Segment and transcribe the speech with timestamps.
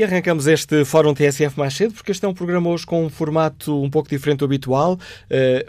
[0.00, 3.10] E arrancamos este Fórum TSF mais cedo, porque este é um programa hoje com um
[3.10, 4.94] formato um pouco diferente do habitual.
[4.94, 4.96] Uh,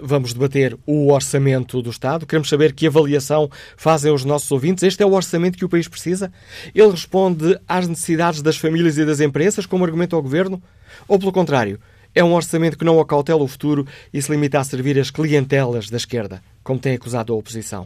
[0.01, 2.25] vamos debater o orçamento do Estado.
[2.25, 4.85] Queremos saber que avaliação fazem os nossos ouvintes.
[4.85, 6.31] Este é o orçamento que o país precisa?
[6.73, 10.63] Ele responde às necessidades das famílias e das empresas, como argumento ao Governo?
[11.09, 11.77] Ou, pelo contrário,
[12.15, 15.89] é um orçamento que não acautela o futuro e se limita a servir as clientelas
[15.89, 17.85] da esquerda, como tem acusado a oposição?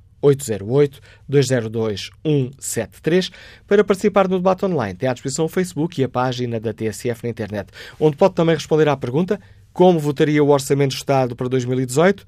[1.30, 3.32] 808-202-173
[3.66, 4.94] para participar no debate online.
[4.94, 8.55] Tem à disposição o Facebook e a página da TSF na internet, onde pode também
[8.55, 9.41] responder à pergunta
[9.72, 12.24] como votaria o Orçamento do Estado para 2018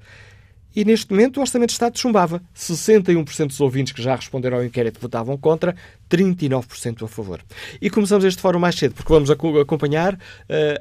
[0.75, 2.41] e neste momento o Orçamento de Estado chumbava.
[2.55, 5.75] 61% dos ouvintes que já responderam ao inquérito votavam contra,
[6.09, 7.39] 39% a favor.
[7.81, 10.17] E começamos este fórum mais cedo, porque vamos acompanhar uh,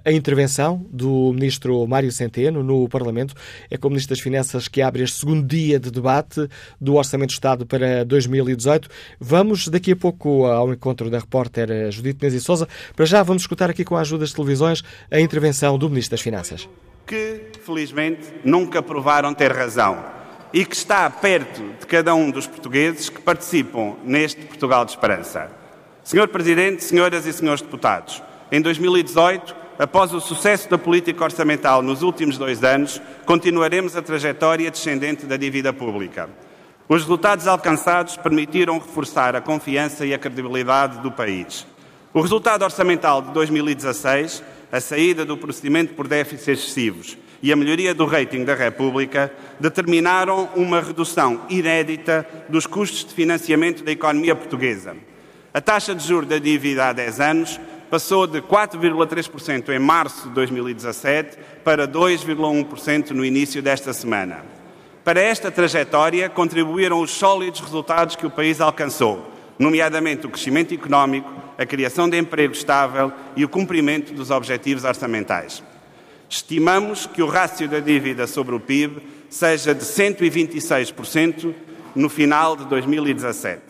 [0.05, 3.34] a intervenção do Ministro Mário Centeno no Parlamento.
[3.70, 6.48] É como Ministro das Finanças que abre este segundo dia de debate
[6.81, 8.89] do Orçamento de Estado para 2018.
[9.20, 12.69] Vamos daqui a pouco ao encontro da repórter Judite Menezes Souza.
[12.94, 16.20] Para já vamos escutar aqui com a ajuda das televisões a intervenção do Ministro das
[16.20, 16.69] Finanças
[17.09, 20.05] que, felizmente, nunca provaram ter razão
[20.53, 25.50] e que está perto de cada um dos portugueses que participam neste Portugal de Esperança.
[26.05, 32.03] Senhor Presidente, senhoras e senhores deputados, em 2018, após o sucesso da política orçamental nos
[32.03, 36.28] últimos dois anos, continuaremos a trajetória descendente da dívida pública.
[36.89, 41.66] Os resultados alcançados permitiram reforçar a confiança e a credibilidade do país.
[42.15, 47.95] O resultado orçamental de 2016 a saída do procedimento por déficits excessivos e a melhoria
[47.95, 54.97] do rating da República determinaram uma redução inédita dos custos de financiamento da economia portuguesa.
[55.55, 60.34] A taxa de juros da dívida há 10 anos passou de 4,3% em março de
[60.34, 64.45] 2017 para 2,1% no início desta semana.
[65.03, 71.47] Para esta trajetória contribuíram os sólidos resultados que o país alcançou, nomeadamente o crescimento económico,
[71.58, 75.62] a criação de emprego estável e o cumprimento dos objetivos orçamentais.
[76.30, 81.52] Estimamos que o rácio da dívida sobre o PIB seja de 126%
[81.96, 83.60] no final de 2017,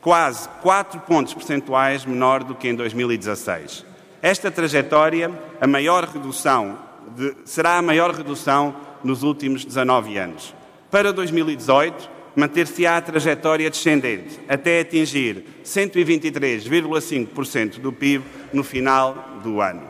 [0.00, 3.84] quase 4 pontos percentuais menor do que em 2016.
[4.22, 5.30] Esta trajetória
[5.60, 6.78] a maior redução
[7.14, 8.74] de, será a maior redução
[9.04, 10.54] nos últimos 19 anos.
[10.90, 19.82] Para 2018, manter-se-á a trajetória descendente até atingir 123,5% do PIB no final do ano.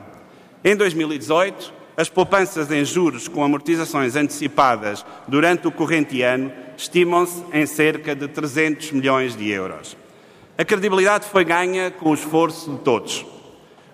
[0.64, 7.66] Em 2018, as poupanças em juros com amortizações antecipadas durante o corrente ano estimam-se em
[7.66, 9.96] cerca de 300 milhões de euros.
[10.56, 13.26] A credibilidade foi ganha com o esforço de todos,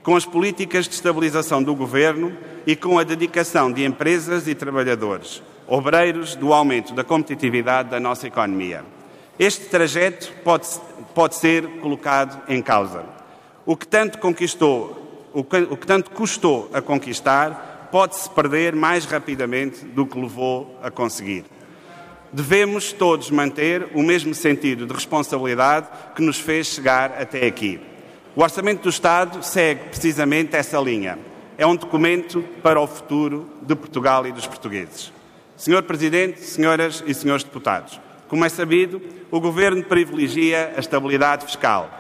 [0.02, 2.36] com as políticas de estabilização do governo
[2.66, 5.42] e com a dedicação de empresas e trabalhadores
[5.72, 8.84] obreiros do aumento da competitividade da nossa economia.
[9.38, 10.69] Este trajeto pode,
[11.15, 13.06] pode ser colocado em causa.
[13.65, 19.06] O que tanto conquistou, o que, o que tanto custou a conquistar, pode-se perder mais
[19.06, 21.47] rapidamente do que levou a conseguir.
[22.31, 27.81] Devemos todos manter o mesmo sentido de responsabilidade que nos fez chegar até aqui.
[28.37, 31.19] O Orçamento do Estado segue precisamente essa linha.
[31.56, 35.11] É um documento para o futuro de Portugal e dos portugueses.
[35.56, 41.90] Senhor Presidente, senhoras e senhores deputados, como é sabido, o Governo privilegia a estabilidade fiscal,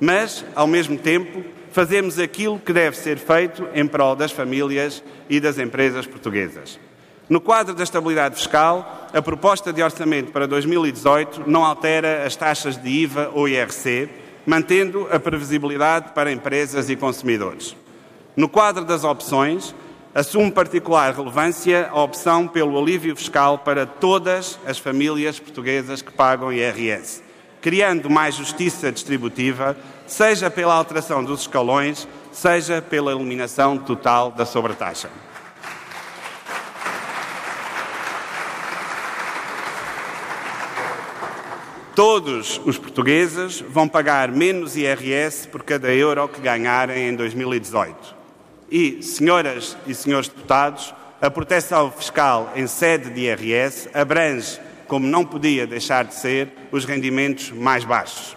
[0.00, 5.38] mas, ao mesmo tempo, fazemos aquilo que deve ser feito em prol das famílias e
[5.38, 6.78] das empresas portuguesas.
[7.28, 12.76] No quadro da estabilidade fiscal, a proposta de orçamento para 2018 não altera as taxas
[12.76, 14.08] de IVA ou IRC,
[14.46, 17.76] mantendo a previsibilidade para empresas e consumidores.
[18.36, 19.74] No quadro das opções,
[20.16, 26.50] assume particular relevância a opção pelo alívio fiscal para todas as famílias portuguesas que pagam
[26.50, 27.22] IRS,
[27.60, 29.76] criando mais justiça distributiva,
[30.06, 35.10] seja pela alteração dos escalões, seja pela eliminação total da sobretaxa.
[41.94, 48.15] Todos os portugueses vão pagar menos IRS por cada euro que ganharem em 2018.
[48.70, 55.24] E, senhoras e senhores deputados, a proteção fiscal em sede de IRS abrange, como não
[55.24, 58.36] podia deixar de ser, os rendimentos mais baixos.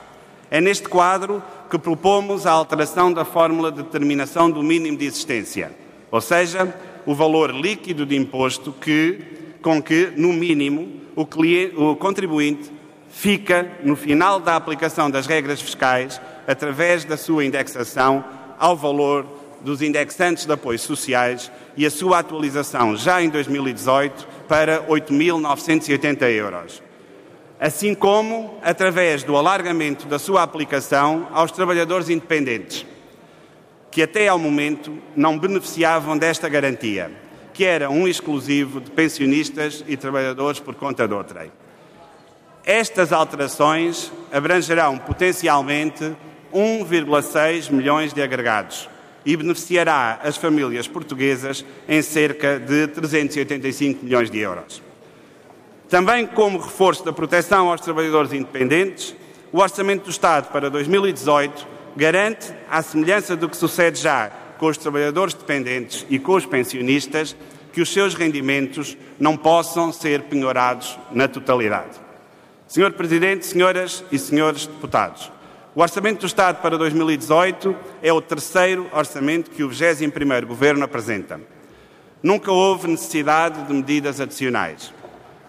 [0.49, 5.71] É neste quadro que propomos a alteração da fórmula de determinação do mínimo de existência,
[6.09, 6.73] ou seja,
[7.05, 9.19] o valor líquido de imposto que,
[9.61, 12.71] com que, no mínimo, o, cliente, o contribuinte
[13.09, 18.23] fica, no final da aplicação das regras fiscais, através da sua indexação,
[18.57, 19.25] ao valor
[19.61, 26.81] dos indexantes de apoios sociais e a sua atualização já em 2018 para 8.980 euros.
[27.59, 32.85] Assim como através do alargamento da sua aplicação aos trabalhadores independentes,
[33.91, 37.11] que até ao momento não beneficiavam desta garantia,
[37.53, 41.51] que era um exclusivo de pensionistas e trabalhadores por conta de outrem.
[42.65, 46.15] Estas alterações abrangerão potencialmente
[46.53, 48.87] 1,6 milhões de agregados
[49.25, 54.81] e beneficiará as famílias portuguesas em cerca de 385 milhões de euros.
[55.89, 59.15] Também como reforço da proteção aos trabalhadores independentes,
[59.51, 64.77] o Orçamento do Estado para 2018 garante, à semelhança do que sucede já com os
[64.77, 67.35] trabalhadores dependentes e com os pensionistas,
[67.71, 71.97] que os seus rendimentos não possam ser penhorados na totalidade.
[72.67, 75.31] Senhor Presidente, senhoras e senhores deputados,
[75.75, 81.39] o Orçamento do Estado para 2018 é o terceiro orçamento que o 21º Governo apresenta.
[82.21, 84.93] Nunca houve necessidade de medidas adicionais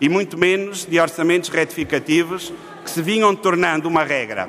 [0.00, 2.52] e muito menos de orçamentos retificativos
[2.84, 4.48] que se vinham tornando uma regra,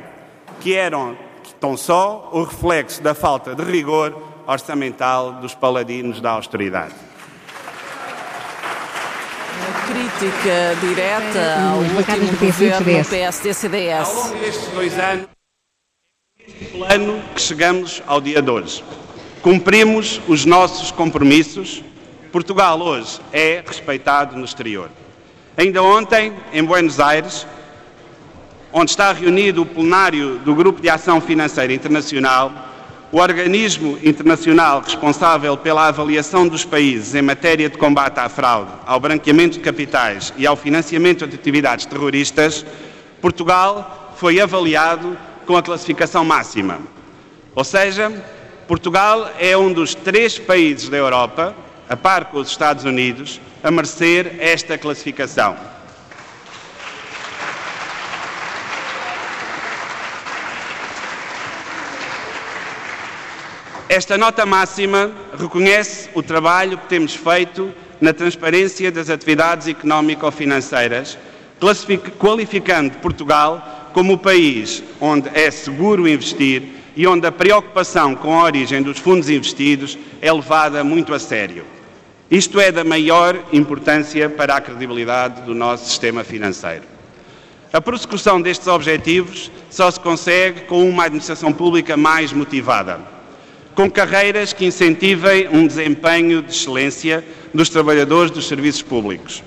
[0.59, 1.18] que eram
[1.59, 4.15] tão só o reflexo da falta de rigor
[4.47, 6.94] orçamental dos paladinos da austeridade.
[9.88, 14.07] Crítica direta ao último governo PSD-CDS.
[14.07, 15.27] Ao longo destes dois anos,
[16.71, 18.83] plano que chegamos ao dia de hoje.
[19.42, 21.83] Cumprimos os nossos compromissos.
[22.31, 24.89] Portugal hoje é respeitado no exterior.
[25.57, 27.45] Ainda ontem, em Buenos Aires,
[28.71, 32.51] onde está reunido o plenário do Grupo de Ação Financeira Internacional,
[33.12, 39.00] o organismo internacional responsável pela avaliação dos países em matéria de combate à fraude, ao
[39.00, 42.65] branqueamento de capitais e ao financiamento de atividades terroristas,
[43.19, 46.79] Portugal foi avaliado com a classificação máxima.
[47.53, 48.11] Ou seja,
[48.67, 51.55] Portugal é um dos três países da Europa,
[51.89, 55.57] a par com os Estados Unidos, a merecer esta classificação.
[63.89, 71.17] Esta nota máxima reconhece o trabalho que temos feito na transparência das atividades económico-financeiras,
[72.17, 76.63] qualificando Portugal como o país onde é seguro investir
[76.95, 81.65] e onde a preocupação com a origem dos fundos investidos é levada muito a sério.
[82.29, 86.83] Isto é da maior importância para a credibilidade do nosso sistema financeiro.
[87.73, 92.99] A prossecução destes objetivos só se consegue com uma administração pública mais motivada
[93.75, 97.23] com carreiras que incentivem um desempenho de excelência
[97.53, 99.43] dos trabalhadores dos serviços públicos,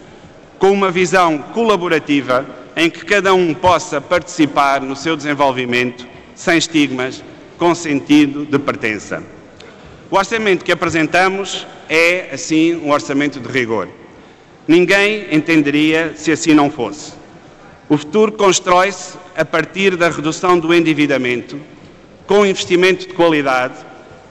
[0.59, 2.47] com uma visão colaborativa
[2.77, 7.23] em que cada um possa participar no seu desenvolvimento sem estigmas,
[7.57, 9.23] com sentido de pertença.
[10.11, 13.89] O orçamento que apresentamos é, assim, um orçamento de rigor.
[14.67, 17.13] Ninguém entenderia se assim não fosse.
[17.89, 21.61] O futuro constrói-se a partir da redução do endividamento,
[22.27, 23.75] com investimento de qualidade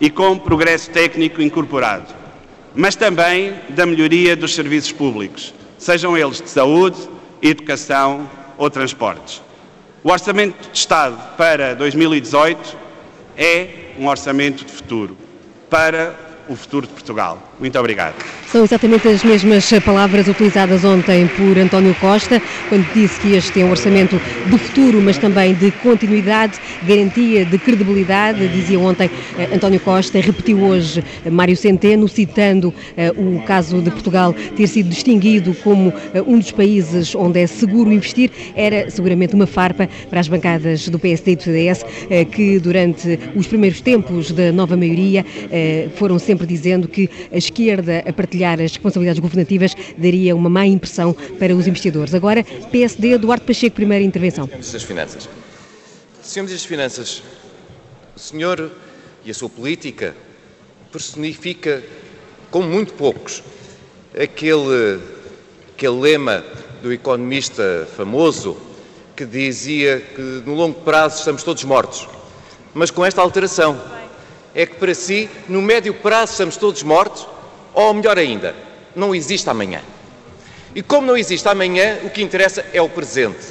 [0.02, 2.08] e com progresso técnico incorporado,
[2.74, 6.98] mas também da melhoria dos serviços públicos, sejam eles de saúde,
[7.44, 9.42] educação ou transportes.
[10.02, 12.78] O Orçamento de Estado para 2018
[13.38, 15.18] é um orçamento de futuro
[15.70, 16.16] para
[16.48, 17.38] o futuro de Portugal.
[17.64, 18.16] Muito obrigado.
[18.54, 23.66] São exatamente as mesmas palavras utilizadas ontem por António Costa, quando disse que este é
[23.66, 28.48] um orçamento do futuro, mas também de continuidade, garantia de credibilidade.
[28.50, 34.36] Dizia ontem eh, António Costa, repetiu hoje Mário Centeno, citando eh, o caso de Portugal
[34.56, 38.30] ter sido distinguido como eh, um dos países onde é seguro investir.
[38.56, 41.86] Era seguramente uma farpa para as bancadas do PSD e do CDS,
[42.32, 45.26] que durante os primeiros tempos da nova maioria
[45.96, 51.14] foram sempre dizendo que a esquerda a partilhar as responsabilidades governativas daria uma má impressão
[51.14, 52.14] para os investidores.
[52.16, 54.48] Agora, PSD, Eduardo Pacheco, primeira intervenção.
[54.48, 55.30] Das Finanças.
[56.24, 57.24] Senhor Ministro das Finanças,
[58.16, 58.72] o senhor
[59.24, 60.16] e a sua política
[60.92, 61.84] personifica,
[62.50, 63.44] como muito poucos,
[64.20, 65.00] aquele,
[65.76, 66.44] aquele lema
[66.82, 68.58] do economista famoso
[69.16, 72.08] que dizia que no longo prazo estamos todos mortos.
[72.74, 73.80] Mas com esta alteração,
[74.56, 77.33] é que para si, no médio prazo, estamos todos mortos
[77.74, 78.56] ou melhor ainda,
[78.96, 79.82] não existe amanhã.
[80.76, 83.46] E como não existe amanhã, o que interessa é o presente.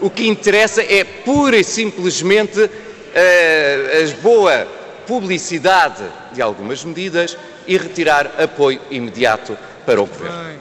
[0.00, 2.68] O que interessa é pura e simplesmente uh,
[3.10, 4.66] a boa
[5.06, 7.36] publicidade de algumas medidas
[7.66, 10.60] e retirar apoio imediato para o Governo.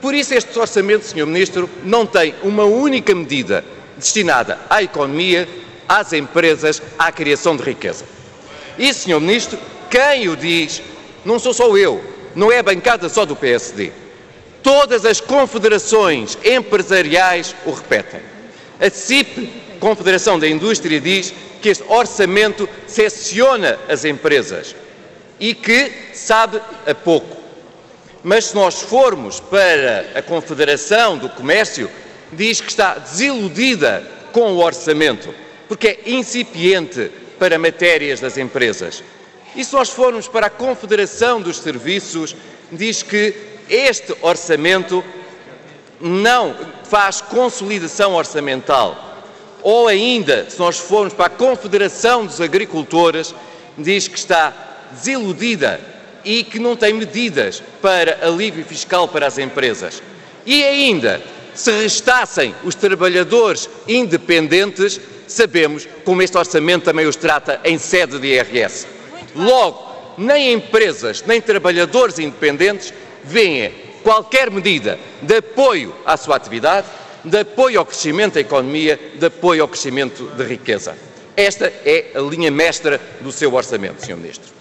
[0.00, 1.26] Por isso, este orçamento, Sr.
[1.26, 3.64] Ministro, não tem uma única medida
[3.96, 5.48] destinada à economia,
[5.88, 8.04] às empresas, à criação de riqueza.
[8.78, 9.20] E, Sr.
[9.20, 9.58] Ministro,
[9.90, 10.82] quem o diz
[11.24, 12.02] não sou só eu,
[12.34, 13.92] não é a bancada só do PSD.
[14.62, 18.20] Todas as confederações empresariais o repetem.
[18.80, 24.74] A CIP, Confederação da Indústria, diz que este orçamento secciona as empresas
[25.38, 27.36] e que sabe a pouco.
[28.22, 31.90] Mas se nós formos para a Confederação do Comércio,
[32.32, 35.34] diz que está desiludida com o orçamento,
[35.68, 39.02] porque é incipiente para matérias das empresas.
[39.54, 42.34] E se nós formos para a Confederação dos Serviços,
[42.70, 43.34] diz que
[43.68, 45.04] este orçamento
[46.00, 46.54] não
[46.84, 49.12] faz consolidação orçamental.
[49.62, 53.34] Ou ainda, se nós formos para a Confederação dos Agricultores,
[53.78, 54.52] diz que está
[54.90, 55.80] desiludida
[56.24, 60.02] e que não tem medidas para alívio fiscal para as empresas.
[60.44, 61.22] E ainda,
[61.54, 68.26] se restassem os trabalhadores independentes, sabemos como este orçamento também os trata em sede de
[68.26, 68.86] IRS.
[69.34, 72.92] Logo, nem empresas, nem trabalhadores independentes
[73.24, 73.72] veem
[74.02, 76.86] qualquer medida de apoio à sua atividade,
[77.24, 80.96] de apoio ao crescimento da economia, de apoio ao crescimento da riqueza.
[81.36, 84.16] Esta é a linha mestra do seu orçamento, Sr.
[84.16, 84.52] Ministro.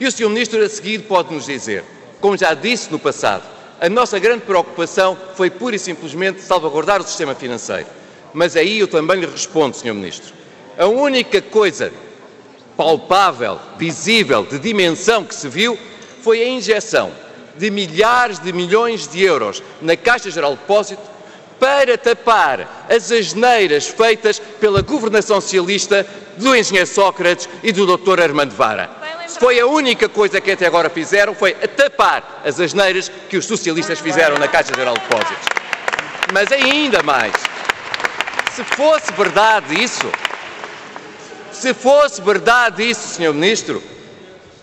[0.00, 0.28] E o Sr.
[0.28, 1.84] Ministro, a seguir, pode nos dizer,
[2.20, 3.44] como já disse no passado,
[3.80, 7.86] a nossa grande preocupação foi pura e simplesmente salvaguardar o sistema financeiro.
[8.32, 9.94] Mas aí eu também lhe respondo, Sr.
[9.94, 10.34] Ministro.
[10.78, 11.92] A única coisa
[12.76, 15.78] palpável, visível, de dimensão que se viu
[16.22, 17.12] foi a injeção
[17.56, 21.02] de milhares de milhões de euros na Caixa Geral de Depósito
[21.58, 26.06] para tapar as asneiras feitas pela governação socialista
[26.36, 28.20] do engenheiro Sócrates e do Dr.
[28.20, 28.90] Armando Vara.
[29.40, 33.98] Foi a única coisa que até agora fizeram foi tapar as asneiras que os socialistas
[33.98, 35.46] fizeram na Caixa Geral de Depósitos.
[36.32, 37.32] Mas ainda mais,
[38.54, 40.10] se fosse verdade isso,
[41.56, 43.32] se fosse verdade isso, Sr.
[43.32, 43.82] Ministro,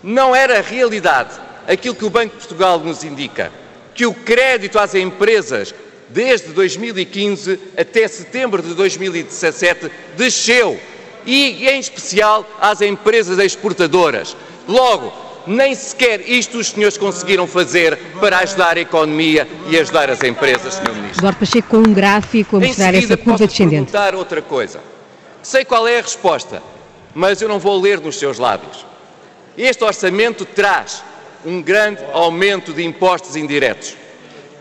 [0.02, 1.30] não era realidade
[1.66, 3.50] aquilo que o Banco de Portugal nos indica,
[3.94, 5.74] que o crédito às empresas
[6.08, 10.78] desde 2015 até setembro de 2017 desceu
[11.26, 14.36] e, em especial, às empresas exportadoras.
[14.68, 15.12] Logo,
[15.46, 20.74] nem sequer isto os senhores conseguiram fazer para ajudar a economia e ajudar as empresas,
[20.74, 20.92] Sr.
[20.94, 21.20] Ministro.
[21.20, 23.90] Eduardo Pacheco com um gráfico a mostrar essa curva descendente.
[23.90, 24.80] Vou perguntar outra coisa.
[25.42, 26.62] Sei qual é a resposta,
[27.14, 28.84] mas eu não vou ler nos seus lábios.
[29.56, 31.02] Este orçamento traz
[31.44, 33.94] um grande aumento de impostos indiretos.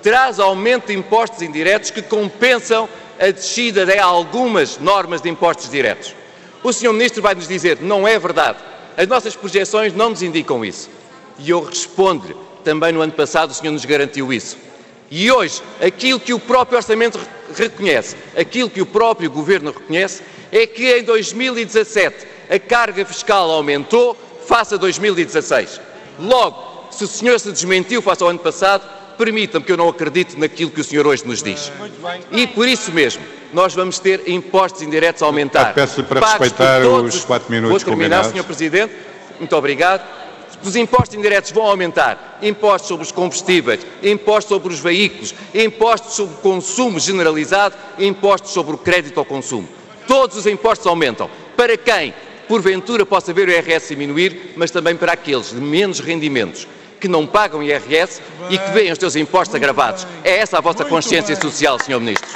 [0.02, 2.88] Traz aumento de impostos indiretos que compensam
[3.20, 6.14] a descida de algumas normas de impostos diretos.
[6.62, 6.94] O Sr.
[6.94, 8.60] Ministro vai nos dizer, não é verdade.
[8.96, 10.90] As nossas projeções não nos indicam isso.
[11.40, 14.58] E eu respondo-lhe, também no ano passado o Senhor nos garantiu isso.
[15.10, 17.20] E hoje, aquilo que o próprio Orçamento
[17.56, 24.16] reconhece, aquilo que o próprio Governo reconhece, é que em 2017 a carga fiscal aumentou
[24.48, 25.82] face a 2016.
[26.20, 30.38] Logo, se o senhor se desmentiu face ao ano passado, permitam-me que eu não acredite
[30.38, 31.72] naquilo que o senhor hoje nos diz.
[32.32, 35.74] E por isso mesmo, nós vamos ter impostos indiretos a aumentar.
[35.74, 37.16] Peço-lhe para respeitar todos...
[37.16, 38.44] os quatro minutos Vou terminar, Sr.
[38.44, 38.94] Presidente.
[39.40, 40.04] Muito obrigado.
[40.64, 42.38] Os impostos indiretos vão aumentar.
[42.42, 48.76] Impostos sobre os combustíveis, impostos sobre os veículos, impostos sobre o consumo generalizado, impostos sobre
[48.76, 49.68] o crédito ao consumo.
[50.08, 51.30] Todos os impostos aumentam.
[51.58, 52.14] Para quem,
[52.54, 56.68] porventura, possa ver o IRS diminuir, mas também para aqueles de menos rendimentos
[57.00, 60.06] que não pagam IRS e que veem os seus impostos agravados.
[60.24, 62.00] É essa a vossa consciência social, Sr.
[62.00, 62.30] Ministro.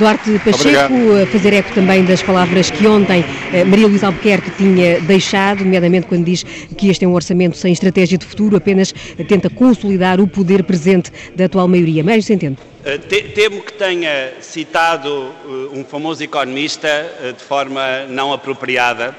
[0.00, 1.22] Duarte Pacheco, Obrigado.
[1.22, 6.06] a fazer eco também das palavras que ontem eh, Maria Luísa Albuquerque tinha deixado, nomeadamente
[6.06, 8.94] quando diz que este é um orçamento sem estratégia de futuro, apenas
[9.28, 12.02] tenta consolidar o poder presente da atual maioria.
[12.02, 12.56] Médio Centeno.
[12.82, 16.88] Eh, temo que tenha citado eh, um famoso economista
[17.36, 19.14] de forma não apropriada,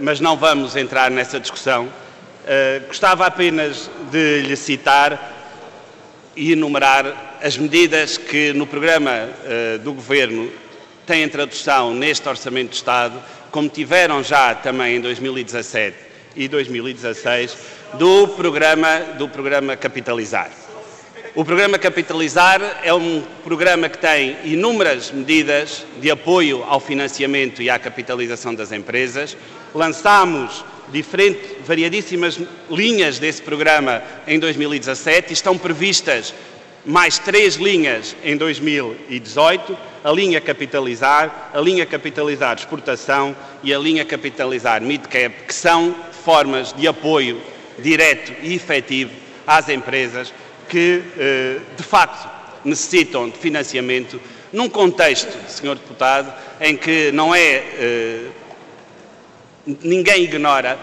[0.00, 1.88] mas não vamos entrar nessa discussão.
[2.88, 5.31] Gostava apenas de lhe citar
[6.36, 10.50] e enumerar as medidas que no programa uh, do Governo
[11.06, 15.96] têm tradução neste Orçamento de Estado, como tiveram já também em 2017
[16.36, 17.56] e 2016,
[17.94, 20.50] do programa, do programa Capitalizar.
[21.34, 27.70] O programa Capitalizar é um programa que tem inúmeras medidas de apoio ao financiamento e
[27.70, 29.36] à capitalização das empresas.
[29.74, 30.62] Lançámos
[30.92, 32.38] diferentes, variadíssimas
[32.70, 36.34] linhas desse programa em 2017 e estão previstas
[36.84, 44.04] mais três linhas em 2018, a linha capitalizar, a linha capitalizar exportação e a linha
[44.04, 45.94] capitalizar midcap, que são
[46.24, 47.40] formas de apoio
[47.78, 49.12] direto e efetivo
[49.46, 50.32] às empresas
[50.68, 52.28] que, eh, de facto,
[52.64, 54.20] necessitam de financiamento
[54.52, 55.76] num contexto, Sr.
[55.76, 58.30] Deputado, em que não é.
[59.66, 60.78] Ninguém ignora,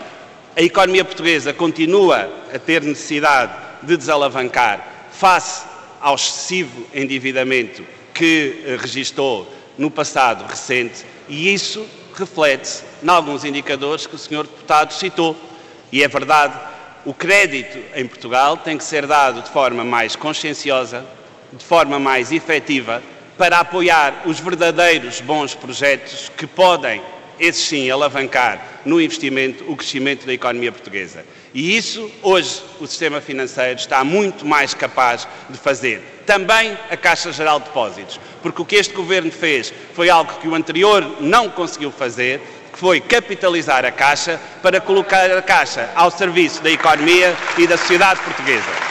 [0.55, 5.65] a economia portuguesa continua a ter necessidade de desalavancar face
[5.99, 7.83] ao excessivo endividamento
[8.13, 14.43] que eh, registou no passado recente e isso reflete-se em alguns indicadores que o Sr.
[14.43, 15.35] Deputado citou.
[15.91, 16.59] E é verdade,
[17.05, 21.05] o crédito em Portugal tem que ser dado de forma mais conscienciosa,
[21.53, 23.01] de forma mais efetiva,
[23.37, 27.01] para apoiar os verdadeiros bons projetos que podem,
[27.39, 31.25] esses sim, alavancar no investimento o crescimento da economia portuguesa.
[31.53, 36.01] E isso, hoje, o sistema financeiro está muito mais capaz de fazer.
[36.25, 40.47] Também a Caixa Geral de Depósitos, porque o que este governo fez foi algo que
[40.47, 42.39] o anterior não conseguiu fazer,
[42.71, 47.77] que foi capitalizar a Caixa para colocar a Caixa ao serviço da economia e da
[47.77, 48.89] sociedade portuguesa.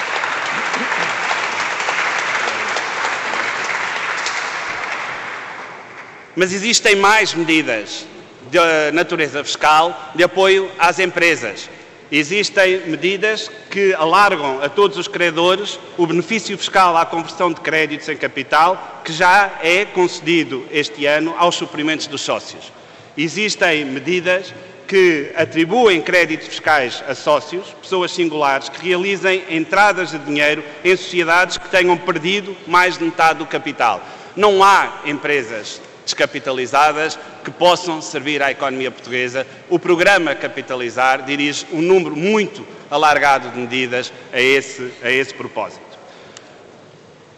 [6.35, 8.07] Mas existem mais medidas
[8.51, 11.69] de natureza fiscal de apoio às empresas.
[12.11, 18.09] Existem medidas que alargam a todos os credores o benefício fiscal à conversão de créditos
[18.09, 22.73] em capital, que já é concedido este ano aos suprimentos dos sócios.
[23.17, 24.55] Existem medidas
[24.87, 31.59] que atribuem créditos fiscais a sócios, pessoas singulares, que realizem entradas de dinheiro em sociedades
[31.59, 34.01] que tenham perdido mais de metade do capital.
[34.35, 35.79] Não há empresas
[36.09, 39.47] descapitalizadas que possam servir à economia portuguesa.
[39.69, 45.87] O programa Capitalizar dirige um número muito alargado de medidas a esse, a esse propósito.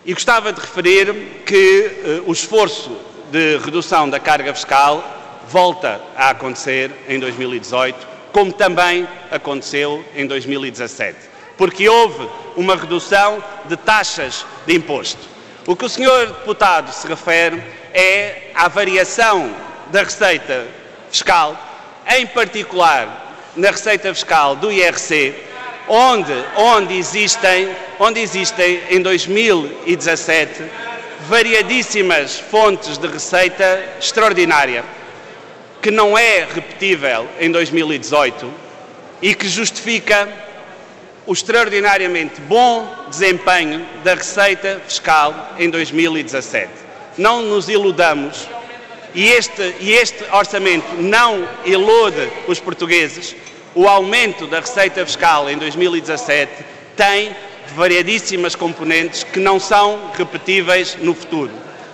[0.05, 2.97] E gostava de referir que eh, o esforço
[3.31, 5.05] de redução da carga fiscal
[5.49, 11.19] volta a acontecer em 2018, como também aconteceu em 2017,
[11.59, 15.29] porque houve uma redução de taxas de imposto.
[15.67, 17.63] O que o senhor deputado se refere
[17.95, 19.55] é à variação
[19.91, 20.67] da receita
[21.11, 21.57] fiscal,
[22.07, 25.35] em particular na receita fiscal do IRC,
[25.89, 30.65] onde, onde, existem, onde existem em 2017
[31.29, 34.85] variadíssimas fontes de receita extraordinária,
[35.83, 38.53] que não é repetível em 2018
[39.21, 40.29] e que justifica
[41.27, 46.90] o extraordinariamente bom desempenho da receita fiscal em 2017
[47.21, 48.49] não nos iludamos,
[49.15, 53.37] e este, e este orçamento não ilude os portugueses,
[53.75, 56.51] o aumento da receita fiscal em 2017
[56.97, 57.37] tem
[57.77, 61.53] variadíssimas componentes que não são repetíveis no futuro.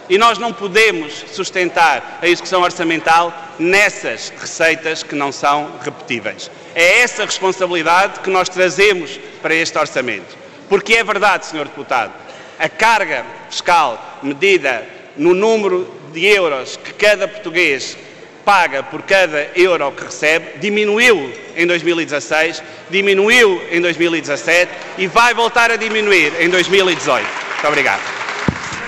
[0.08, 6.48] E nós não podemos sustentar a execução orçamental nessas receitas que não são repetíveis.
[6.72, 10.36] É essa responsabilidade que nós trazemos para este orçamento.
[10.68, 11.64] Porque é verdade, Sr.
[11.64, 12.12] Deputado,
[12.58, 17.96] a carga fiscal medida no número de euros que cada português
[18.44, 25.72] paga por cada euro que recebe, diminuiu em 2016, diminuiu em 2017 e vai voltar
[25.72, 27.26] a diminuir em 2018.
[27.26, 28.15] Muito obrigado.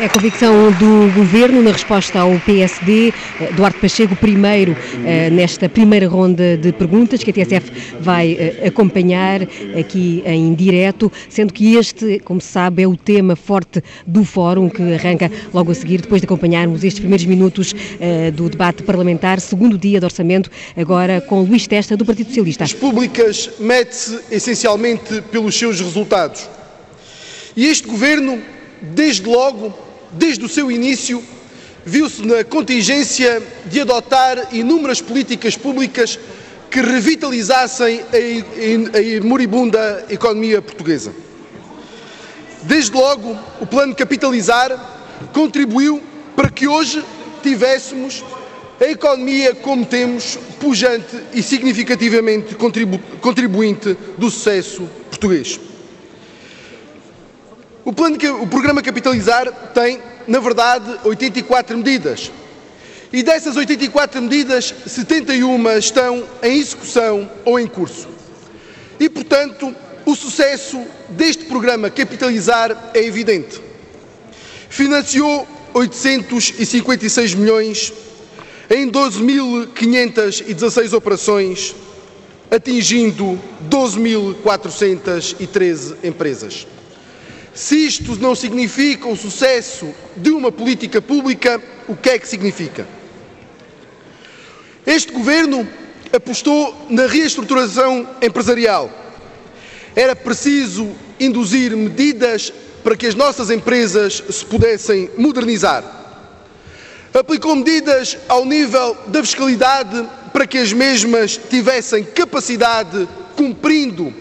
[0.01, 3.13] É a convicção do Governo na resposta ao PSD.
[3.41, 8.69] Eh, Duarte Pacheco, primeiro eh, nesta primeira ronda de perguntas que a TSF vai eh,
[8.69, 9.43] acompanhar
[9.77, 14.69] aqui em direto, sendo que este, como se sabe, é o tema forte do fórum
[14.69, 17.75] que arranca logo a seguir, depois de acompanharmos estes primeiros minutos
[18.35, 22.63] do debate parlamentar, segundo dia de orçamento, agora com Luís Testa, do Partido Socialista.
[22.63, 26.49] As públicas mede-se essencialmente pelos seus resultados.
[27.57, 28.39] E este Governo,
[28.81, 31.23] desde logo, desde o seu início,
[31.85, 36.19] viu-se na contingência de adotar inúmeras políticas públicas
[36.71, 41.13] que revitalizassem a moribunda economia portuguesa.
[42.63, 44.71] Desde logo, o plano Capitalizar
[45.33, 46.03] contribuiu
[46.37, 47.03] para que hoje
[47.43, 48.23] tivéssemos
[48.81, 55.59] a economia como temos, pujante e significativamente contribu contribuinte do sucesso português.
[57.89, 62.31] O, plano, o programa Capitalizar tem, na verdade, 84 medidas.
[63.11, 68.07] E dessas 84 medidas, 71 estão em execução ou em curso.
[69.01, 69.75] E, portanto,
[70.05, 73.59] o sucesso deste programa Capitalizar é evidente.
[74.69, 77.91] Financiou 856 milhões
[78.69, 81.75] em 12.516 operações,
[82.51, 86.67] atingindo 12.413 empresas.
[87.59, 92.87] Se isto não significa o sucesso de uma política pública, o que é que significa?
[94.87, 95.69] Este governo
[96.13, 98.89] apostou na reestruturação empresarial.
[99.97, 102.53] Era preciso induzir medidas
[102.85, 105.83] para que as nossas empresas se pudessem modernizar.
[107.13, 114.15] Aplicou medidas ao nível da fiscalidade para que as mesmas tivessem capacidade, cumprindo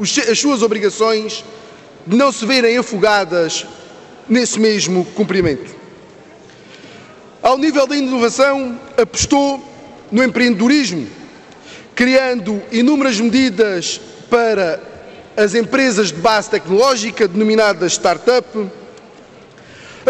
[0.00, 1.44] as suas obrigações,
[2.08, 3.66] de não se verem afogadas
[4.26, 5.76] nesse mesmo cumprimento.
[7.42, 9.62] Ao nível da inovação, apostou
[10.10, 11.06] no empreendedorismo,
[11.94, 14.80] criando inúmeras medidas para
[15.36, 18.48] as empresas de base tecnológica, denominadas startup,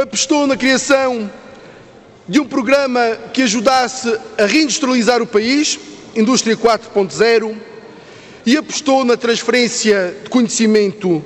[0.00, 1.28] apostou na criação
[2.28, 5.80] de um programa que ajudasse a reindustrializar o país,
[6.14, 7.56] Indústria 4.0,
[8.46, 11.24] e apostou na transferência de conhecimento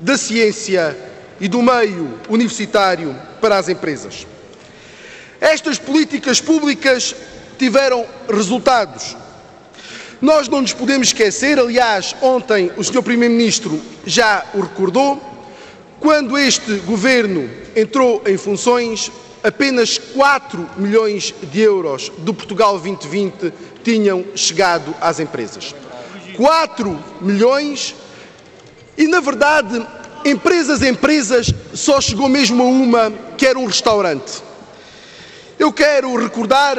[0.00, 0.96] da ciência
[1.40, 4.26] e do meio universitário para as empresas.
[5.40, 7.14] Estas políticas públicas
[7.58, 9.16] tiveram resultados
[10.20, 13.02] nós não nos podemos esquecer, aliás, ontem o Sr.
[13.02, 15.20] Primeiro-Ministro já o recordou,
[16.00, 19.12] quando este governo entrou em funções,
[19.44, 23.52] apenas 4 milhões de euros do Portugal 2020
[23.84, 25.74] tinham chegado às empresas.
[26.34, 27.94] 4 milhões
[28.96, 29.86] e, na verdade,
[30.24, 34.42] empresas, empresas, só chegou mesmo a uma, que era um restaurante.
[35.58, 36.76] Eu quero recordar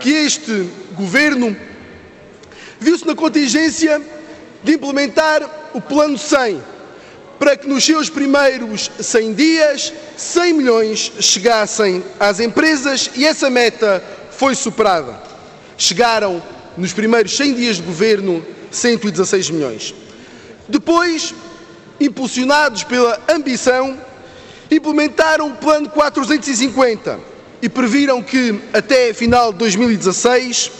[0.00, 1.56] que este governo
[2.78, 4.00] viu-se na contingência
[4.62, 6.62] de implementar o Plano 100,
[7.38, 14.02] para que nos seus primeiros 100 dias 100 milhões chegassem às empresas e essa meta
[14.32, 15.20] foi superada.
[15.76, 16.42] Chegaram
[16.76, 19.94] nos primeiros 100 dias de governo 116 milhões.
[20.68, 21.34] Depois,
[21.98, 23.98] impulsionados pela ambição,
[24.70, 27.18] implementaram o Plano 450
[27.62, 30.70] e previram que até final de 2016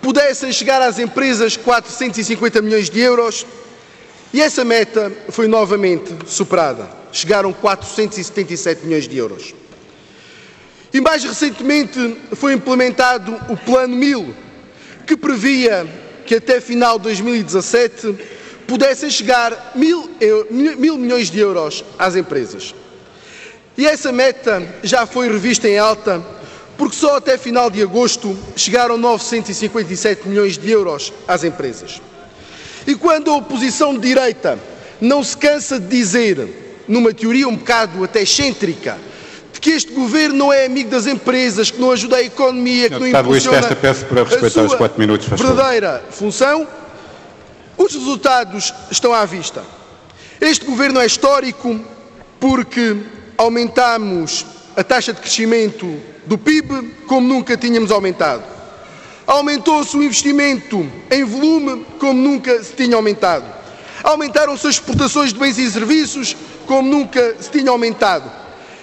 [0.00, 3.44] pudessem chegar às empresas 450 milhões de euros
[4.32, 6.88] e essa meta foi novamente superada.
[7.12, 9.54] Chegaram 477 milhões de euros.
[10.92, 14.34] E mais recentemente foi implementado o Plano 1000,
[15.06, 15.86] que previa
[16.24, 18.35] que até final de 2017
[18.66, 20.10] pudessem chegar mil,
[20.50, 22.74] mil milhões de euros às empresas.
[23.76, 26.24] E essa meta já foi revista em alta
[26.76, 32.00] porque só até final de agosto chegaram 957 milhões de euros às empresas.
[32.86, 34.58] E quando a oposição de direita
[35.00, 38.98] não se cansa de dizer, numa teoria um bocado até excêntrica,
[39.52, 42.98] de que este governo não é amigo das empresas, que não ajuda a economia, que
[42.98, 46.66] não impulsiona Luís peço para respeitar a sua os minutos, verdadeira função,
[47.76, 49.62] os resultados estão à vista.
[50.40, 51.78] Este governo é histórico
[52.40, 52.96] porque
[53.36, 58.44] aumentamos a taxa de crescimento do PIB como nunca tínhamos aumentado.
[59.26, 63.44] Aumentou-se o investimento em volume como nunca se tinha aumentado.
[64.02, 66.36] Aumentaram-se as exportações de bens e serviços
[66.66, 68.30] como nunca se tinha aumentado.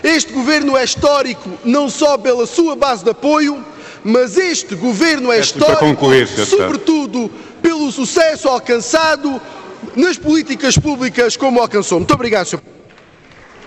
[0.03, 3.63] Este governo é histórico não só pela sua base de apoio,
[4.03, 7.31] mas este governo é histórico, concluir, sobretudo,
[7.63, 9.41] pelo sucesso alcançado
[9.95, 11.97] nas políticas públicas como alcançou.
[11.99, 12.59] Muito obrigado, Sr.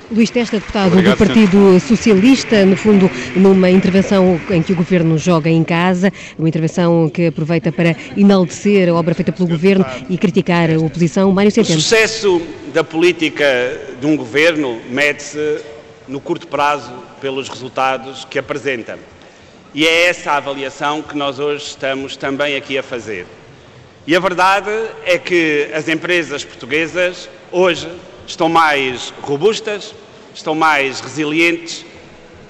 [0.09, 1.80] Luís Testa, deputado Obrigado, do Partido senhor.
[1.80, 7.26] Socialista, no fundo, numa intervenção em que o Governo joga em casa, uma intervenção que
[7.26, 11.32] aproveita para enaltecer a obra feita pelo Governo e criticar a oposição.
[11.32, 11.78] Mário Centeno.
[11.78, 12.40] O sucesso
[12.72, 13.44] da política
[14.00, 15.61] de um Governo mede-se
[16.06, 18.96] no curto prazo pelos resultados que apresenta.
[19.74, 23.26] E é essa a avaliação que nós hoje estamos também aqui a fazer.
[24.06, 24.70] E a verdade
[25.04, 27.90] é que as empresas portuguesas hoje
[28.24, 29.92] estão mais robustas,
[30.32, 31.84] estão mais resilientes,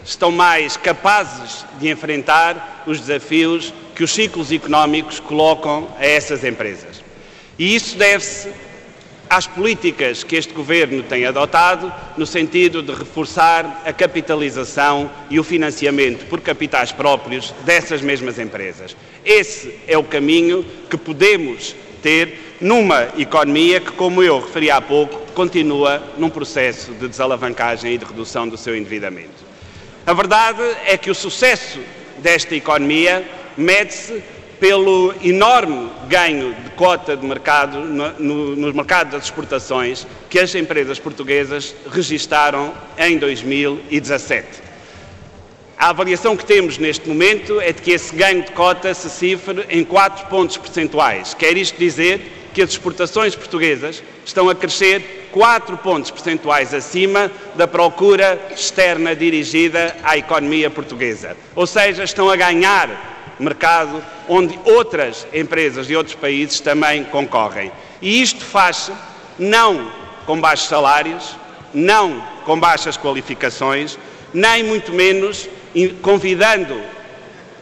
[0.04, 7.02] estão mais capazes de enfrentar os desafios que os ciclos económicos colocam a essas empresas.
[7.58, 8.52] E isso deve-se
[9.28, 15.44] às políticas que este Governo tem adotado no sentido de reforçar a capitalização e o
[15.44, 18.96] financiamento por capitais próprios dessas mesmas empresas.
[19.24, 25.32] Esse é o caminho que podemos ter numa economia que, como eu referi há pouco,
[25.32, 29.44] continua num processo de desalavancagem e de redução do seu endividamento.
[30.06, 31.80] A verdade é que o sucesso
[32.18, 34.22] desta economia mede-se
[34.58, 40.54] pelo enorme ganho de cota de mercado no, no, no, mercado das exportações que as
[40.54, 44.66] empresas portuguesas registaram em 2017.
[45.78, 49.66] A avaliação que temos neste momento é de que esse ganho de cota se cifre
[49.68, 51.34] em 4 pontos percentuais.
[51.34, 57.68] Quer isto dizer que as exportações portuguesas estão a crescer 4 pontos percentuais acima da
[57.68, 61.36] procura externa dirigida à economia portuguesa.
[61.54, 67.70] Ou seja, estão a ganhar mercado onde outras empresas de outros países também concorrem.
[68.00, 68.92] E isto faz-se
[69.38, 69.90] não
[70.24, 71.36] com baixos salários,
[71.72, 73.98] não com baixas qualificações,
[74.32, 75.48] nem muito menos
[76.02, 76.80] convidando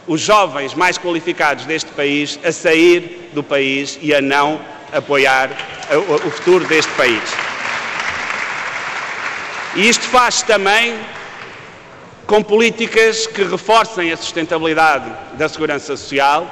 [0.07, 4.59] os jovens mais qualificados deste país a sair do país e a não
[4.93, 5.49] apoiar
[6.25, 7.21] o futuro deste país.
[9.75, 10.95] E isto faz também
[12.25, 16.49] com políticas que reforcem a sustentabilidade da segurança social,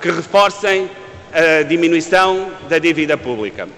[0.00, 0.88] que reforcem
[1.32, 3.68] a diminuição da dívida pública.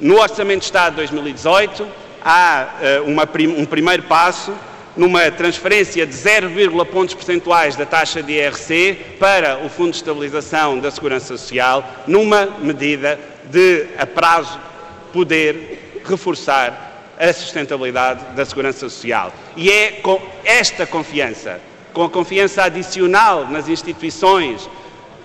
[0.00, 1.86] No Orçamento de Estado de 2018
[2.24, 4.52] há uh, uma, um primeiro passo
[4.96, 6.50] numa transferência de 0,
[6.86, 12.46] pontos percentuais da taxa de IRC para o Fundo de Estabilização da Segurança Social, numa
[12.60, 14.58] medida de, a prazo,
[15.12, 19.32] poder reforçar a sustentabilidade da segurança social.
[19.56, 21.60] E é com esta confiança,
[21.92, 24.68] com a confiança adicional nas instituições,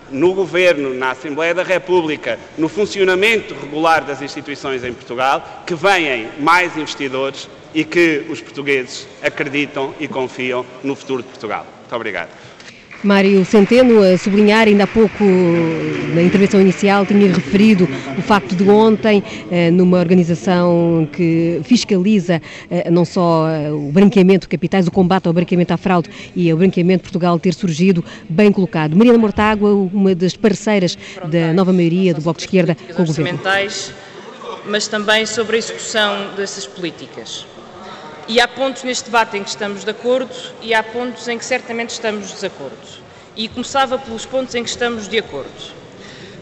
[0.10, 6.30] no Governo, na Assembleia da República, no funcionamento regular das instituições em Portugal, que vêm
[6.39, 11.65] mais investidores e que os portugueses acreditam e confiam no futuro de Portugal.
[11.82, 12.30] Muito obrigado.
[13.04, 15.24] Mário Centeno, a sublinhar, ainda há pouco,
[16.14, 22.90] na intervenção inicial, tinha referido o facto de ontem, eh, numa organização que fiscaliza eh,
[22.90, 26.58] não só eh, o branqueamento de capitais, o combate ao branqueamento à fraude e ao
[26.58, 28.96] branqueamento de Portugal ter surgido bem colocado.
[28.96, 30.98] Mariana Mortágua, uma das parceiras
[31.30, 33.40] da nova maioria do Bloco de Esquerda com o Governo.
[34.66, 37.46] Mas também sobre a execução dessas políticas.
[38.30, 41.46] E há pontos neste debate em que estamos de acordo e há pontos em que
[41.46, 42.76] certamente estamos de desacordo.
[43.38, 45.74] E começava pelos pontos em que estamos de acordo.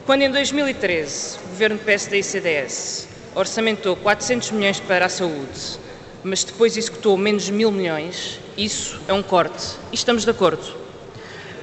[0.04, 5.80] Quando em 2013 o governo PSD e CDS orçamentou 400 milhões para a saúde,
[6.24, 9.76] mas depois executou menos mil milhões, isso é um corte.
[9.92, 10.66] E estamos de acordo.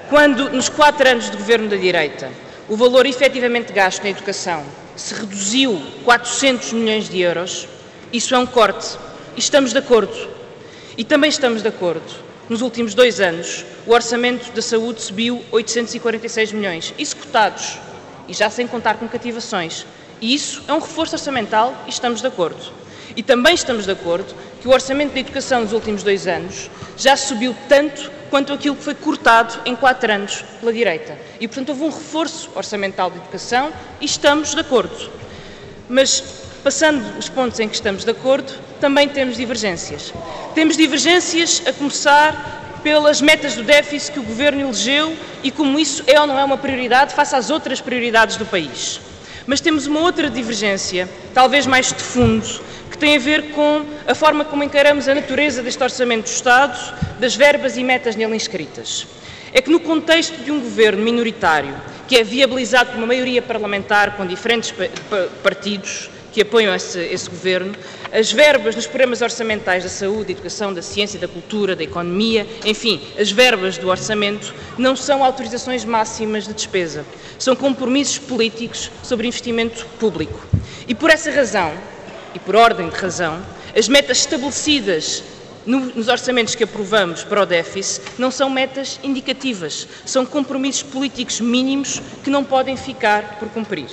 [0.08, 2.30] Quando, nos quatro anos de governo da direita,
[2.68, 7.66] o valor efetivamente gasto na educação se reduziu 400 milhões de euros,
[8.12, 8.96] isso é um corte.
[9.36, 10.28] Estamos de acordo.
[10.96, 12.04] E também estamos de acordo.
[12.50, 17.78] Nos últimos dois anos, o orçamento da saúde subiu 846 milhões, executados,
[18.28, 19.86] e já sem contar com cativações.
[20.20, 22.72] E isso é um reforço orçamental e estamos de acordo.
[23.16, 27.16] E também estamos de acordo que o orçamento da educação nos últimos dois anos já
[27.16, 31.18] subiu tanto quanto aquilo que foi cortado em quatro anos pela direita.
[31.40, 35.10] E, portanto, houve um reforço orçamental de educação e estamos de acordo.
[35.88, 40.12] Mas, passando os pontos em que estamos de acordo, também temos divergências.
[40.54, 46.02] Temos divergências a começar pelas metas do déficit que o Governo elegeu e como isso
[46.06, 49.00] é ou não é uma prioridade face às outras prioridades do país.
[49.46, 54.14] Mas temos uma outra divergência, talvez mais de fundo, que tem a ver com a
[54.14, 59.06] forma como encaramos a natureza deste Orçamento do Estado, das verbas e metas nele inscritas.
[59.52, 61.74] É que no contexto de um governo minoritário,
[62.06, 64.72] que é viabilizado por uma maioria parlamentar com diferentes
[65.42, 67.74] partidos, que apoiam esse, esse, governo,
[68.10, 72.46] as verbas nos programas orçamentais da saúde, da educação, da ciência, da cultura, da economia,
[72.64, 77.04] enfim, as verbas do orçamento não são autorizações máximas de despesa,
[77.38, 80.40] são compromissos políticos sobre investimento público.
[80.88, 81.72] E por essa razão,
[82.34, 83.44] e por ordem de razão,
[83.76, 85.22] as metas estabelecidas
[85.64, 92.02] nos orçamentos que aprovamos para o déficit não são metas indicativas, são compromissos políticos mínimos
[92.24, 93.86] que não podem ficar por cumprir.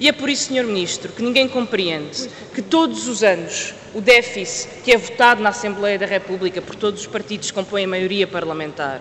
[0.00, 0.64] E é por isso, Sr.
[0.64, 5.98] Ministro, que ninguém compreende que todos os anos o déficit que é votado na Assembleia
[5.98, 9.00] da República por todos os partidos que compõem a maioria parlamentar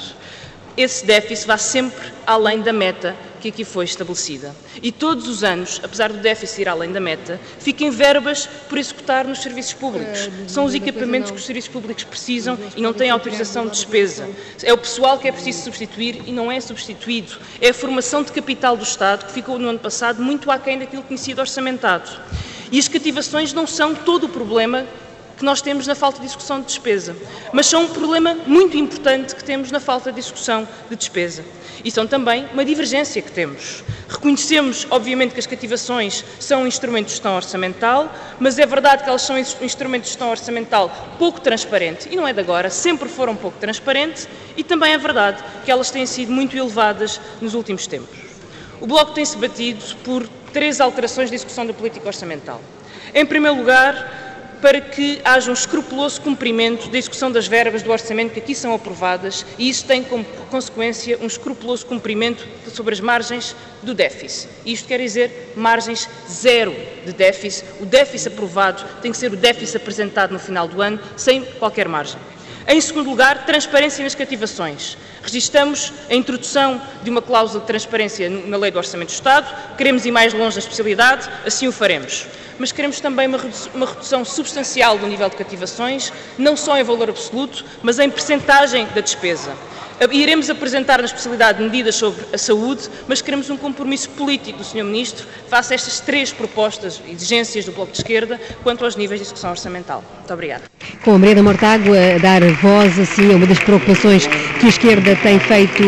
[0.78, 4.56] esse déficit vá sempre além da meta que aqui foi estabelecida.
[4.82, 9.26] E todos os anos, apesar do déficit ir além da meta, fiquem verbas por executar
[9.26, 10.30] nos serviços públicos.
[10.48, 14.30] São os equipamentos que os serviços públicos precisam e não têm autorização de despesa.
[14.64, 17.38] É o pessoal que é preciso substituir e não é substituído.
[17.60, 21.02] É a formação de capital do Estado que ficou no ano passado muito aquém daquilo
[21.02, 22.10] que tinha sido orçamentado.
[22.72, 24.86] E as cativações não são todo o problema
[25.38, 27.16] que nós temos na falta de execução de despesa,
[27.54, 31.46] mas são um problema muito importante que temos na falta de execução de despesa.
[31.86, 33.84] E são também uma divergência que temos.
[34.10, 39.10] Reconhecemos, obviamente, que as cativações são um instrumento de gestão orçamental, mas é verdade que
[39.10, 43.08] elas são um instrumento de gestão orçamental pouco transparente, e não é de agora, sempre
[43.08, 47.86] foram pouco transparentes, e também é verdade que elas têm sido muito elevadas nos últimos
[47.86, 48.18] tempos.
[48.82, 52.60] O Bloco tem-se batido por três alterações de execução da política orçamental.
[53.14, 54.27] Em primeiro lugar,
[54.62, 58.74] para que haja um escrupuloso cumprimento da execução das verbas do orçamento que aqui são
[58.74, 64.50] aprovadas e isso tem como consequência um escrupuloso cumprimento sobre as margens do déficit.
[64.66, 67.66] Isto quer dizer margens zero de déficit.
[67.80, 71.88] O déficit aprovado tem que ser o déficit apresentado no final do ano, sem qualquer
[71.88, 72.20] margem.
[72.70, 74.98] Em segundo lugar, transparência nas cativações.
[75.28, 80.06] Registamos a introdução de uma cláusula de transparência na Lei do Orçamento do Estado, queremos
[80.06, 82.26] ir mais longe na especialidade, assim o faremos.
[82.58, 87.66] Mas queremos também uma redução substancial do nível de cativações, não só em valor absoluto,
[87.84, 89.52] mas em percentagem da despesa.
[90.12, 94.84] Iremos apresentar na especialidade medidas sobre a saúde, mas queremos um compromisso político do Sr.
[94.84, 99.26] Ministro face a estas três propostas, exigências do Bloco de Esquerda, quanto aos níveis de
[99.26, 100.04] execução orçamental.
[100.20, 100.64] Muito obrigada.
[101.04, 104.30] Com a Breda Mortágua a dar voz, assim, a uma das preocupações
[104.68, 105.84] que a esquerda tem feito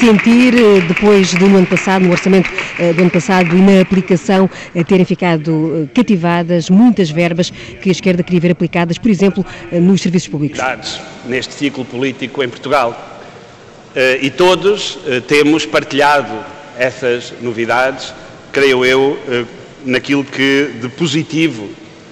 [0.00, 0.52] sentir,
[0.88, 4.50] depois do ano passado, no orçamento eh, do ano passado e na aplicação,
[4.88, 9.78] terem ficado eh, cativadas muitas verbas que a esquerda queria ver aplicadas, por exemplo, eh,
[9.78, 10.58] nos serviços públicos.
[11.26, 13.20] Neste ciclo político em Portugal
[13.94, 16.34] eh, e todos eh, temos partilhado
[16.76, 18.12] essas novidades,
[18.50, 19.44] creio eu, eh,
[19.84, 21.68] naquilo que de positivo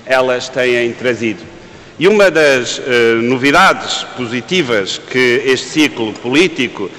[0.07, 1.54] elas têm trazido.
[1.99, 2.81] E uma das
[3.23, 6.91] novidades positivas que este ciclo político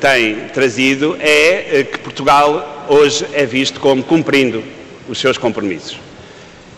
[0.00, 4.64] tem trazido é que Portugal hoje é visto como cumprindo
[5.08, 5.96] os seus compromissos.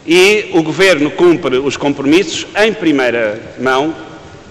[0.07, 3.95] E o Governo cumpre os compromissos em primeira mão,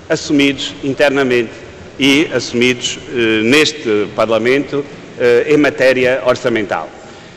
[0.10, 1.52] assumidos internamente
[2.00, 4.86] e assumidos eh, neste Parlamento
[5.20, 6.90] eh, em matéria orçamental.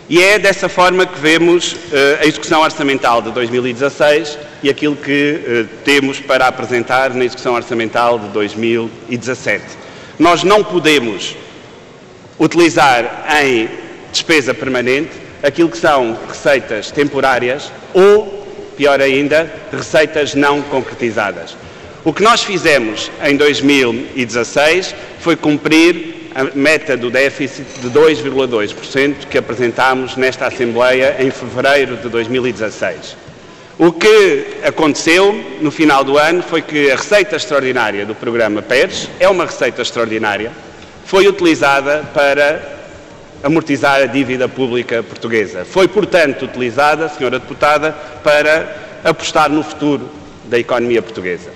[0.09, 5.67] E é dessa forma que vemos eh, a execução orçamental de 2016 e aquilo que
[5.83, 9.65] temos para apresentar na execução orçamental de 2017.
[10.19, 11.35] Nós não podemos
[12.39, 13.69] utilizar em
[14.13, 15.11] despesa permanente
[15.43, 21.57] aquilo que são receitas temporárias ou, pior ainda, receitas não concretizadas.
[22.05, 29.39] O que nós fizemos em 2016 foi cumprir a meta do déficit de 2,2% que
[29.39, 33.17] apresentámos nesta Assembleia em fevereiro de 2016.
[33.79, 39.09] O que aconteceu no final do ano foi que a receita extraordinária do programa PERS
[39.21, 40.51] é uma receita extraordinária,
[41.07, 42.75] foi utilizada para
[43.43, 45.65] amortizar a dívida pública portuguesa.
[45.65, 47.93] Foi, portanto, utilizada, senhora deputada,
[48.25, 50.09] para apostar no futuro
[50.45, 51.54] da economia portuguesa.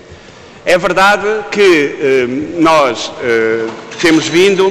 [0.68, 2.26] É verdade que eh,
[2.58, 3.64] nós eh,
[4.02, 4.70] temos vindo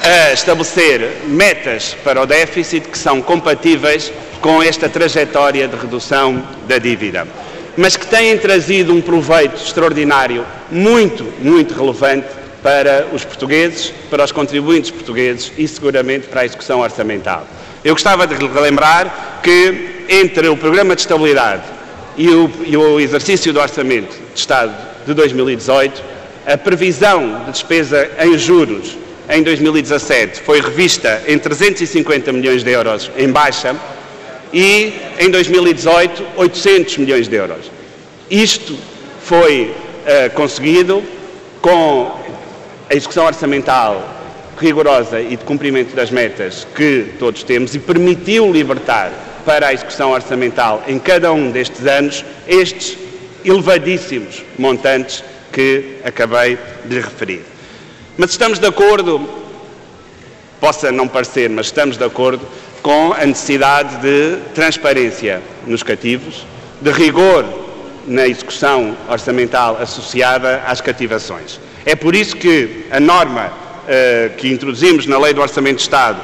[0.00, 6.78] a estabelecer metas para o déficit que são compatíveis com esta trajetória de redução da
[6.78, 7.26] dívida,
[7.76, 12.28] mas que têm trazido um proveito extraordinário, muito, muito relevante
[12.62, 17.44] para os portugueses, para os contribuintes portugueses e seguramente para a execução orçamental.
[17.84, 21.64] Eu gostava de relembrar que entre o Programa de Estabilidade
[22.16, 26.02] e o, e o exercício do Orçamento de Estado de 2018,
[26.46, 28.96] a previsão de despesa em juros
[29.28, 33.76] em 2017 foi revista em 350 milhões de euros em baixa
[34.52, 37.70] e em 2018 800 milhões de euros.
[38.30, 38.76] Isto
[39.22, 41.02] foi uh, conseguido
[41.60, 42.10] com
[42.90, 44.04] a execução orçamental
[44.58, 49.12] rigorosa e de cumprimento das metas que todos temos e permitiu libertar
[49.44, 52.98] para a execução orçamental em cada um destes anos estes
[53.44, 57.42] elevadíssimos montantes que acabei de referir.
[58.16, 59.28] Mas estamos de acordo,
[60.60, 62.46] possa não parecer, mas estamos de acordo
[62.82, 66.44] com a necessidade de transparência nos cativos,
[66.80, 67.44] de rigor
[68.06, 71.60] na execução orçamental associada às cativações.
[71.86, 76.20] É por isso que a norma uh, que introduzimos na Lei do Orçamento de Estado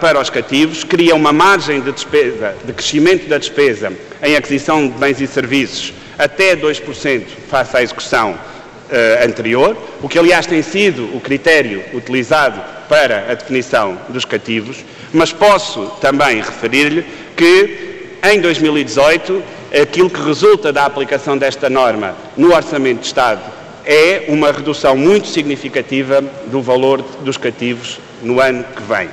[0.00, 3.92] para os cativos cria uma margem de, despesa, de crescimento da despesa
[4.22, 10.18] em aquisição de bens e serviços até 2% face à execução uh, anterior, o que
[10.18, 17.04] aliás tem sido o critério utilizado para a definição dos cativos, mas posso também referir-lhe
[17.36, 19.42] que em 2018
[19.82, 23.40] aquilo que resulta da aplicação desta norma no Orçamento de Estado
[23.84, 29.08] é uma redução muito significativa do valor dos cativos no ano que vem.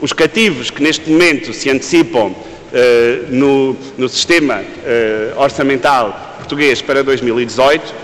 [0.00, 2.34] Os cativos que neste momento se antecipam
[2.72, 7.94] Uh, no, no, sistema uh, orçamental português para 2018,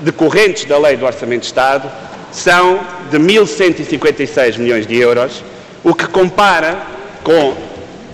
[0.00, 1.90] decorrentes da Lei do Orçamento de Estado,
[2.32, 5.44] são de 1.156 milhões de euros,
[5.84, 6.80] o que compara
[7.22, 7.54] com,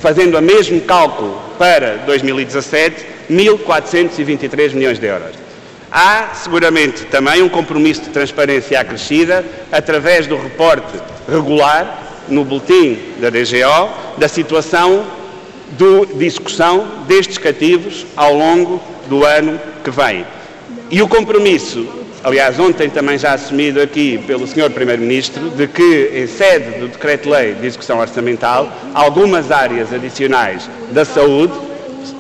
[0.00, 5.30] fazendo o mesmo cálculo para 2017, 1.423 milhões de euros.
[5.90, 10.92] Há seguramente também um compromisso de transparência acrescida através do reporte
[11.28, 15.04] regular no boletim da DGO da situação
[15.72, 20.24] de execução destes cativos ao longo do ano que vem.
[20.90, 21.86] E o compromisso,
[22.22, 24.70] aliás, ontem também já assumido aqui pelo Sr.
[24.70, 31.54] Primeiro-Ministro, de que, em sede do Decreto-Lei de Execução Orçamental, algumas áreas adicionais da saúde,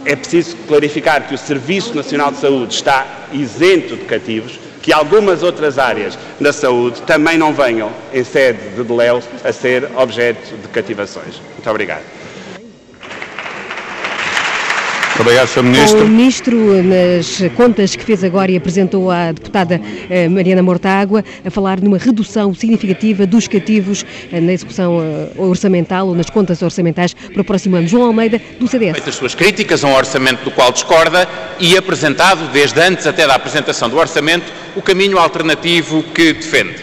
[0.04, 5.42] é preciso clarificar que o Serviço Nacional de Saúde está isento de cativos, que algumas
[5.42, 10.68] outras áreas da saúde também não venham, em sede de Deléu, a ser objeto de
[10.68, 11.40] cativações.
[11.54, 12.21] Muito obrigado.
[15.22, 15.62] Obrigado, Sr.
[15.62, 16.04] Ministro.
[16.04, 21.50] O Ministro, nas contas que fez agora e apresentou à deputada eh, Mariana Mortágua, a
[21.50, 27.14] falar numa redução significativa dos cativos eh, na execução eh, orçamental ou nas contas orçamentais
[27.14, 27.86] para o próximo ano.
[27.86, 28.94] João Almeida, do CDS.
[28.94, 31.28] Feito as suas críticas a um orçamento do qual discorda
[31.60, 36.82] e apresentado, desde antes até da apresentação do orçamento, o caminho alternativo que defende.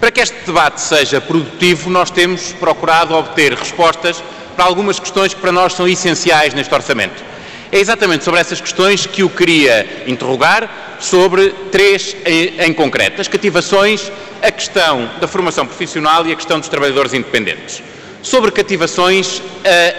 [0.00, 4.24] Para que este debate seja produtivo, nós temos procurado obter respostas
[4.56, 7.33] para algumas questões que para nós são essenciais neste orçamento.
[7.74, 14.12] É exatamente sobre essas questões que eu queria interrogar, sobre três em, concreto: as cativações,
[14.40, 17.82] a questão da formação profissional e a questão dos trabalhadores independentes.
[18.22, 19.42] Sobre cativações,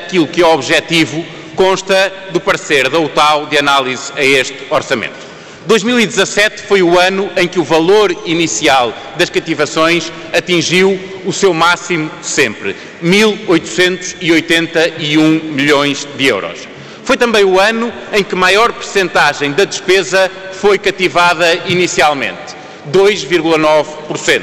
[0.05, 5.25] aquilo que é objetivo consta do parecer da UTAU de análise a este orçamento.
[5.67, 12.09] 2017 foi o ano em que o valor inicial das cativações atingiu o seu máximo
[12.21, 12.73] sempre,
[13.03, 16.74] 1.881 milhões de euros.
[17.05, 22.55] Foi também o ano em que maior percentagem da despesa foi cativada inicialmente,
[22.91, 24.41] 2,9%.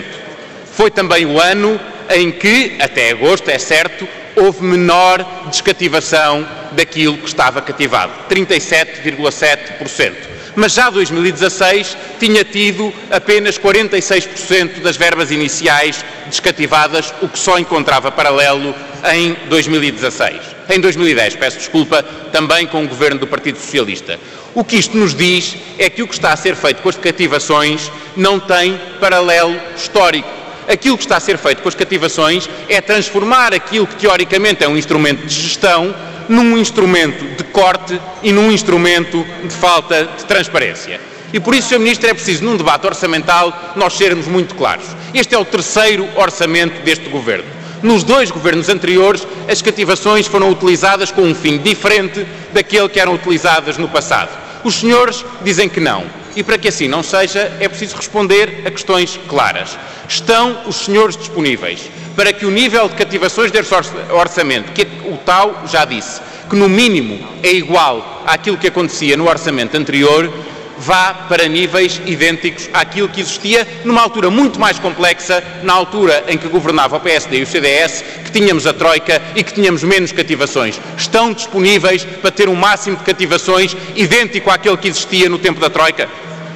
[0.72, 4.06] Foi também o ano em que, até agosto, é certo,
[4.36, 10.14] houve menor descativação daquilo que estava cativado, 37,7%.
[10.54, 18.10] Mas já 2016 tinha tido apenas 46% das verbas iniciais descativadas, o que só encontrava
[18.10, 18.74] paralelo
[19.12, 24.18] em 2016 em 2010, peço desculpa, também com o governo do Partido Socialista.
[24.54, 26.96] O que isto nos diz é que o que está a ser feito com as
[26.96, 30.28] cativações não tem paralelo histórico.
[30.68, 34.68] Aquilo que está a ser feito com as cativações é transformar aquilo que teoricamente é
[34.68, 35.94] um instrumento de gestão
[36.28, 41.00] num instrumento de corte e num instrumento de falta de transparência.
[41.32, 41.78] E por isso, Sr.
[41.78, 44.84] Ministro, é preciso, num debate orçamental, nós sermos muito claros.
[45.14, 47.62] Este é o terceiro orçamento deste Governo.
[47.82, 53.14] Nos dois governos anteriores, as cativações foram utilizadas com um fim diferente daquele que eram
[53.14, 54.30] utilizadas no passado.
[54.62, 56.04] Os senhores dizem que não.
[56.36, 59.76] E para que assim não seja, é preciso responder a questões claras.
[60.08, 63.74] Estão os senhores disponíveis para que o nível de cativações desse
[64.10, 69.28] orçamento, que o tal já disse, que no mínimo é igual àquilo que acontecia no
[69.28, 70.32] orçamento anterior,
[70.78, 76.36] vá para níveis idênticos àquilo que existia numa altura muito mais complexa, na altura em
[76.36, 80.12] que governava o PSD e o CDS, que tínhamos a Troika e que tínhamos menos
[80.12, 80.80] cativações.
[80.96, 85.70] Estão disponíveis para ter um máximo de cativações idêntico àquele que existia no tempo da
[85.70, 86.08] Troika?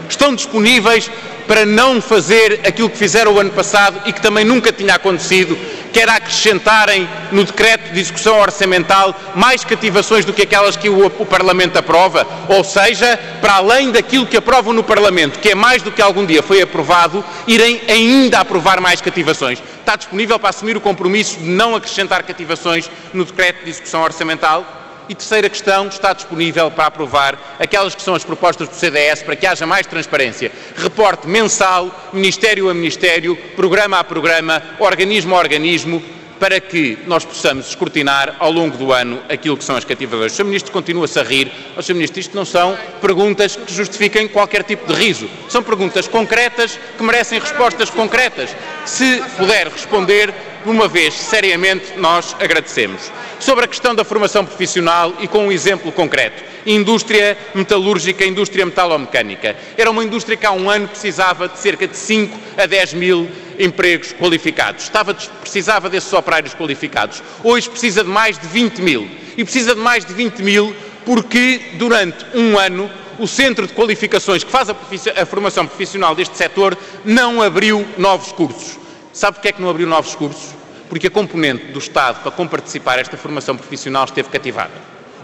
[0.09, 1.11] Estão disponíveis
[1.47, 5.57] para não fazer aquilo que fizeram o ano passado e que também nunca tinha acontecido,
[5.93, 11.07] que era acrescentarem no decreto de execução orçamental mais cativações do que aquelas que o,
[11.07, 15.83] o, Parlamento aprova, ou seja, para além daquilo que aprovam no Parlamento, que é mais
[15.83, 19.63] do que algum dia foi aprovado, irem ainda aprovar mais cativações.
[19.81, 24.76] Está disponível para assumir o compromisso de não acrescentar cativações no decreto de execução orçamental?
[25.09, 29.37] E terceira questão, está disponível para aprovar aquelas que são as propostas do CDS para
[29.37, 30.51] que haja mais transparência.
[30.77, 36.03] Reporte mensal, Ministério a Ministério, programa a programa, organismo a organismo,
[36.39, 40.33] para que nós possamos escrutinar ao longo do ano aquilo que são as cativadoras.
[40.33, 40.45] O Sr.
[40.45, 41.51] Ministro continua-se a rir.
[41.77, 41.95] O Sr.
[41.95, 45.29] Ministro, isto não são perguntas que justifiquem qualquer tipo de riso.
[45.49, 48.55] São perguntas concretas que merecem respostas concretas.
[48.85, 50.33] Se puder responder,
[50.67, 53.11] uma vez seriamente, nós agradecemos.
[53.39, 56.43] Sobre a questão da formação profissional e com um exemplo concreto.
[56.67, 59.57] Indústria metalúrgica, indústria metalomecânica.
[59.77, 63.29] Era uma indústria que há um ano precisava de cerca de 5 a 10 mil
[63.59, 64.85] empregos qualificados.
[64.85, 67.23] Estava, precisava desses operários qualificados.
[67.45, 69.09] Hoje precisa de mais de 20 mil.
[69.37, 74.43] E precisa de mais de 20 mil porque durante um ano o Centro de Qualificações
[74.43, 74.77] que faz a,
[75.17, 78.86] a formação profissional deste setor não abriu novos cursos.
[79.17, 80.55] Sabe porquê é que não abriu novos cursos?
[80.91, 84.75] Porque a componente do Estado para comparticipar esta formação profissional esteve cativada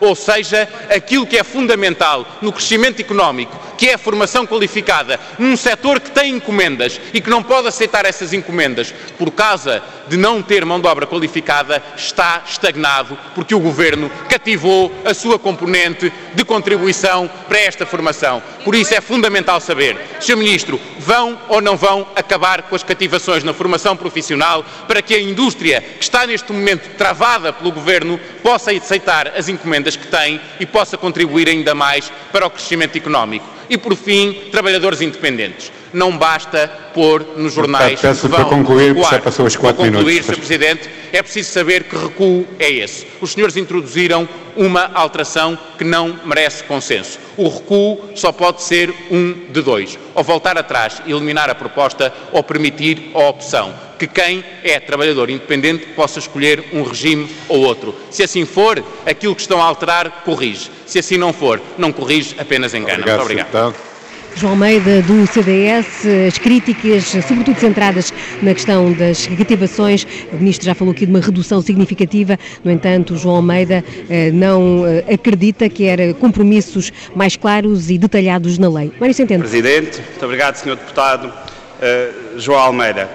[0.03, 5.57] ou seja, aquilo que é fundamental no crescimento económico, que é a formação qualificada, num
[5.57, 10.43] setor que tem encomendas e que não pode aceitar essas encomendas por causa de não
[10.43, 16.45] ter mão de obra qualificada, está estagnado porque o Governo cativou a sua componente de
[16.45, 18.43] contribuição para esta formação.
[18.65, 20.37] Por isso é fundamental saber, Sr.
[20.37, 25.21] Ministro, vão ou não vão acabar com as cativações na formação profissional para que a
[25.21, 30.67] indústria, que está neste momento travada pelo Governo, possa aceitar as encomendas que tem e
[30.67, 33.47] possa contribuir ainda mais para o crescimento económico.
[33.69, 35.73] E, por fim, trabalhadores independentes.
[35.93, 40.27] Não basta pôr nos jornais Peço para concluir, já passou os quatro concluir, minutos.
[40.27, 40.37] Sr.
[40.37, 43.07] Presidente, é preciso saber que recuo é esse.
[43.21, 47.19] Os senhores introduziram uma alteração que não merece consenso.
[47.37, 49.99] O recuo só pode ser um de dois.
[50.15, 55.31] Ou voltar atrás e eliminar a proposta ou permitir a opção que quem é trabalhador
[55.31, 57.95] independente possa escolher um regime ou outro.
[58.11, 60.73] Se assim for, aquilo que estão a alterar corrige.
[60.85, 62.95] Se assim não for, não corrige, apenas engana.
[62.95, 63.92] Obrigado, Muito obrigado.
[64.37, 68.13] João Almeida, do CDS, as críticas, sobretudo centradas
[68.43, 70.07] na questão das cativações.
[70.33, 74.87] O Ministro já falou aqui de uma redução significativa, no entanto, João Almeida eh, não
[74.87, 78.91] eh, acredita que era compromissos mais claros e detalhados na lei.
[78.99, 79.43] Mário Centeno.
[79.43, 80.77] Presidente, muito obrigado, Sr.
[80.77, 81.33] Deputado
[81.81, 83.11] eh, João Almeida.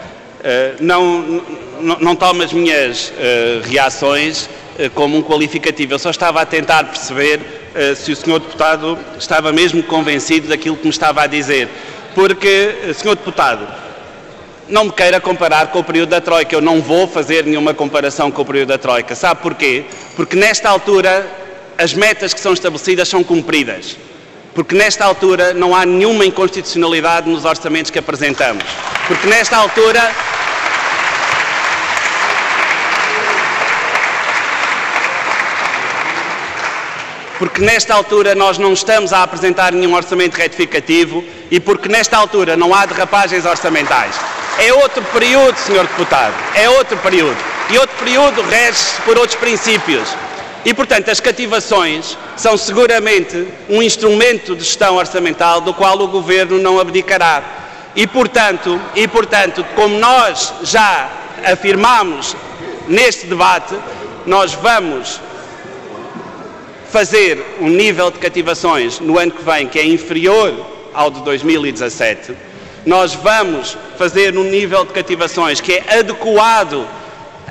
[0.80, 1.41] Não,
[1.82, 3.11] não, não tomo as minhas
[3.70, 4.47] reações
[4.93, 7.39] como um qualificativo, eu só estava a tentar perceber
[7.73, 8.39] eh, se o Sr.
[8.39, 11.67] Deputado estava mesmo convencido daquilo que me estava a dizer.
[12.13, 13.15] Porque, eh, Sr.
[13.15, 13.67] Deputado,
[14.69, 16.55] não me queira comparar com o período da Troika.
[16.55, 19.15] Eu não vou fazer nenhuma comparação com o período da Troika.
[19.15, 19.86] Sabe porquê?
[20.15, 21.25] Porque nesta altura
[21.78, 23.97] as metas que são estabelecidas são cumpridas.
[24.53, 28.63] Porque nesta altura não há nenhuma inconstitucionalidade nos orçamentos que apresentamos.
[29.07, 30.11] Porque nesta altura.
[37.38, 42.57] Porque nesta altura nós não estamos a apresentar nenhum orçamento retificativo e porque nesta altura
[42.57, 44.15] não há derrapagens orçamentais.
[44.57, 45.83] É outro período, Sr.
[45.83, 47.38] Deputado, é outro período.
[47.69, 50.07] E outro período rege-se por outros princípios.
[50.65, 56.57] E, portanto, as cativações são seguramente um instrumento de gestão orçamental do qual o Governo
[56.57, 57.43] não abdicará.
[57.95, 61.09] E, portanto, e, portanto como nós já
[61.45, 62.35] afirmamos
[62.88, 63.75] neste debate,
[64.25, 65.21] nós vamos
[66.89, 70.53] fazer um nível de cativações no ano que vem que é inferior
[70.93, 72.33] ao de 2017.
[72.85, 76.88] Nós vamos fazer um nível de cativações que é adequado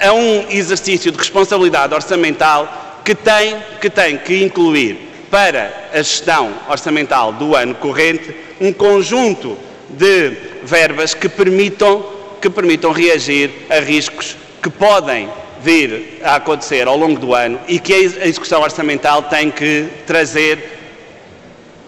[0.01, 4.99] a um exercício de responsabilidade orçamental que tem que, tem que incluir
[5.31, 9.57] para a gestão orçamental do ano corrente um conjunto
[9.91, 10.33] de
[10.63, 12.05] verbas que permitam,
[12.41, 15.29] que permitam reagir a riscos que podem
[15.67, 20.79] vir a acontecer ao longo do ano e que a execução orçamental tem que trazer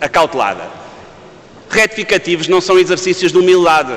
[0.01, 0.65] acautelada.
[1.71, 3.97] Retificativos não são exercícios de humildade.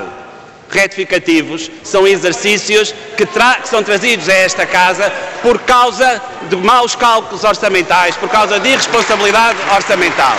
[0.70, 5.12] Retificativos são exercícios que, que são trazidos a esta casa
[5.42, 10.36] por causa de maus cálculos orçamentais, por causa de irresponsabilidade orçamental.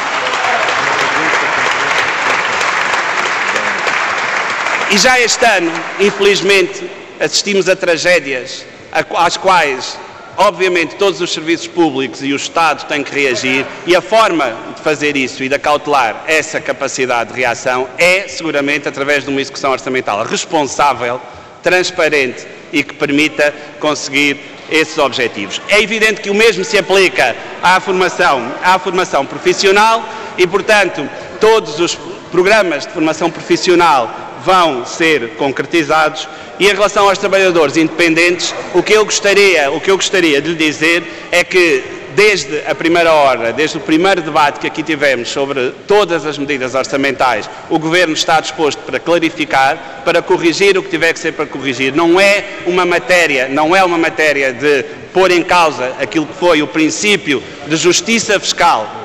[4.89, 6.89] E já este ano, infelizmente,
[7.19, 8.72] assistimos a tragédias
[9.15, 9.97] às quais,
[10.37, 14.81] obviamente, todos os serviços públicos e o Estado têm que reagir e a forma de
[14.81, 19.71] fazer isso e de acautelar essa capacidade de reação é, seguramente, através de uma execução
[19.71, 21.19] orçamental responsável,
[21.63, 24.39] transparente e que permita conseguir
[24.69, 25.61] esses objetivos.
[25.67, 30.03] É evidente que o mesmo se aplica à formação, à formação profissional
[30.37, 31.07] e, portanto,
[31.39, 31.97] todos os
[32.31, 36.27] programas de formação profissional vão ser concretizados
[36.59, 40.49] e em relação aos trabalhadores independentes, o que eu gostaria, o que eu gostaria de
[40.49, 41.83] lhe dizer é que
[42.15, 46.75] desde a primeira hora, desde o primeiro debate que aqui tivemos sobre todas as medidas
[46.75, 51.47] orçamentais, o Governo está disposto para clarificar, para corrigir o que tiver que ser para
[51.47, 51.93] corrigir.
[51.93, 56.61] Não é uma matéria, não é uma matéria de pôr em causa aquilo que foi
[56.61, 59.02] o princípio de justiça fiscal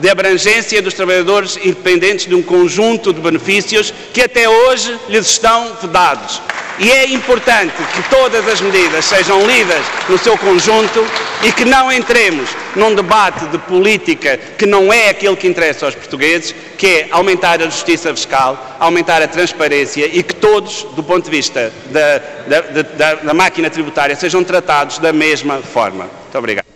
[0.00, 5.76] de abrangência dos trabalhadores independentes de um conjunto de benefícios que até hoje lhes estão
[5.80, 6.40] vedados.
[6.78, 9.80] E é importante que todas as medidas sejam lidas
[10.10, 11.06] no seu conjunto
[11.42, 15.94] e que não entremos num debate de política que não é aquele que interessa aos
[15.94, 21.24] portugueses, que é aumentar a justiça fiscal, aumentar a transparência e que todos, do ponto
[21.24, 26.04] de vista da, da, da, da máquina tributária, sejam tratados da mesma forma.
[26.04, 26.75] Muito obrigado.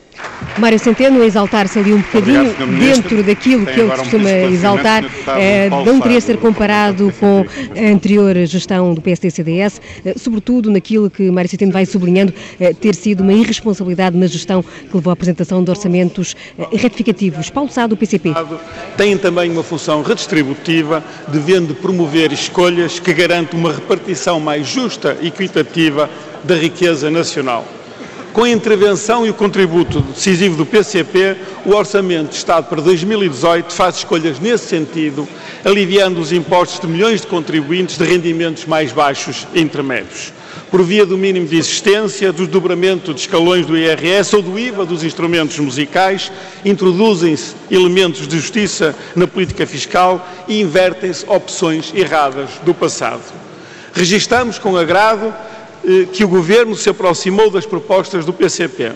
[0.58, 4.30] Mário Centeno a exaltar-se ali um bocadinho Obrigado, dentro daquilo Tem que ele um costuma
[4.30, 5.02] esclarecimento, exaltar.
[5.02, 7.44] Deputado eh, não queria ser comparado do com
[7.76, 12.94] a anterior gestão do PSD-CDS, eh, sobretudo naquilo que Mário Centeno vai sublinhando, eh, ter
[12.94, 16.36] sido uma irresponsabilidade na gestão que levou à apresentação de orçamentos
[16.72, 17.50] retificativos.
[17.50, 18.32] Paulo Sá, do PCP.
[18.96, 25.28] têm também uma função redistributiva, devendo promover escolhas que garantam uma repartição mais justa e
[25.28, 26.10] equitativa
[26.44, 27.79] da riqueza nacional.
[28.40, 31.36] Com a intervenção e o contributo decisivo do PCP,
[31.66, 35.28] o Orçamento de Estado para 2018 faz escolhas nesse sentido,
[35.62, 40.32] aliviando os impostos de milhões de contribuintes de rendimentos mais baixos e intermédios.
[40.70, 44.86] por via do mínimo de existência, do dobramento de escalões do IRS ou do IVA
[44.86, 46.32] dos instrumentos musicais,
[46.64, 53.20] introduzem-se elementos de justiça na política fiscal e invertem-se opções erradas do passado.
[53.92, 55.30] Registamos com agrado
[56.12, 58.92] que o Governo se aproximou das propostas do PCP.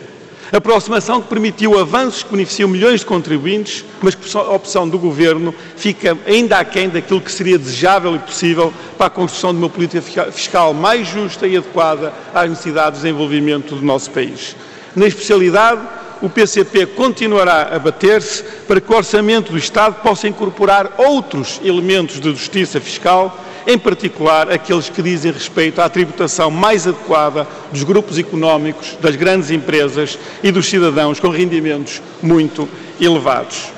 [0.53, 5.53] Aproximação que permitiu avanços que beneficiam milhões de contribuintes, mas que a opção do Governo
[5.77, 10.31] fica ainda aquém daquilo que seria desejável e possível para a construção de uma política
[10.31, 14.55] fiscal mais justa e adequada às necessidades de desenvolvimento do nosso país.
[14.95, 15.81] Na especialidade,
[16.25, 22.19] o PCP continuará a bater-se para que o orçamento do Estado possa incorporar outros elementos
[22.19, 28.17] de justiça fiscal em particular aqueles que dizem respeito à tributação mais adequada dos grupos
[28.17, 32.67] económicos, das grandes empresas e dos cidadãos com rendimentos muito
[32.99, 33.74] elevados.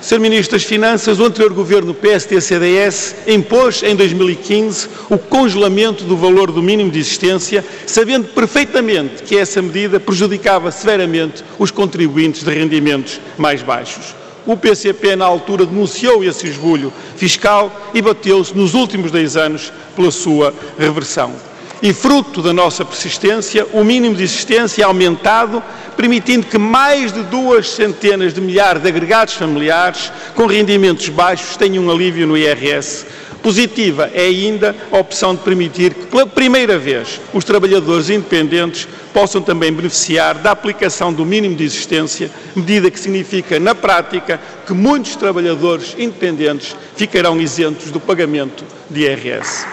[0.00, 0.20] Sr.
[0.20, 6.62] Ministro das Finanças, o anterior governo PSD-CDS impôs em 2015 o congelamento do valor do
[6.62, 13.60] mínimo de existência, sabendo perfeitamente que essa medida prejudicava severamente os contribuintes de rendimentos mais
[13.60, 14.14] baixos.
[14.46, 20.10] O PCP, na altura, denunciou esse esbulho fiscal e bateu-se nos últimos 10 anos pela
[20.10, 21.34] sua reversão.
[21.80, 25.62] E, fruto da nossa persistência, o mínimo de existência é aumentado,
[25.96, 31.84] permitindo que mais de duas centenas de milhares de agregados familiares com rendimentos baixos tenham
[31.84, 33.06] um alívio no IRS
[33.42, 39.40] Positiva é ainda a opção de permitir que, pela primeira vez, os trabalhadores independentes possam
[39.40, 45.14] também beneficiar da aplicação do mínimo de existência, medida que significa, na prática, que muitos
[45.16, 49.66] trabalhadores independentes ficarão isentos do pagamento de IRS.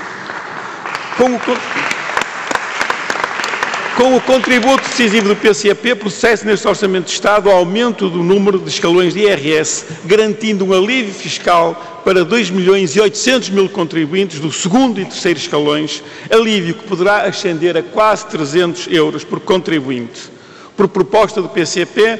[1.17, 1.84] Com o...
[3.95, 8.59] Com o contributo decisivo do PCP, processa neste Orçamento de Estado o aumento do número
[8.59, 14.41] de escalões de IRS, garantindo um alívio fiscal para 2 milhões e 800 mil contribuintes
[14.41, 20.23] do segundo e terceiro escalões, alívio que poderá ascender a quase 300 euros por contribuinte.
[20.75, 22.19] Por proposta do PCP,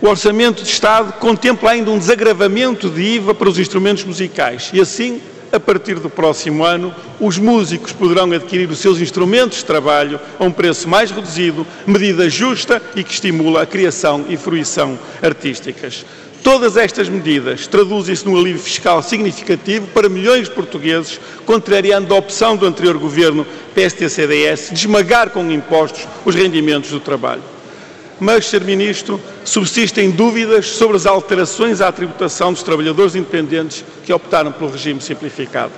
[0.00, 4.80] o Orçamento de Estado contempla ainda um desagravamento de IVA para os instrumentos musicais e,
[4.80, 5.20] assim,
[5.52, 10.44] a partir do próximo ano, os músicos poderão adquirir os seus instrumentos de trabalho a
[10.44, 16.04] um preço mais reduzido, medida justa e que estimula a criação e fruição artísticas.
[16.42, 22.56] Todas estas medidas traduzem-se num alívio fiscal significativo para milhões de portugueses, contrariando a opção
[22.56, 27.42] do anterior governo PST-CDS de esmagar com impostos os rendimentos do trabalho
[28.20, 28.64] mas, Sr.
[28.64, 35.00] Ministro, subsistem dúvidas sobre as alterações à tributação dos trabalhadores independentes que optaram pelo regime
[35.00, 35.72] simplificado.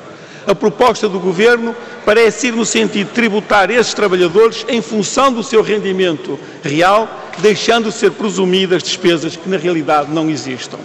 [0.45, 1.75] A proposta do Governo
[2.05, 7.91] parece ir no sentido de tributar esses trabalhadores em função do seu rendimento real, deixando
[7.91, 10.79] de ser presumidas despesas que na realidade não existam.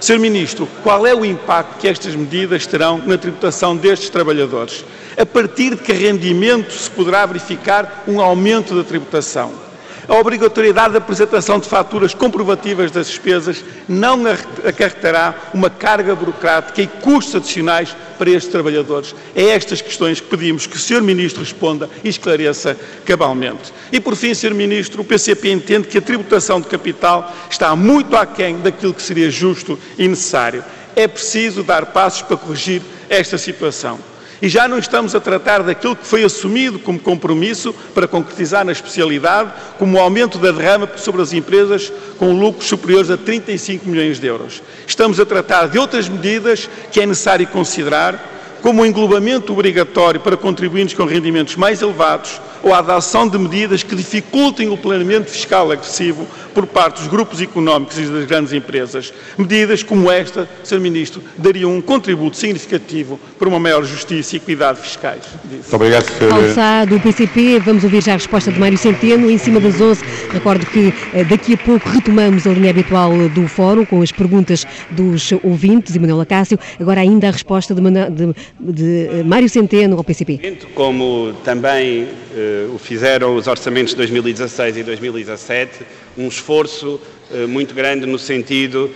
[0.00, 0.18] Sr.
[0.18, 4.84] Ministro, qual é o impacto que estas medidas terão na tributação destes trabalhadores?
[5.16, 9.65] A partir de que rendimento se poderá verificar um aumento da tributação?
[10.08, 14.22] A obrigatoriedade da apresentação de faturas comprovativas das despesas não
[14.64, 19.14] acarretará uma carga burocrática e custos adicionais para estes trabalhadores.
[19.34, 21.02] É estas questões que pedimos que o Sr.
[21.02, 23.72] Ministro responda e esclareça cabalmente.
[23.90, 24.54] E, por fim, Sr.
[24.54, 29.28] Ministro, o PCP entende que a tributação de capital está muito aquém daquilo que seria
[29.28, 30.64] justo e necessário.
[30.94, 33.98] É preciso dar passos para corrigir esta situação.
[34.40, 38.72] E já não estamos a tratar daquilo que foi assumido como compromisso para concretizar na
[38.72, 44.20] especialidade, como o aumento da derrama sobre as empresas com lucros superiores a 35 milhões
[44.20, 44.62] de euros.
[44.86, 50.36] Estamos a tratar de outras medidas que é necessário considerar, como o englobamento obrigatório para
[50.36, 55.70] contribuintes com rendimentos mais elevados ou a adoção de medidas que dificultem o planeamento fiscal
[55.70, 59.12] agressivo por parte dos grupos económicos e das grandes empresas.
[59.38, 60.80] Medidas como esta, Sr.
[60.80, 65.22] Ministro, dariam um contributo significativo para uma maior justiça e equidade fiscais.
[65.44, 66.32] Muito obrigado, Sr.
[66.32, 70.02] Alçá, do PCP, vamos ouvir já a resposta de Mário Centeno, em cima das 11.
[70.32, 74.66] Recordo que eh, daqui a pouco retomamos a linha habitual do fórum com as perguntas
[74.90, 76.58] dos ouvintes e Manuela Cássio.
[76.80, 80.58] Agora ainda a resposta de, de, de eh, Mário Centeno ao PCP.
[80.74, 85.84] Como também uh, o fizeram os orçamentos de 2016 e 2017,
[86.16, 87.00] um esforço
[87.30, 88.90] uh, muito grande no sentido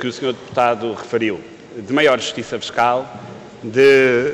[0.00, 0.32] que o Sr.
[0.32, 1.38] Deputado referiu,
[1.76, 3.22] de maior justiça fiscal,
[3.62, 4.32] de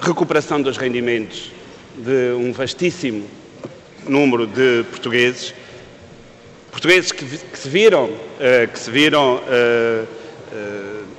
[0.00, 1.52] recuperação dos rendimentos
[1.96, 3.24] de um vastíssimo
[4.04, 5.54] número de portugueses,
[6.72, 8.10] portugueses que, se viram,
[8.72, 9.40] que se viram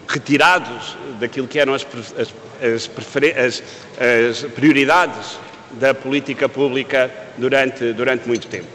[0.08, 1.86] retirados daquilo que eram as,
[2.18, 2.90] as,
[3.38, 3.64] as,
[4.00, 5.38] as prioridades
[5.72, 8.68] da política pública durante, durante muito tempo.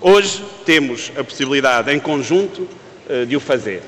[0.00, 2.68] Hoje temos a possibilidade, em conjunto,
[3.08, 3.82] eh, de o fazer.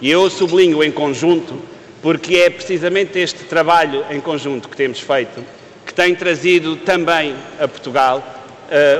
[0.00, 1.62] E eu sublinho em conjunto
[2.02, 5.44] porque é precisamente este trabalho em conjunto que temos feito
[5.84, 8.36] que tem trazido também a Portugal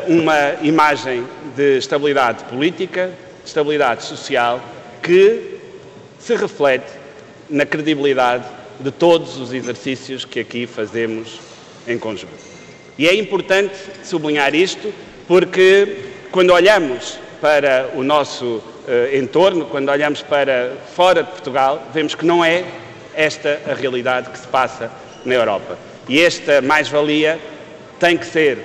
[0.08, 1.24] uma imagem
[1.54, 4.60] de estabilidade política, de estabilidade social,
[5.00, 5.58] que
[6.18, 6.90] se reflete
[7.50, 8.44] na credibilidade
[8.78, 11.40] de todos os exercícios que aqui fazemos
[11.86, 12.32] em conjunto.
[12.96, 13.74] E é importante
[14.04, 14.92] sublinhar isto
[15.26, 15.96] porque,
[16.30, 22.24] quando olhamos para o nosso uh, entorno, quando olhamos para fora de Portugal, vemos que
[22.24, 22.64] não é
[23.14, 24.90] esta a realidade que se passa
[25.24, 25.78] na Europa.
[26.08, 27.38] E esta mais-valia
[27.98, 28.58] tem que ser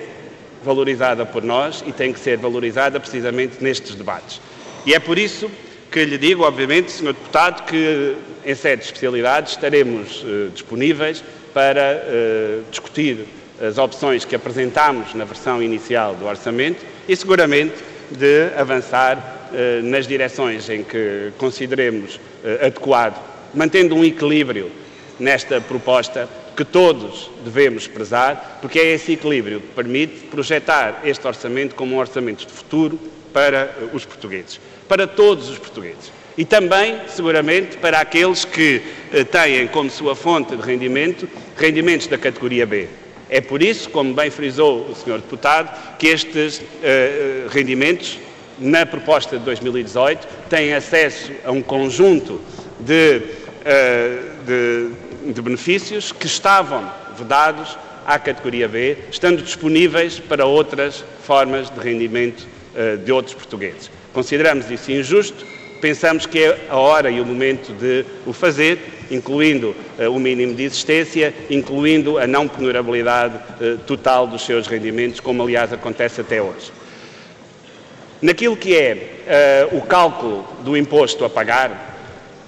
[0.63, 4.41] valorizada por nós e tem que ser valorizada precisamente nestes debates.
[4.86, 5.49] E é por isso
[5.95, 7.13] que lhe digo, obviamente, Sr.
[7.13, 11.23] Deputado, que em sede de especialidade estaremos uh, disponíveis
[11.53, 13.19] para uh, discutir
[13.65, 17.75] as opções que apresentámos na versão inicial do orçamento e seguramente
[18.11, 22.19] de avançar uh, nas direções em que consideremos
[22.61, 23.17] adequado,
[23.53, 24.69] mantendo um equilíbrio
[25.17, 26.27] nesta proposta
[26.57, 31.99] que todos devemos prezar, porque é esse equilíbrio que permite projetar este orçamento como um
[31.99, 32.99] orçamento de futuro
[33.31, 36.11] para os portugueses para todos os portugueses.
[36.38, 38.81] E também, seguramente, para aqueles que
[39.13, 42.89] eh, têm como sua fonte de rendimento rendimentos da categoria B.
[43.29, 45.19] É por isso, como bem frisou o Sr.
[45.19, 48.19] Deputado, que estes uh, rendimentos,
[48.59, 52.39] na proposta de 2018, têm acesso a um conjunto
[52.79, 53.21] de,
[54.45, 61.79] de, de benefícios que estavam vedados à categoria B, estando disponíveis para outras formas de
[61.79, 62.45] rendimento
[63.03, 63.89] de outros portugueses.
[64.16, 65.45] Consideramos isso injusto,
[65.82, 68.80] pensamos que é a hora e o momento de o fazer,
[69.11, 75.20] incluindo uh, o mínimo de existência, incluindo a não penurabilidade uh, total dos seus rendimentos,
[75.20, 76.72] como aliás acontece até hoje.
[78.22, 81.97] Naquilo que é uh, o cálculo do imposto a pagar,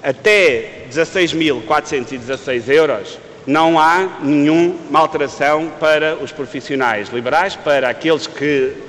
[0.01, 8.86] até 16.416 euros, não há nenhuma alteração para os profissionais liberais, para aqueles que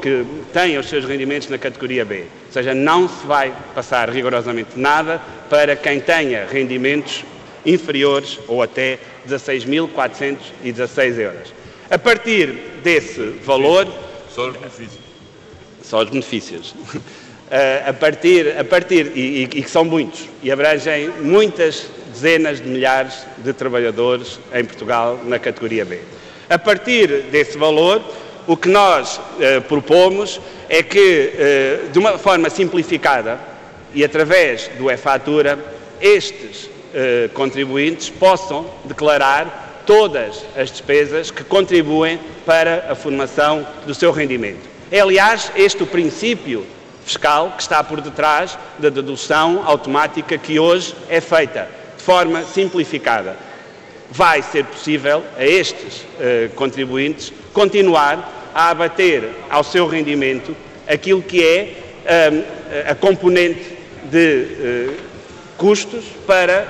[0.00, 2.24] que têm os seus rendimentos na categoria B.
[2.46, 7.24] Ou seja, não se vai passar rigorosamente nada para quem tenha rendimentos
[7.64, 8.98] inferiores ou até
[9.28, 11.54] 16.416 euros.
[11.90, 12.52] A partir
[12.82, 13.86] desse valor.
[14.34, 15.00] Só os benefícios.
[15.82, 16.74] Só os benefícios.
[17.52, 22.68] Eh, a partir, a partir e, e, que são muitos, e abrangem muitas dezenas de
[22.68, 25.98] milhares de trabalhadores em Portugal na categoria B.
[26.48, 28.04] A partir desse valor,
[28.50, 33.38] o que nós eh, propomos é que, eh, de uma forma simplificada
[33.94, 35.56] e através do e-fatura,
[36.00, 44.10] estes eh, contribuintes possam declarar todas as despesas que contribuem para a formação do seu
[44.10, 44.68] rendimento.
[44.90, 46.66] É, aliás, este o princípio
[47.04, 53.36] fiscal que está por detrás da dedução automática que hoje é feita, de forma simplificada.
[54.10, 56.04] Vai ser possível a estes
[56.56, 61.74] contribuintes continuar a abater ao seu rendimento aquilo que é
[62.32, 64.46] um, a componente de
[64.90, 64.96] uh,
[65.56, 66.66] custos para,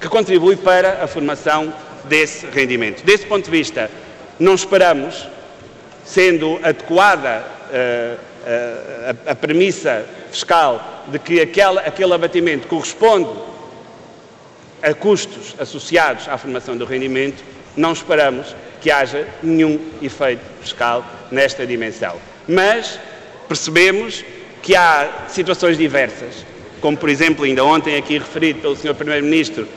[0.00, 1.72] que contribui para a formação
[2.04, 3.04] desse rendimento.
[3.04, 3.90] Desse ponto de vista,
[4.38, 5.28] não esperamos,
[6.04, 13.30] sendo adequada uh, uh, a, a, premissa fiscal de que aquele abatimento corresponde
[14.82, 17.44] a custos associados à formação do rendimento,
[17.76, 22.16] não esperamos que haja nenhum efeito fiscal nesta dimensão.
[22.48, 22.98] Mas
[23.48, 24.24] percebemos
[24.60, 26.44] que há situações diversas,
[26.80, 28.94] como por exemplo, ainda ontem aqui referido pelo Sr.
[28.94, 29.68] Primeiro-Ministro,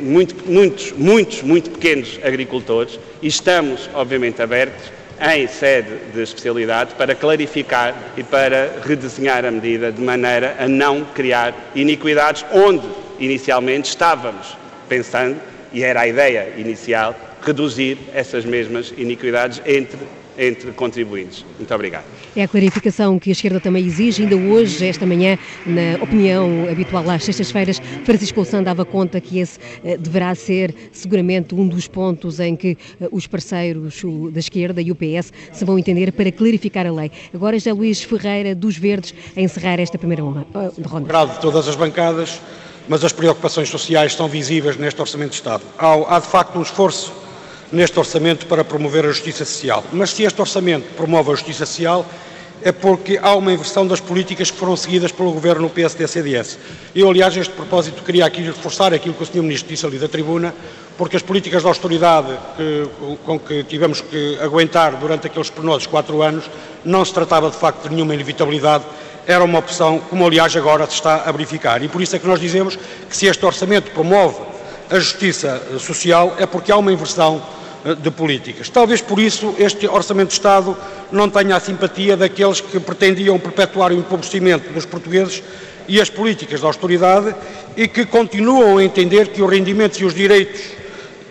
[0.00, 7.14] muito, muitos, muitos, muito pequenos agricultores, e estamos, obviamente, abertos em sede de especialidade para
[7.14, 12.86] clarificar e para redesenhar a medida de maneira a não criar iniquidades onde
[13.18, 14.56] inicialmente estávamos
[14.88, 15.40] pensando,
[15.72, 19.98] e era a ideia inicial, reduzir essas mesmas iniquidades entre
[20.38, 21.44] entre contribuintes.
[21.58, 22.04] Muito obrigado.
[22.36, 24.22] É a clarificação que a esquerda também exige.
[24.22, 25.36] Ainda hoje, esta manhã,
[25.66, 31.54] na opinião habitual às sextas-feiras, Francisco Louçã dava conta que esse eh, deverá ser seguramente
[31.54, 35.76] um dos pontos em que eh, os parceiros da esquerda e o PS se vão
[35.76, 37.10] entender para clarificar a lei.
[37.34, 41.08] Agora já Luís Ferreira, dos Verdes, a encerrar esta primeira eh, ronda.
[41.08, 42.40] Grado de todas as bancadas,
[42.88, 45.64] mas as preocupações sociais estão visíveis neste Orçamento de Estado.
[45.76, 47.12] Há, há de facto um esforço
[47.72, 49.84] neste orçamento para promover a justiça social.
[49.92, 52.06] Mas se este orçamento promove a justiça social,
[52.62, 56.58] é porque há uma inversão das políticas que foram seguidas pelo governo PSD-CDS.
[56.94, 59.42] Eu, aliás, a este propósito, queria aqui reforçar aquilo que o Sr.
[59.42, 60.54] Ministro disse ali da tribuna,
[60.96, 62.88] porque as políticas de austeridade que,
[63.24, 66.50] com que tivemos que aguentar durante aqueles penosos quatro anos,
[66.84, 68.84] não se tratava de facto de nenhuma inevitabilidade,
[69.26, 71.82] era uma opção, como aliás agora se está a verificar.
[71.82, 72.76] E por isso é que nós dizemos
[73.08, 74.36] que se este orçamento promove
[74.90, 77.42] a justiça social, é porque há uma inversão
[77.84, 78.68] eh, de políticas.
[78.68, 80.76] Talvez por isso este Orçamento de Estado
[81.12, 85.42] não tenha a simpatia daqueles que pretendiam perpetuar o empobrecimento dos portugueses
[85.86, 87.34] e as políticas de austeridade
[87.76, 90.60] e que continuam a entender que os rendimentos e os direitos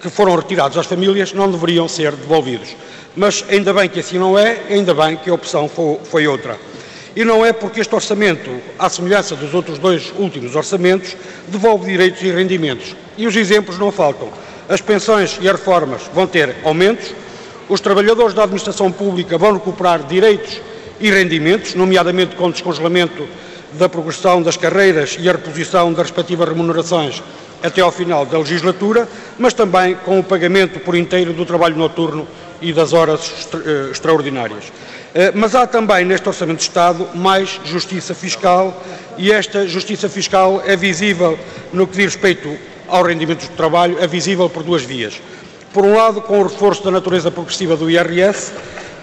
[0.02, 2.76] que foram retirados às famílias não deveriam ser devolvidos.
[3.16, 5.70] Mas ainda bem que assim não é, ainda bem que a opção
[6.04, 6.58] foi outra.
[7.18, 12.22] E não é porque este orçamento, à semelhança dos outros dois últimos orçamentos, devolve direitos
[12.22, 12.96] e rendimentos.
[13.18, 14.30] E os exemplos não faltam.
[14.70, 17.16] As pensões e as reformas vão ter aumentos,
[17.68, 20.62] os trabalhadores da administração pública vão recuperar direitos
[21.00, 23.28] e rendimentos, nomeadamente com descongelamento
[23.72, 27.24] da progressão das carreiras e a reposição das respectivas remunerações
[27.64, 29.10] até ao final da legislatura,
[29.40, 32.28] mas também com o pagamento por inteiro do trabalho noturno
[32.62, 34.66] e das horas eh, extraordinárias.
[35.14, 38.84] Eh, mas há também neste Orçamento de Estado mais justiça fiscal
[39.18, 41.38] e esta justiça fiscal é visível
[41.74, 45.20] no que diz respeito aos rendimentos de trabalho, é visível por duas vias.
[45.74, 48.52] Por um lado, com o reforço da natureza progressiva do IRS,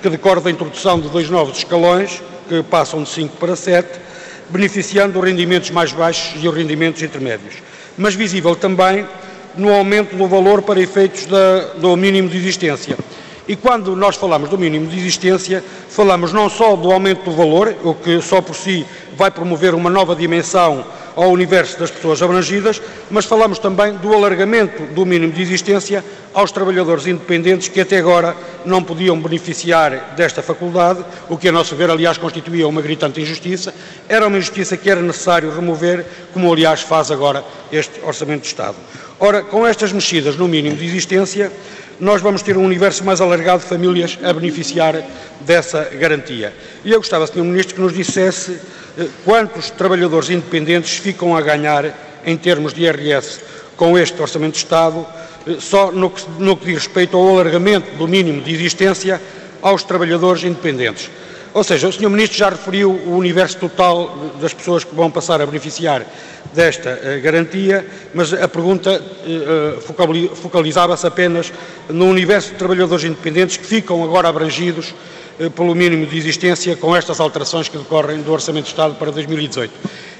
[0.02, 3.88] que decorre da introdução de dois novos escalões, que passam de 5 para 7,
[4.50, 7.54] beneficiando os rendimentos mais baixos e os rendimentos intermédios.
[7.96, 9.06] Mas visível também
[9.56, 12.96] no aumento do valor para efeitos da, do mínimo de existência.
[13.46, 17.74] E quando nós falamos do mínimo de existência, falamos não só do aumento do valor,
[17.84, 18.86] o que só por si
[19.16, 20.84] vai promover uma nova dimensão
[21.16, 22.80] ao universo das pessoas abrangidas,
[23.10, 28.36] mas falamos também do alargamento do mínimo de existência aos trabalhadores independentes que até agora
[28.64, 33.72] não podiam beneficiar desta faculdade, o que, a nosso ver, aliás, constituía uma gritante injustiça.
[34.08, 38.76] Era uma injustiça que era necessário remover, como, aliás, faz agora este Orçamento de Estado.
[39.20, 41.52] Ora, com estas mexidas no mínimo de existência,
[42.00, 45.02] nós vamos ter um universo mais alargado de famílias a beneficiar
[45.40, 46.52] dessa garantia.
[46.84, 47.44] E eu gostava, Sr.
[47.44, 48.58] Ministro, que nos dissesse
[48.98, 51.92] eh, quantos trabalhadores independentes ficam a ganhar
[52.24, 53.40] em termos de IRS
[53.76, 55.06] com este Orçamento de Estado,
[55.46, 59.20] eh, só no que, no que diz respeito ao alargamento do mínimo de existência
[59.62, 61.10] aos trabalhadores independentes.
[61.54, 62.10] Ou seja, o Sr.
[62.10, 66.04] Ministro já referiu o universo total das pessoas que vão passar a beneficiar
[66.52, 71.52] desta uh, garantia, mas a pergunta uh, focalizava-se apenas
[71.88, 74.92] no universo de trabalhadores independentes que ficam agora abrangidos
[75.56, 79.72] pelo mínimo de existência com estas alterações que decorrem do Orçamento de Estado para 2018.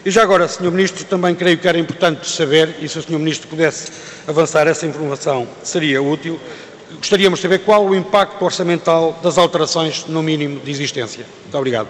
[0.05, 0.71] E já agora, Sr.
[0.71, 3.19] Ministro, também creio que era importante saber, e se o Sr.
[3.19, 3.91] Ministro pudesse
[4.27, 6.39] avançar essa informação, seria útil,
[6.97, 11.25] gostaríamos de saber qual o impacto orçamental das alterações no mínimo de existência.
[11.43, 11.89] Muito obrigado.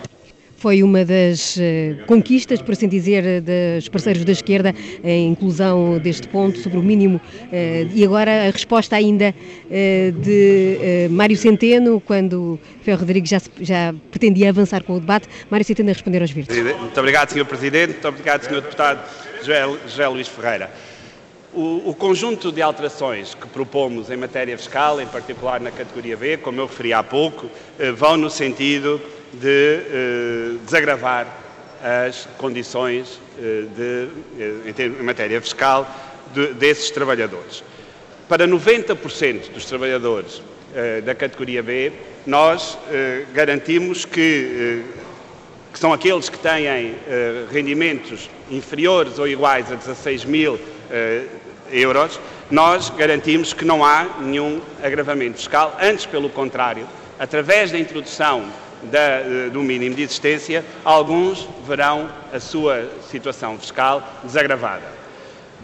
[0.57, 4.75] Foi uma das uh, conquistas, por assim dizer, dos parceiros da esquerda,
[5.05, 7.21] a inclusão deste ponto sobre o mínimo.
[7.53, 13.95] Uh, e agora a resposta ainda uh, de Mário Centeno, quando Ferro Rodrigues já, já
[14.11, 15.29] pretendia avançar com o debate.
[15.51, 16.77] Mário Centeno a responder aos virtudes.
[16.79, 17.45] Muito obrigado, Sr.
[17.45, 17.91] Presidente.
[17.91, 18.63] Muito obrigado, Sr.
[18.63, 19.07] Deputado
[19.41, 20.71] José, José Luís Ferreira.
[21.55, 26.37] O, o, conjunto de alterações que propomos em matéria fiscal, em particular na categoria B,
[26.37, 27.49] como eu referi há pouco,
[27.79, 29.01] eh, vão no sentido
[29.33, 31.29] de eh, desagravar
[31.81, 35.89] as condições eh, de, em, matéria fiscal
[36.35, 37.63] de, desses trabalhadores.
[38.29, 40.43] Para 90% dos trabalhadores
[41.05, 41.93] da categoria B,
[42.27, 42.77] nós
[43.33, 44.83] garantimos que,
[45.73, 46.97] que são aqueles que têm
[47.53, 50.59] rendimentos inferiores ou iguais a 16 mil
[51.71, 52.21] euros,
[52.51, 56.87] nós garantimos que não há nenhum agravamento fiscal, antes, pelo contrário,
[57.19, 58.45] através da introdução
[58.83, 64.87] da, eh, do mínimo de existência, alguns verão a sua situação fiscal desagravada.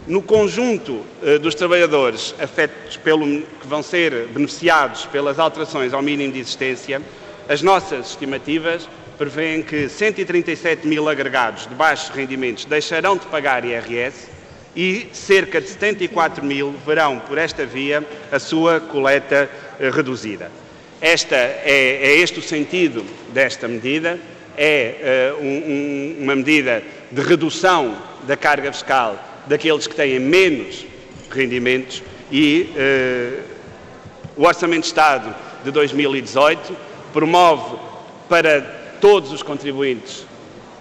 [0.07, 6.33] No conjunto eh, dos trabalhadores afetos pelo, que vão ser beneficiados pelas alterações ao mínimo
[6.33, 7.01] de existência,
[7.47, 14.40] as nossas estimativas prevêem que 137 mil agregados de baixos rendimentos deixarão de pagar IRS
[14.75, 19.49] e cerca de 74 mil verão por esta via a sua coleta
[19.79, 20.49] eh, reduzida.
[21.01, 23.03] Esta é, é, este o sentido
[23.33, 24.19] desta medida,
[24.57, 27.97] é uh, um, uma medida de redução
[28.27, 29.17] da carga fiscal
[29.47, 30.85] daqueles que têm menos
[31.31, 33.43] rendimentos e uh,
[34.35, 36.75] o Orçamento de Estado de 2018
[37.13, 37.77] promove
[38.29, 38.61] para
[39.01, 40.25] todos os contribuintes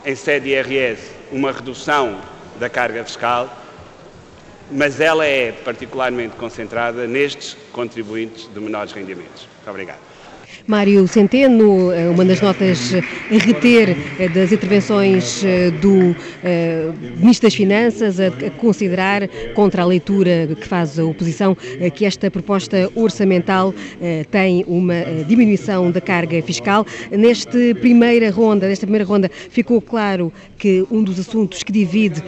[0.05, 2.21] em sede IRS uma redução
[2.59, 3.60] da carga fiscal
[4.71, 9.49] mas ela é particularmente concentrada nestes contribuintes de menores rendimentos.
[9.57, 10.11] Muito obrigado.
[10.67, 16.15] Mário Centeno, eh, uma das notas a reter eh, das intervenções eh, do
[17.17, 21.57] Ministro das Finanças, a considerar, contra a leitura que faz a oposição,
[21.95, 23.75] que esta proposta orçamental
[24.31, 24.95] tem uma
[25.27, 26.87] diminuição da carga fiscal.
[27.11, 32.23] Nesta primeira ronda, nesta primeira ronda, ficou claro que um dos assuntos que divide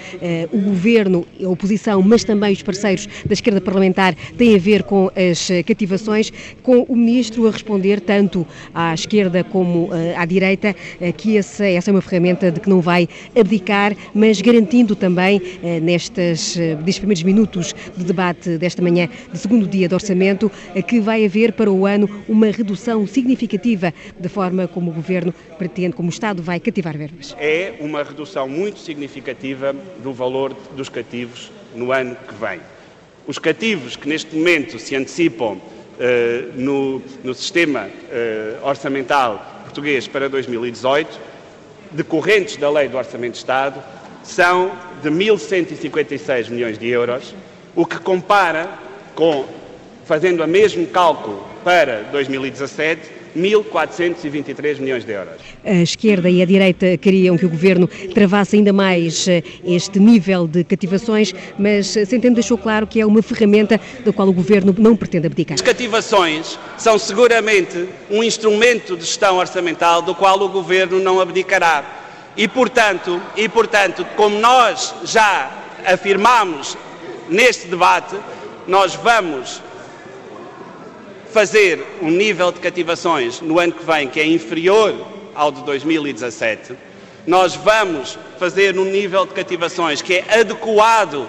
[0.50, 5.10] o governo, a oposição, mas também os parceiros da esquerda parlamentar, tem a ver com
[5.14, 11.12] as cativações, com o Ministro a responder tanto à esquerda como uh, à direita, uh,
[11.12, 13.08] que essa, essa é uma ferramenta de que não vai
[13.38, 19.66] abdicar, mas garantindo também, uh, nestas, nestes primeiros minutos de debate desta manhã, de segundo
[19.66, 20.50] dia de orçamento,
[20.86, 25.94] que vai haver para o ano uma redução significativa da forma como o Governo pretende,
[25.94, 27.36] como o Estado vai cativar verbas.
[27.38, 32.60] É uma redução muito significativa do valor dos cativos no ano que vem.
[33.26, 35.60] Os cativos que neste momento se antecipam
[36.04, 41.20] eh, no, no, sistema uh, orçamental português para 2018,
[41.92, 43.80] decorrentes da Lei do Orçamento de Estado,
[44.24, 47.34] são de 1.156 milhões de euros,
[47.76, 48.68] o que compara
[49.14, 49.44] com,
[50.04, 55.40] fazendo o mesmo cálculo para 2017, 1.423 milhões de euros.
[55.64, 60.46] A esquerda e a direita queriam que o governo travasse ainda mais eh, este nível
[60.46, 64.74] de cativações, mas eh, Centeno deixou claro que é uma ferramenta da qual o governo
[64.78, 65.54] não pretende abdicar.
[65.54, 72.00] As cativações são seguramente um instrumento de gestão orçamental do qual o governo não abdicará.
[72.36, 75.50] E, portanto, e, portanto como nós já
[75.84, 76.76] afirmamos
[77.28, 78.16] neste debate,
[78.66, 79.60] nós vamos
[81.32, 84.94] fazer um nível de cativações no ano que vem que é inferior
[85.34, 86.74] ao de 2017,
[87.26, 91.26] nós vamos fazer um nível de cativações que é adequado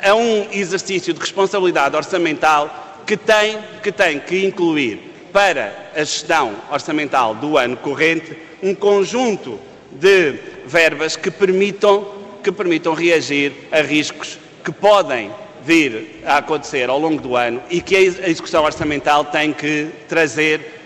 [0.00, 6.54] a um exercício de responsabilidade orçamental que tem que, tem que incluir para a gestão
[6.70, 9.58] orçamental do ano corrente um conjunto
[9.90, 10.34] de
[10.66, 12.06] verbas que permitam,
[12.44, 15.32] que permitam reagir a riscos que podem
[15.64, 20.81] vir a acontecer ao longo do ano e que a execução orçamental tem que trazer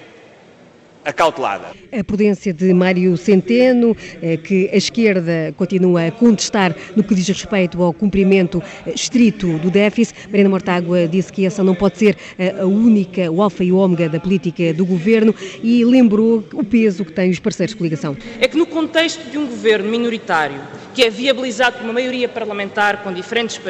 [1.06, 1.68] acautelada.
[1.96, 7.28] A prudência de Mário Centeno, eh, que a esquerda continua a contestar no que diz
[7.28, 10.28] respeito ao cumprimento eh, estrito do déficit.
[10.28, 13.76] Marina Mortágua disse que essa não pode ser eh, a única, o alfa e o
[13.76, 18.16] ômega da política do governo e lembrou o peso que têm os parceiros de coligação.
[18.40, 20.60] É que no contexto de um governo minoritário,
[20.92, 23.60] que é viabilizado por uma maioria parlamentar com diferentes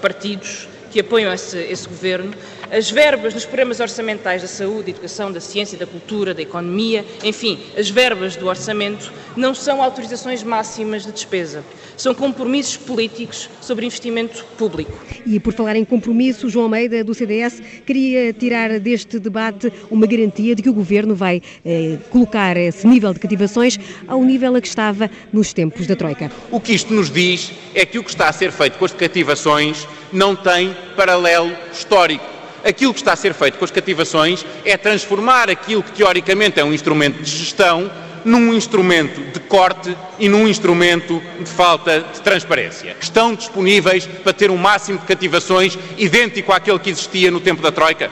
[0.00, 2.30] partidos que apoiam esse, esse governo,
[2.70, 7.04] as verbas nos programas orçamentais da saúde, da educação, da ciência, da cultura, da economia,
[7.24, 11.64] enfim, as verbas do orçamento não são autorizações máximas de despesa,
[11.96, 14.92] são compromissos políticos sobre investimento público.
[15.26, 20.54] E por falar em compromisso, João Almeida, do CDS, queria tirar deste debate uma garantia
[20.54, 24.68] de que o Governo vai eh, colocar esse nível de cativações ao nível a que
[24.68, 26.30] estava nos tempos da Troika.
[26.50, 28.92] O que isto nos diz é que o que está a ser feito com as
[28.92, 34.76] cativações não tem paralelo histórico aquilo que está a ser feito com as cativações é
[34.76, 37.90] transformar aquilo que teoricamente é um instrumento de gestão
[38.24, 42.96] num instrumento de corte e num instrumento de falta de transparência.
[43.00, 47.72] Estão disponíveis para ter um máximo de cativações idêntico àquele que existia no tempo da
[47.72, 48.10] Troika?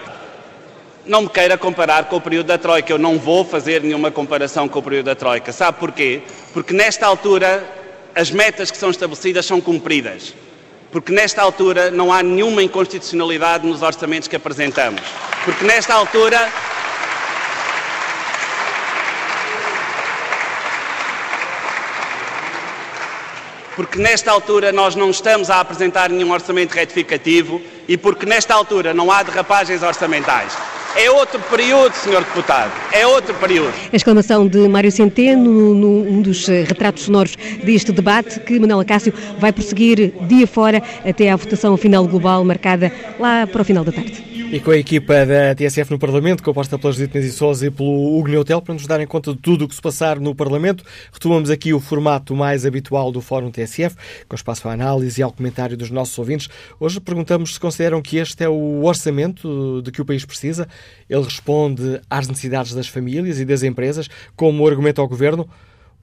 [1.05, 2.93] Não me queira comparar com o período da Troika.
[2.93, 5.53] Eu não vou fazer nenhuma comparação com o período da Troika.
[5.53, 6.23] Sabe porquê?
[6.53, 7.65] Porque nesta altura
[8.15, 10.35] as metas que são estabelecidas são cumpridas
[10.97, 15.03] porque nesta altura não há nenhuma inconstitucionalidade nos orçamentos que apresentamos.
[15.45, 16.51] Porque nesta altura.
[23.77, 28.95] Porque nesta altura nós não estamos a apresentar nenhum orçamento retificativo e porque nesta altura
[28.95, 30.57] não há derrapagens orçamentais.
[30.99, 32.21] É outro período, Sr.
[32.21, 32.73] Deputado.
[32.91, 33.73] É outro período.
[33.93, 39.13] A exclamação de Mário Centeno, num dos eh, retratos sonoros deste debate, que Manuela Cássio
[39.39, 42.91] vai prosseguir dia fora até à votação final global marcada
[43.21, 44.36] lá para o final da tarde.
[44.53, 48.17] E com a equipa da TSF no Parlamento, composta pelas Judite e Sousa e pelo
[48.17, 51.51] Hugo Neutel, para nos darem conta de tudo o que se passar no Parlamento, retomamos
[51.51, 53.97] aqui o formato mais habitual do Fórum TSF,
[54.29, 56.49] com espaço para análise e ao comentário dos nossos ouvintes.
[56.79, 60.69] Hoje perguntamos se consideram que este é o orçamento de que o país precisa.
[61.11, 65.49] Ele responde às necessidades das famílias e das empresas, como argumento ao Governo,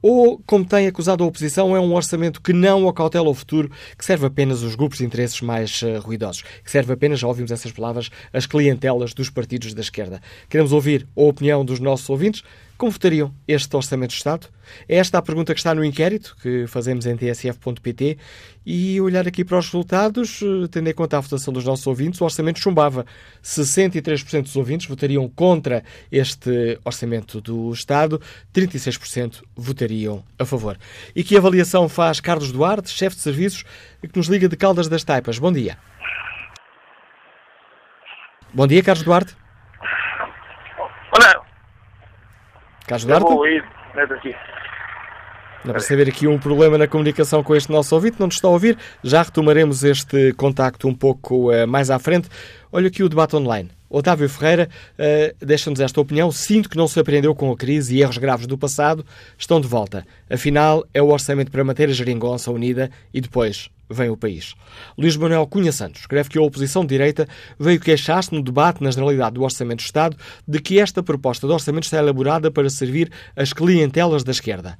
[0.04, 4.04] ou, como tem acusado a oposição, é um orçamento que não acautela o futuro, que
[4.04, 7.72] serve apenas os grupos de interesses mais uh, ruidosos, que serve apenas, já ouvimos essas
[7.72, 10.22] palavras, as clientelas dos partidos da esquerda.
[10.50, 12.44] Queremos ouvir a opinião dos nossos ouvintes.
[12.84, 14.50] Como votariam este Orçamento de Estado?
[14.90, 18.18] É esta a pergunta que está no inquérito que fazemos em tsf.pt
[18.66, 22.20] e olhar aqui para os resultados, eh, tendo em conta a votação dos nossos ouvintes,
[22.20, 23.06] o orçamento chumbava.
[23.42, 25.82] 63% dos ouvintes votariam contra
[26.12, 28.20] este orçamento do Estado,
[28.54, 30.78] 36% votariam a favor.
[31.16, 33.64] E que avaliação faz Carlos Duarte, chefe de serviços,
[34.02, 35.40] que nos liga de Caldas das Taipas?
[35.40, 35.78] Bom dia.
[38.54, 39.43] Bom dia, Carlos Duarte.
[42.88, 43.24] Carlos Duarte?
[43.24, 44.36] Eu vou ouvir, não é daqui.
[45.66, 48.50] Dá para saber aqui um problema na comunicação com este nosso ouvinte, não nos está
[48.50, 48.78] a ouvir.
[49.02, 52.28] Já retomaremos este contacto um pouco uh, mais à frente.
[52.70, 53.70] Olha aqui o debate online.
[53.90, 54.68] Otávio Ferreira
[55.00, 56.30] uh, deixa-nos esta opinião.
[56.34, 59.06] Sinto que não se aprendeu com a crise e erros graves do passado
[59.38, 60.06] estão de volta.
[60.30, 64.56] Afinal, é o orçamento para manter a geringonça unida e depois vem o país.
[64.98, 67.26] Luís Manuel Cunha Santos escreve que a oposição de direita
[67.58, 71.54] veio queixar-se no debate na generalidade do Orçamento do Estado de que esta proposta de
[71.54, 74.78] orçamento está elaborada para servir as clientelas da esquerda.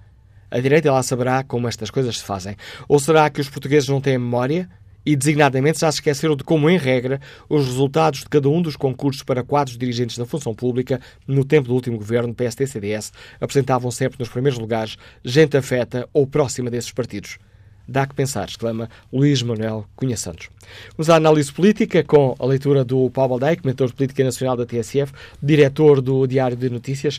[0.54, 2.56] A direita lá saberá como estas coisas se fazem.
[2.88, 4.70] Ou será que os portugueses não têm memória?
[5.04, 8.76] E, designadamente, já se esqueceram de como, em regra, os resultados de cada um dos
[8.76, 14.20] concursos para quadros dirigentes da função pública, no tempo do último governo PST-CDS, apresentavam sempre
[14.20, 14.96] nos primeiros lugares
[15.26, 17.40] gente afeta ou próxima desses partidos.
[17.88, 20.50] Dá que pensar, exclama Luís Manuel Cunha Santos.
[20.96, 24.68] Vamos à análise política com a leitura do Paulo Baldeik, mentor de política nacional da
[24.68, 27.18] TSF, diretor do Diário de Notícias.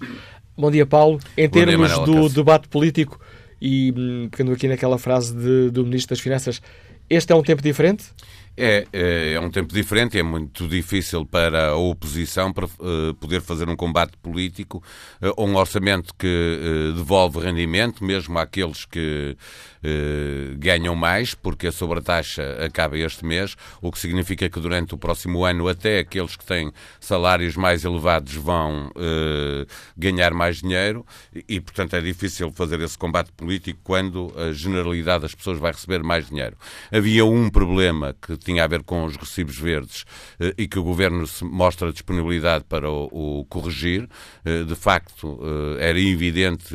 [0.56, 1.18] Bom dia, Paulo.
[1.36, 3.20] Em Bom termos dia, do debate político,
[3.60, 6.62] e hum, pegando aqui naquela frase de, do Ministro das Finanças,
[7.10, 8.04] este é um tempo diferente?
[8.56, 13.40] É, é, é um tempo diferente, é muito difícil para a oposição para, uh, poder
[13.40, 14.80] fazer um combate político
[15.20, 19.36] uh, um orçamento que uh, devolve rendimento, mesmo àqueles que
[20.58, 25.44] ganham mais, porque a sobretaxa acaba este mês, o que significa que durante o próximo
[25.44, 28.90] ano até aqueles que têm salários mais elevados vão
[29.96, 31.04] ganhar mais dinheiro
[31.48, 36.02] e, portanto, é difícil fazer esse combate político quando a generalidade das pessoas vai receber
[36.02, 36.56] mais dinheiro.
[36.92, 40.04] Havia um problema que tinha a ver com os recibos verdes
[40.40, 44.08] eh, e que o Governo mostra disponibilidade para o, o corrigir.
[44.44, 45.38] Eh, de facto,
[45.78, 46.74] eh, era evidente,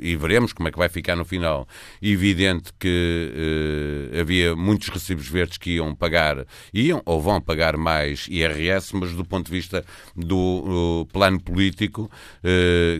[0.00, 1.66] e veremos como é que vai ficar no final,
[2.00, 2.41] evidente
[2.78, 9.12] que havia muitos recibos verdes que iam pagar, iam ou vão pagar mais IRS, mas
[9.12, 9.84] do ponto de vista
[10.16, 12.10] do plano político,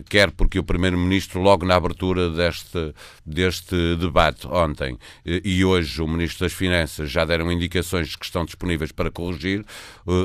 [0.09, 2.93] quer porque o Primeiro-Ministro, logo na abertura deste,
[3.25, 8.91] deste debate ontem e hoje o Ministro das Finanças já deram indicações que estão disponíveis
[8.91, 9.65] para corrigir,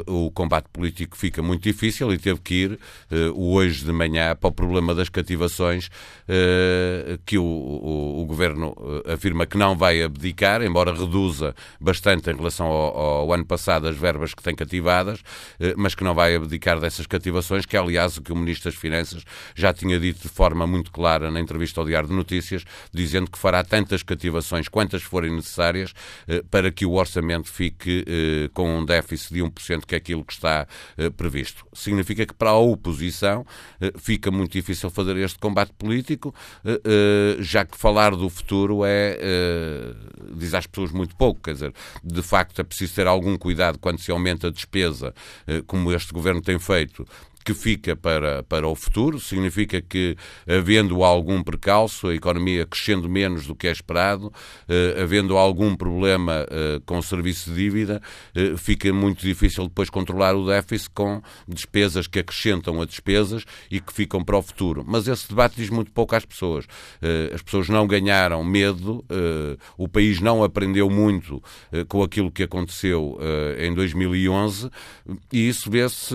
[0.07, 2.79] o combate político fica muito difícil e teve que ir
[3.11, 5.91] eh, hoje de manhã para o problema das cativações,
[6.27, 12.31] eh, que o, o, o Governo eh, afirma que não vai abdicar, embora reduza bastante
[12.31, 15.23] em relação ao, ao ano passado as verbas que tem cativadas,
[15.77, 18.79] mas que não vai abdicar dessas cativações, que é aliás o que o Ministro das
[18.79, 23.31] Finanças já tinha dito de forma muito clara na entrevista ao Diário de Notícias, dizendo
[23.31, 25.93] que fará tantas cativações quantas forem necessárias
[26.51, 30.33] para que o orçamento fique eh, com um déficit de 1%, que é aquilo que
[30.33, 31.67] está eh, previsto.
[31.73, 33.45] Significa que para a oposição
[33.81, 36.35] eh, fica muito difícil fazer este combate político,
[36.65, 39.95] eh, eh, já que falar do futuro é, eh,
[40.35, 41.73] diz às pessoas muito pouco, quer dizer,
[42.03, 45.15] de facto é preciso ter algum cuidado quando se aumenta a despesa,
[45.67, 47.07] como este governo tem feito,
[47.49, 49.19] que fica para, para o futuro.
[49.19, 50.15] Significa que,
[50.47, 54.31] havendo algum precalço, a economia crescendo menos do que é esperado,
[54.69, 58.03] eh, havendo algum problema eh, com o serviço de dívida,
[58.35, 63.81] eh, fica muito difícil depois controlar o déficit com despesas que acrescentam a despesas e
[63.81, 64.85] que ficam para o futuro.
[64.87, 66.67] Mas esse debate diz muito pouco às pessoas.
[67.01, 71.43] Eh, as pessoas não ganharam medo, eh, o país não aprendeu muito
[71.73, 73.19] eh, com aquilo que aconteceu
[73.59, 74.71] em 2011
[75.33, 76.15] e isso vê-se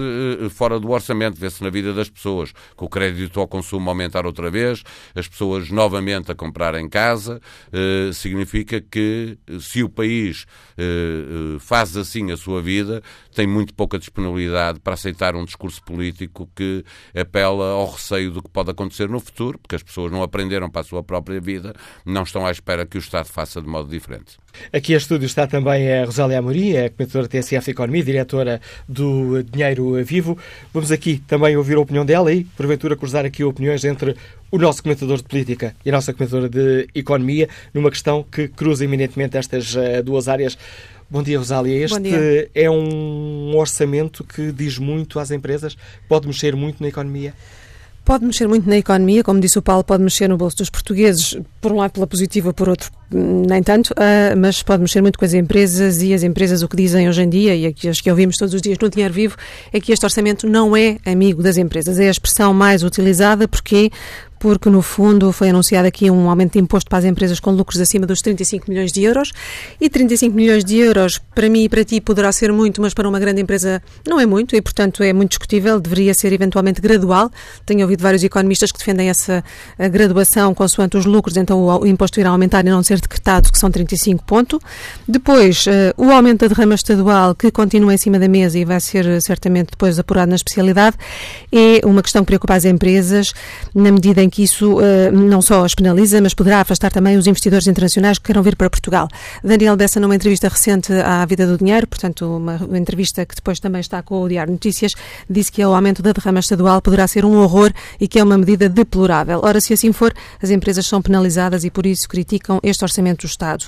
[0.51, 4.49] fora do orçamento vê-se na vida das pessoas, com o crédito ao consumo aumentar outra
[4.49, 4.83] vez,
[5.15, 10.45] as pessoas novamente a comprar em casa, eh, significa que se o país
[10.77, 13.01] eh, eh, faz assim a sua vida,
[13.33, 16.83] tem muito pouca disponibilidade para aceitar um discurso político que
[17.15, 20.81] apela ao receio do que pode acontecer no futuro, porque as pessoas não aprenderam para
[20.81, 21.73] a sua própria vida,
[22.05, 24.37] não estão à espera que o Estado faça de modo diferente.
[24.71, 30.03] Aqui a estúdio está também a Rosália Amorim, a comentadora TSF Economia, diretora do Dinheiro
[30.03, 30.37] Vivo.
[30.71, 34.15] Vamos aqui também ouvir a opinião dela e, porventura, cruzar aqui opiniões entre
[34.51, 38.85] o nosso comentador de política e a nossa comentadora de economia numa questão que cruza
[38.85, 40.55] eminentemente estas uh, duas áreas.
[41.13, 41.85] Bom dia, Rosália.
[41.85, 42.49] Este dia.
[42.55, 45.77] é um orçamento que diz muito às empresas,
[46.09, 47.35] pode mexer muito na economia?
[48.03, 51.37] Pode mexer muito na economia, como disse o Paulo, pode mexer no bolso dos portugueses,
[51.61, 55.23] por um lado pela positiva, por outro nem tanto, uh, mas pode mexer muito com
[55.23, 58.35] as empresas e as empresas o que dizem hoje em dia, e as que ouvimos
[58.35, 59.37] todos os dias no Dinheiro Vivo,
[59.71, 61.99] é que este orçamento não é amigo das empresas.
[61.99, 63.91] É a expressão mais utilizada porque
[64.43, 67.79] porque no fundo foi anunciado aqui um aumento de imposto para as empresas com lucros
[67.79, 69.31] acima dos 35 milhões de euros
[69.79, 73.07] e 35 milhões de euros para mim e para ti poderá ser muito, mas para
[73.07, 77.31] uma grande empresa não é muito e portanto é muito discutível, deveria ser eventualmente gradual.
[77.65, 79.41] Tenho ouvido vários economistas que defendem essa
[79.79, 83.71] graduação consoante os lucros, então o, imposto irá aumentar e não ser decretado, que são
[83.71, 84.59] 35 pontos.
[85.07, 88.81] Depois, uh, o aumento da derrama estadual, que continua em cima da mesa e vai
[88.81, 90.97] ser eh, certamente depois apurado na especialidade,
[91.49, 93.31] é uma questão que preocupa as empresas,
[93.73, 97.27] na medida em que isso uh, não só as penaliza, mas poderá afastar também os
[97.27, 99.07] investidores internacionais que queiram vir para Portugal.
[99.43, 103.79] Daniel Bessa, numa entrevista recente à Vida do Dinheiro, portanto, uma, entrevista que depois também
[103.79, 104.93] está com o Diário Notícias,
[105.29, 108.35] disse que o aumento da derrama estadual poderá ser um horror e que é uma
[108.35, 109.39] medida deplorável.
[109.43, 110.11] Ora, se assim for,
[110.41, 113.65] as empresas são penalizadas e por isso criticam este orçamento do Estado.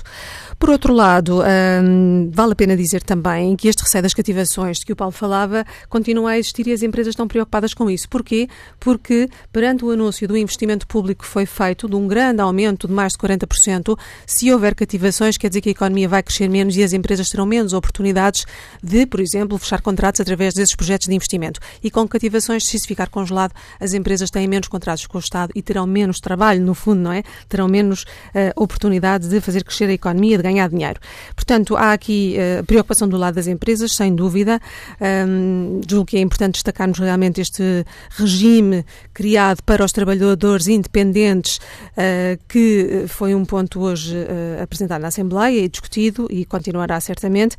[0.58, 4.86] Por outro lado, hum, vale a pena dizer também que este receio das cativações de
[4.86, 8.08] que o Paulo falava continua a existir e as empresas estão preocupadas com isso.
[8.08, 8.48] Porquê?
[8.80, 12.94] Porque perante o anúncio do investimento público que foi feito, de um grande aumento de
[12.94, 16.82] mais de 40%, se houver cativações, quer dizer que a economia vai crescer menos e
[16.82, 18.46] as empresas terão menos oportunidades
[18.82, 21.60] de, por exemplo, fechar contratos através desses projetos de investimento.
[21.82, 25.52] E com cativações, se isso ficar congelado, as empresas têm menos contratos com o Estado
[25.54, 27.22] e terão menos trabalho, no fundo, não é?
[27.46, 31.00] Terão menos uh, oportunidades de fazer crescer a economia, de ganhar dinheiro.
[31.34, 34.60] Portanto, há aqui uh, preocupação do lado das empresas, sem dúvida.
[35.00, 42.38] Um, julgo que é importante destacarmos realmente este regime criado para os trabalhadores independentes, uh,
[42.48, 47.56] que foi um ponto hoje uh, apresentado na Assembleia e discutido e continuará certamente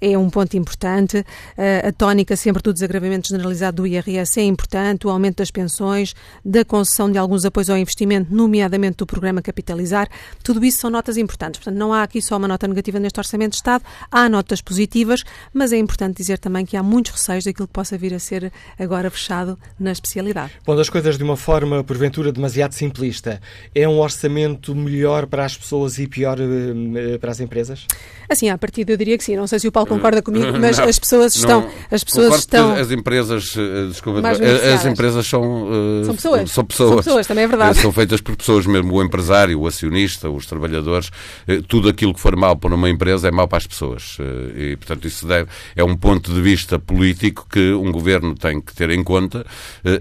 [0.00, 1.24] é um ponto importante.
[1.56, 6.14] A tónica sempre do desagravamento generalizado do IRS é importante, o aumento das pensões,
[6.44, 10.08] da concessão de alguns apoios ao investimento, nomeadamente do programa Capitalizar.
[10.42, 11.58] Tudo isso são notas importantes.
[11.58, 15.22] Portanto, não há aqui só uma nota negativa neste Orçamento de Estado, há notas positivas,
[15.52, 18.52] mas é importante dizer também que há muitos receios daquilo que possa vir a ser
[18.78, 20.52] agora fechado na especialidade.
[20.64, 23.40] Pondo as coisas de uma forma, porventura, demasiado simplista,
[23.74, 27.86] é um orçamento melhor para as pessoas e pior eh, para as empresas?
[28.28, 29.36] Assim, a partir eu diria que sim.
[29.36, 31.62] Não sei se o Paulo concorda comigo, mas não, as pessoas estão.
[31.62, 32.74] Não, as pessoas estão.
[32.74, 36.50] As empresas, eh, desculpa, as empresas são, uh, são, pessoas.
[36.50, 36.88] são pessoas.
[36.90, 37.78] São pessoas, também é verdade.
[37.80, 41.10] São feitas por pessoas mesmo, o empresário, o acionista, os trabalhadores,
[41.68, 44.18] tudo aquilo que for mal para uma empresa é mal para as pessoas.
[44.56, 48.74] E, portanto, isso deve, é um ponto de vista político que um governo tem que
[48.74, 49.44] ter em conta.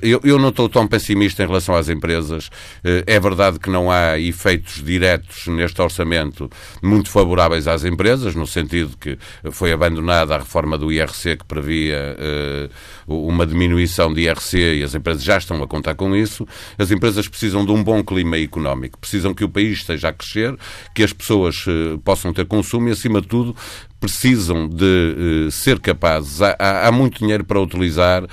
[0.02, 2.50] Eu, eu não estou tão pessimista em relação às empresas.
[2.84, 6.50] É verdade que não há efeitos diretos neste orçamento
[6.82, 9.18] muito favoráveis às empresas, no sentido que
[9.52, 12.18] foi abandonada a reforma do IRC que previa
[13.08, 16.48] uh, uma diminuição de IRC e as empresas já estão a contar com isso.
[16.78, 20.58] As empresas precisam de um bom clima económico, precisam que o país esteja a crescer,
[20.94, 23.56] que as pessoas uh, possam ter consumo e, acima de tudo,
[24.00, 26.42] precisam de uh, ser capazes.
[26.42, 28.28] Há, há, há, muito dinheiro para utilizar uh,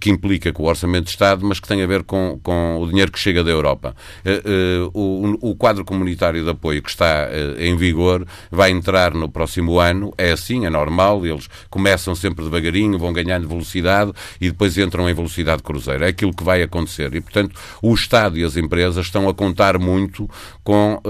[0.00, 2.88] que implica com o Orçamento de Estado, mas que tem a ver com, com o
[2.88, 3.94] dinheiro que chega da Europa.
[4.24, 7.28] Uh, o, o, quadro comunitário de apoio que está
[7.58, 10.12] em vigor vai entrar no próximo ano.
[10.18, 11.24] É assim, é normal.
[11.24, 16.04] Eles começam sempre devagarinho, vão ganhando velocidade e depois entram em velocidade cruzeiro.
[16.04, 17.14] É aquilo que vai acontecer.
[17.14, 20.28] E, portanto, o Estado e as empresas estão a contar muito
[20.62, 21.00] com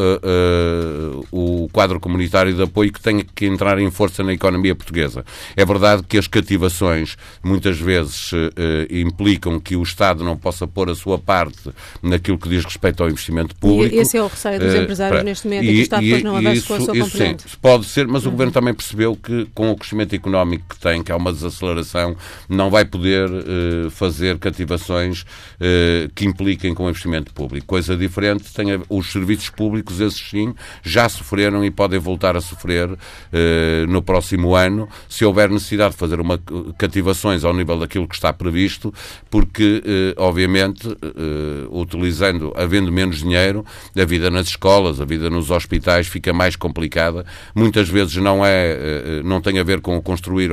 [1.33, 5.25] o quadro comunitário de apoio que tem que entrar em força na economia portuguesa.
[5.57, 10.91] É verdade que as cativações muitas vezes eh, implicam que o Estado não possa pôr
[10.91, 11.71] a sua parte
[12.03, 13.95] naquilo que diz respeito ao investimento público.
[13.95, 16.23] E esse é o receio dos eh, empresários neste momento, e, que o Estado depois
[16.23, 17.17] não avance com a sua isso.
[17.17, 18.29] Sim, pode ser, mas uhum.
[18.29, 22.17] o Governo também percebeu que com o crescimento económico que tem, que há uma desaceleração,
[22.49, 27.67] não vai poder uh, fazer cativações uh, que impliquem com o investimento público.
[27.67, 32.41] Coisa diferente, tem a, os serviços públicos, esses sim, já sofreram e podem voltar a
[32.41, 32.91] sofrer
[33.33, 33.44] eh,
[33.89, 36.39] no próximo ano, se houver necessidade de fazer uma
[36.79, 38.93] cativações ao nível daquilo que está previsto,
[39.31, 43.65] porque, eh, obviamente, eh, utilizando, havendo menos dinheiro,
[43.97, 47.25] a vida nas escolas, a vida nos hospitais fica mais complicada.
[47.55, 50.51] Muitas vezes não é, não tem a ver com construir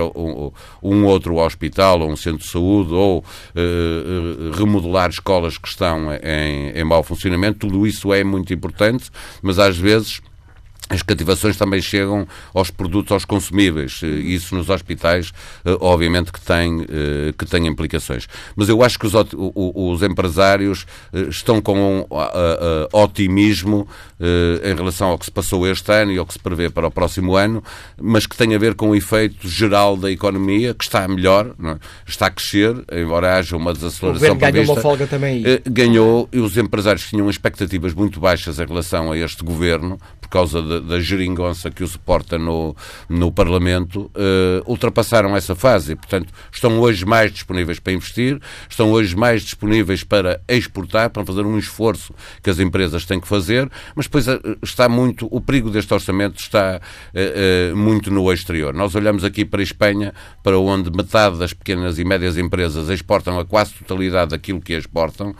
[0.81, 3.23] um outro hospital ou um centro de saúde ou
[4.57, 7.59] remodelar escolas que estão em, em mau funcionamento.
[7.68, 9.09] Tudo isso é muito importante,
[9.41, 10.22] mas às vezes
[10.91, 14.01] as cativações também chegam aos produtos, aos consumíveis.
[14.03, 15.31] Isso nos hospitais,
[15.63, 18.27] eh, obviamente, que tem, eh, que tem implicações.
[18.55, 22.05] Mas eu acho que os, os empresários eh, estão com um
[22.91, 23.88] otimismo
[24.63, 26.91] em relação ao que se passou este ano e ao que se prevê para o
[26.91, 27.63] próximo ano,
[27.99, 31.77] mas que tem a ver com o efeito geral da economia, que está melhor, é?
[32.05, 34.34] está a crescer, embora haja uma desaceleração.
[34.34, 35.43] O ganhou uma folga também.
[35.65, 39.99] Ganhou, e os empresários tinham expectativas muito baixas em relação a este governo,
[40.31, 42.75] causa de, da geringonça que o suporta no,
[43.09, 48.39] no Parlamento, uh, ultrapassaram essa fase e, portanto, estão hoje mais disponíveis para investir,
[48.69, 53.27] estão hoje mais disponíveis para exportar, para fazer um esforço que as empresas têm que
[53.27, 58.73] fazer, mas depois uh, está muito, o perigo deste orçamento está uh, muito no exterior.
[58.73, 63.37] Nós olhamos aqui para a Espanha, para onde metade das pequenas e médias empresas exportam
[63.37, 65.35] a quase totalidade daquilo que exportam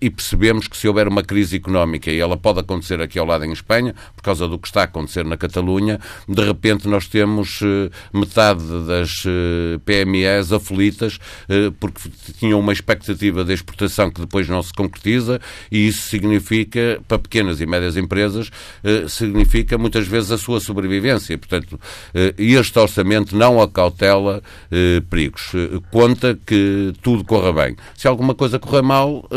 [0.00, 3.44] e percebemos que se houver uma crise económica, e ela pode acontecer aqui ao lado
[3.44, 7.60] em Espanha, por causa do que está a acontecer na Catalunha, de repente nós temos
[7.62, 11.18] eh, metade das eh, PMEs aflitas
[11.48, 12.08] eh, porque
[12.38, 15.40] tinham uma expectativa de exportação que depois não se concretiza
[15.70, 18.50] e isso significa, para pequenas e médias empresas,
[19.08, 21.36] significa muitas vezes a sua sobrevivência.
[21.36, 21.80] Portanto,
[22.38, 24.42] este orçamento não acautela
[25.08, 25.52] perigos.
[25.90, 27.76] Conta que tudo corra bem.
[27.96, 29.28] Se alguma coisa correr mal,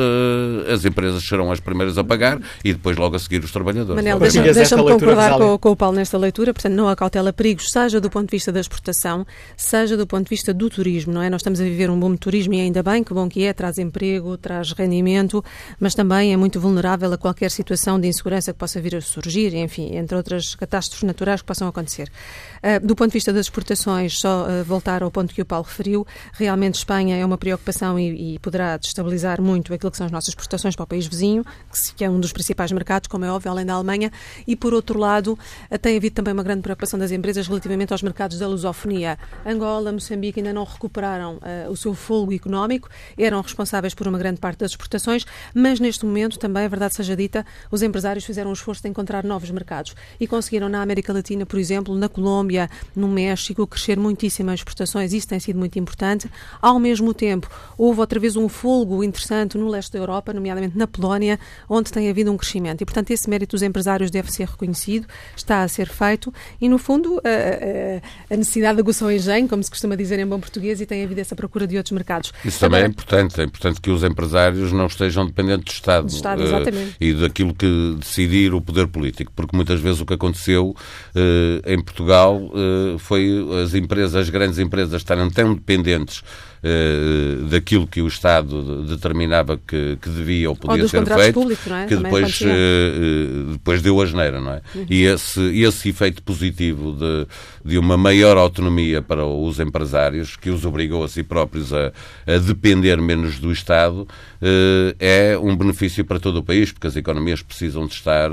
[0.71, 3.95] as empresas serão as primeiras a pagar e depois logo a seguir os trabalhadores.
[3.95, 4.19] Manel,
[4.53, 8.09] deixa-me deixa concordar com, com, o Paulo nesta leitura, portanto, não acautela perigos, seja do
[8.09, 9.25] ponto de vista da exportação,
[9.55, 11.29] seja do ponto de vista do turismo, não é?
[11.29, 13.77] Nós estamos a viver um bom turismo e ainda bem, que bom que é, traz
[13.77, 15.43] emprego, traz rendimento,
[15.79, 19.53] mas também é muito vulnerável a qualquer situação de insegurança que possa vir a surgir,
[19.55, 22.09] enfim, entre outras catástrofes naturais que possam acontecer.
[22.57, 25.65] Uh, do ponto de vista das exportações, só uh, voltar ao ponto que o Paulo
[25.65, 30.11] referiu, realmente Espanha é uma preocupação e, e, poderá destabilizar muito aquilo que são as
[30.11, 33.31] nossas exportações para o país vizinho, que, que é um dos principais mercados, como é
[33.31, 34.11] óbvio, além da Alemanha,
[34.47, 35.37] e por outro lado,
[35.71, 39.17] uh, tem havido também uma grande preocupação das empresas relativamente aos mercados da lusofonia.
[39.45, 41.39] Angola, Moçambique ainda não recuperaram
[41.69, 46.37] o seu fogo económico, eram responsáveis por uma grande parte das exportações, mas neste momento,
[46.37, 50.27] também, a verdade seja dita, os empresários fizeram um esforço de encontrar novos mercados e
[50.27, 55.13] conseguiram na América Latina, por exemplo, na Colômbia, Colômbia, no México, crescer muitíssimo as exportações,
[55.13, 56.29] isso tem sido muito importante.
[56.61, 60.87] Ao mesmo tempo, houve outra vez um folgo interessante no leste da Europa, nomeadamente na
[60.87, 61.39] Polónia,
[61.69, 62.81] onde tem havido um crescimento.
[62.81, 66.77] E, portanto, esse mérito dos empresários deve ser reconhecido, está a ser feito e, no
[66.77, 70.85] fundo, a, a necessidade de aguçou engenho, como se costuma dizer em bom português, e
[70.85, 72.33] tem havido essa procura de outros mercados.
[72.43, 76.13] Isso também é importante, é importante que os empresários não estejam dependentes do Estado, do
[76.13, 80.69] Estado uh, e daquilo que decidir o poder político, porque muitas vezes o que aconteceu
[80.69, 86.23] uh, em Portugal uh, foi as empresas, as grandes empresas estarem tão dependentes
[86.63, 91.41] uh, daquilo que o Estado determinava que, que devia ou podia ou ser feito,
[91.73, 91.85] é?
[91.85, 94.61] que depois, uh, depois deu a geneira, não é?
[94.75, 94.85] Uhum.
[94.89, 97.27] E esse, esse efeito positivo de,
[97.63, 101.91] de uma maior autonomia para os empresários, que os obrigou a si próprios a,
[102.25, 106.95] a depender menos do Estado, uh, é um benefício para todo o país, porque as
[106.95, 108.29] economias precisam de estar,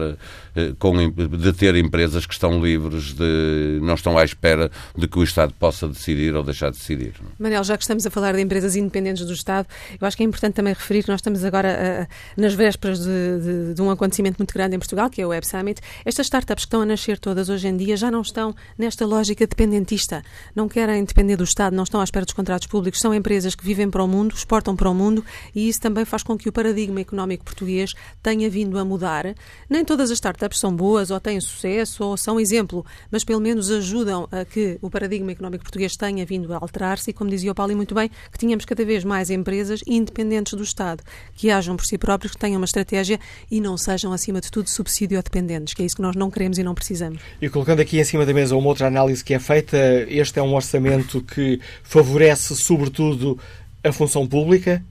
[0.79, 5.23] com, de ter empresas que estão livres, de, não estão à espera de que o
[5.23, 7.15] Estado possa decidir ou deixar de decidir.
[7.39, 9.67] Manel, já que estamos a falar de empresas independentes do Estado,
[10.01, 13.05] eu acho que é importante também referir que nós estamos agora uh, nas vésperas de,
[13.07, 15.81] de, de, um acontecimento muito grande em Portugal, que é o Web Summit.
[16.05, 19.47] Estas startups que estão a nascer todas hoje em dia já não estão nesta lógica
[19.47, 20.23] dependentista.
[20.55, 23.01] Não querem depender do Estado, não estão à espera dos contratos públicos.
[23.01, 25.25] São empresas que vivem para o mundo, exportam para o mundo
[25.55, 27.93] e isso também faz com que o paradigma económico português
[28.23, 29.35] tenha vindo a mudar.
[29.69, 33.71] Nem todas as startups são boas ou têm sucesso ou são exemplo, mas pelo menos
[33.71, 37.55] ajudam a que o paradigma económico português tenha vindo a alterar-se e, como dizia o
[37.55, 41.03] Paulo muito bem, que tínhamos cada vez mais empresas independentes do Estado,
[41.35, 43.19] que hajam por si próprios, que tenham uma estratégia
[43.51, 46.59] e não sejam, acima de tudo, subsídio dependentes, que é isso que nós não queremos
[46.59, 47.21] e não precisamos.
[47.41, 49.77] E colocando aqui em cima da mesa uma outra análise que é feita,
[50.09, 53.39] este é um orçamento que favorece, sobretudo,
[53.83, 54.83] a função pública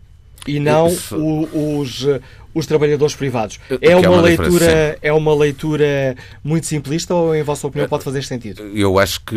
[0.47, 2.05] e não o, os,
[2.53, 3.59] os trabalhadores privados.
[3.81, 8.03] É, é uma, uma leitura é uma leitura muito simplista ou, em vossa opinião, pode
[8.03, 8.63] fazer sentido?
[8.73, 9.35] Eu acho que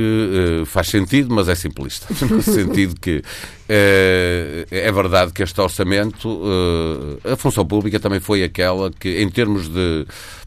[0.62, 2.06] uh, faz sentido, mas é simplista.
[2.36, 8.42] No sentido que uh, é verdade que este orçamento, uh, a função pública também foi
[8.42, 10.06] aquela que, em termos de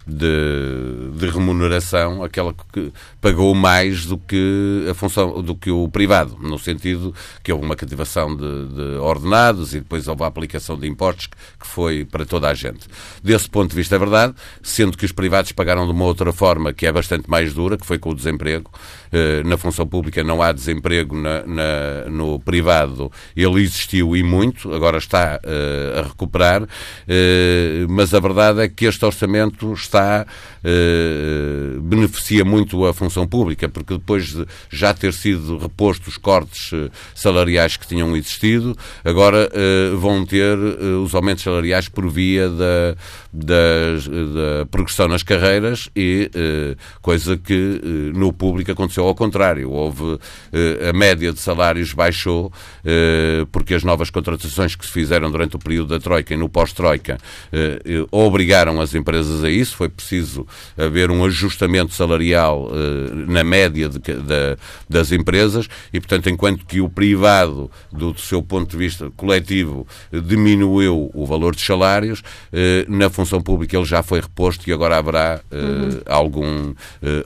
[0.10, 2.91] de, de, remuneração, aquela que
[3.22, 7.14] pagou mais do que a função do que o privado, no sentido
[7.44, 11.68] que houve uma cativação de, de ordenados e depois houve a aplicação de impostos que
[11.68, 12.88] foi para toda a gente.
[13.23, 16.73] Desse ponto de vista é verdade, sendo que os privados pagaram de uma outra forma
[16.73, 18.72] que é bastante mais dura, que foi com o desemprego.
[19.11, 24.72] Eh, na função pública não há desemprego na, na, no privado, ele existiu e muito,
[24.72, 26.68] agora está uh, a recuperar, uh,
[27.90, 30.26] mas a verdade é que este orçamento está faire
[30.64, 36.72] uh, beneficia muito a função pública, porque depois de já ter sido reposto os cortes
[37.15, 39.49] salariais que tinham existido, agora
[39.98, 42.95] vão ter os aumentos salariais por via da,
[43.31, 43.94] da,
[44.60, 46.30] da progressão nas carreiras e
[47.02, 47.81] coisa que
[48.14, 49.72] no público aconteceu ao contrário.
[49.72, 50.19] Houve
[50.88, 52.52] a média de salários baixou
[53.52, 57.18] porque as novas contratações que se fizeram durante o período da Troika e no pós-Troika
[57.52, 59.76] eh, eh, obrigaram as empresas a isso.
[59.76, 60.45] Foi preciso
[60.78, 64.58] haver um ajustamento salarial eh, na média de, de,
[64.88, 69.88] das empresas e, portanto, enquanto que o privado, do, do seu ponto de vista coletivo,
[70.12, 72.22] diminuiu o valor dos salários,
[72.52, 76.02] eh, na função pública ele já foi reposto e agora haverá eh, uhum.
[76.06, 76.74] algum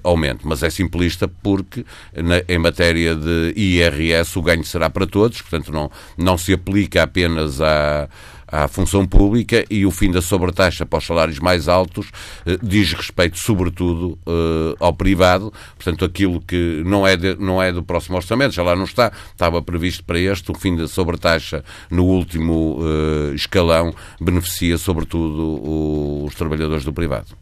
[0.04, 0.48] aumento.
[0.48, 1.86] Mas é simplista porque,
[2.16, 7.04] na, em matéria de IRS, o ganho será para todos, portanto, não, não se aplica
[7.04, 8.08] apenas à,
[8.54, 12.12] à função pública e o fim da sobretaxa para os salários mais altos
[12.46, 15.52] eh, diz respeito, sobretudo, eh, ao privado.
[15.76, 19.12] Portanto, aquilo que não é, de, não é do próximo orçamento, já lá não está,
[19.32, 26.36] estava previsto para este, o fim da sobretaxa no último eh, escalão beneficia, sobretudo, os
[26.36, 27.36] trabalhadores do privado.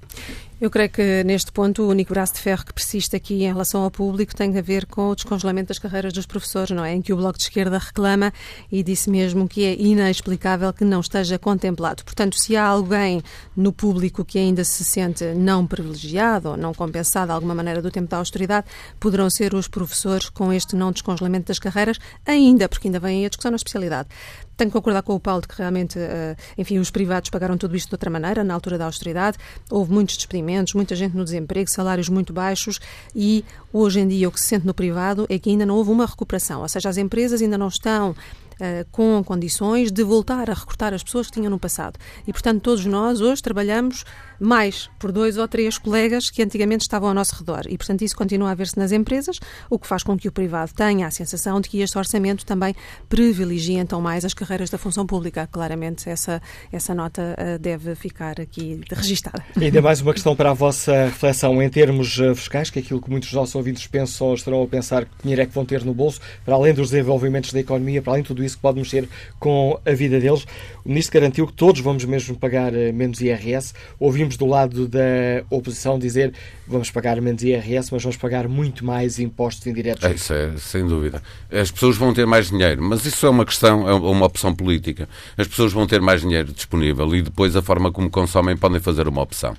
[0.61, 3.81] Eu creio que neste ponto o único braço de ferro que persiste aqui em relação
[3.81, 6.93] ao público tem a ver com o descongelamento das carreiras dos professores, não é?
[6.93, 8.31] Em que o Bloco de Esquerda reclama
[8.71, 12.03] e disse mesmo que é inexplicável que não esteja contemplado.
[12.03, 13.23] Portanto, se há alguém
[13.57, 17.89] no público que ainda se sente não privilegiado ou não compensado de alguma maneira do
[17.89, 18.67] tempo da austeridade,
[18.99, 23.29] poderão ser os professores com este não descongelamento das carreiras, ainda, porque ainda vem a
[23.29, 24.09] discussão na especialidade.
[24.57, 27.75] Tenho que concordar com o Paulo de que realmente, eh, enfim, os privados pagaram tudo
[27.75, 29.37] isto de outra maneira, na altura da austeridade.
[29.69, 32.79] Houve muitos despedimentos, muita gente no desemprego, salários muito baixos
[33.15, 35.91] e hoje em dia o que se sente no privado é que ainda não houve
[35.91, 40.53] uma recuperação, ou seja, as empresas ainda não estão uh, com condições de voltar a
[40.53, 41.97] recrutar as pessoas que tinham no passado.
[42.27, 44.05] E, portanto, todos nós hoje trabalhamos
[44.41, 47.61] mais por dois ou três colegas que antigamente estavam ao nosso redor.
[47.69, 49.39] E, portanto, isso continua a ver-se nas empresas,
[49.69, 52.75] o que faz com que o privado tenha a sensação de que este orçamento também
[53.07, 55.47] privilegia então mais as carreiras da função pública.
[55.51, 56.41] Claramente, essa,
[56.71, 59.43] essa nota uh, deve ficar aqui registada.
[59.59, 62.81] E ainda mais uma questão para a vossa reflexão em termos uh, fiscais, que é
[62.81, 65.53] aquilo que muitos dos nossos ouvintes pensam ou estarão a pensar que dinheiro é que
[65.53, 68.55] vão ter no bolso, para além dos desenvolvimentos da economia, para além de tudo isso
[68.55, 69.07] que pode mexer
[69.39, 70.45] com a vida deles.
[70.83, 73.73] O Ministro garantiu que todos vamos mesmo pagar uh, menos IRS.
[73.99, 76.33] Ouvimos ouvimos do lado da oposição dizer
[76.67, 80.03] vamos pagar menos IRS, mas vamos pagar muito mais impostos indiretos.
[80.03, 81.21] É, isso é, sem dúvida.
[81.51, 85.09] As pessoas vão ter mais dinheiro, mas isso é uma questão, é uma opção política.
[85.37, 89.07] As pessoas vão ter mais dinheiro disponível e depois a forma como consomem podem fazer
[89.07, 89.55] uma opção.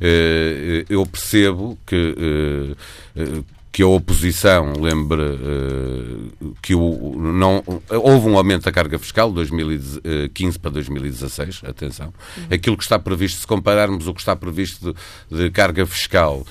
[0.00, 2.76] Eh, eu percebo que
[3.16, 3.42] eh,
[3.74, 7.60] que a oposição lembre uh, que o, não,
[7.90, 12.14] houve um aumento da carga fiscal de 2015 para 2016, atenção.
[12.36, 12.44] Uhum.
[12.52, 14.94] Aquilo que está previsto, se compararmos o que está previsto
[15.28, 16.46] de, de carga fiscal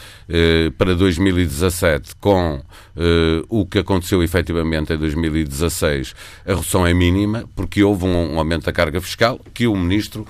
[0.77, 2.61] para 2017 com uh,
[3.49, 6.13] o que aconteceu efetivamente em 2016,
[6.45, 10.25] a redução é mínima, porque houve um, um aumento da carga fiscal que o Ministro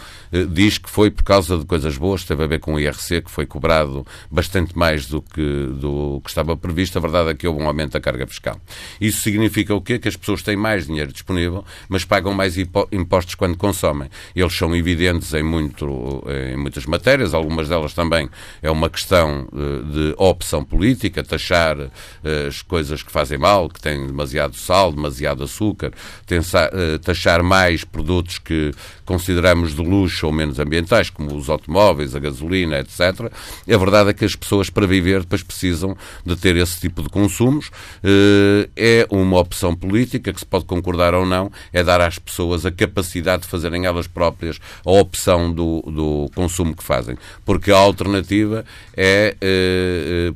[0.50, 3.32] diz que foi por causa de coisas boas, teve a ver com o IRC, que
[3.32, 7.62] foi cobrado bastante mais do que, do que estava previsto a verdade é que houve
[7.62, 8.60] um aumento da carga fiscal.
[9.00, 10.00] Isso significa o quê?
[10.00, 14.10] Que as pessoas têm mais dinheiro disponível, mas pagam mais impostos quando consomem.
[14.36, 18.30] Eles são evidentes em, muito, em muitas matérias, algumas delas também
[18.62, 21.78] é uma questão eh, de opção política, taxar
[22.24, 25.92] eh, as coisas que fazem mal, que têm demasiado sal, demasiado açúcar,
[26.30, 28.72] eh, taxar mais produtos que
[29.06, 33.32] consideramos de luxo ou menos ambientais, como os automóveis, a gasolina, etc.
[33.72, 35.96] A verdade é que as pessoas, para viver, depois precisam
[36.26, 37.70] de ter esse tipo de consumos.
[38.04, 42.66] Eh, é uma opção política que se pode concordar ou não, é dar às pessoas
[42.66, 47.18] a capacidade de fazerem elas próprias a opção do, do consumo que fazem.
[47.46, 48.66] Porque a alternativa
[48.96, 49.36] é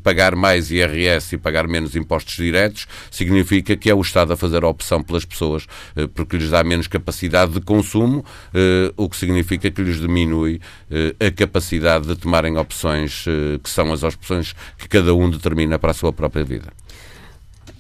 [0.03, 4.64] pagar mais IRS e pagar menos impostos diretos, significa que é o Estado a fazer
[4.64, 5.65] a opção pelas pessoas,
[5.95, 8.23] eh, porque lhes dá menos capacidade de consumo,
[8.95, 10.59] o que significa que lhes diminui
[11.19, 13.26] a capacidade de tomarem opções
[13.64, 16.72] que são as opções que cada um determina para a sua própria vida.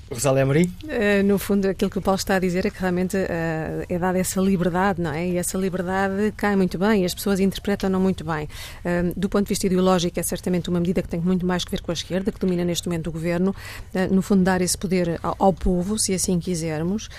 [0.09, 0.71] Rosália Amorim?
[0.83, 3.99] Uh, no fundo, aquilo que o Paulo está a dizer é que realmente uh, é
[3.99, 5.27] dada essa liberdade, não é?
[5.27, 8.47] E essa liberdade cai muito bem, as pessoas interpretam-no muito bem.
[8.85, 11.71] Uh, do ponto de vista ideológico, é certamente uma medida que tem muito mais que
[11.71, 13.53] ver com a esquerda, que domina neste momento o governo.
[14.09, 17.09] no fundo, dar esse poder ao, ao povo, se assim quisermos.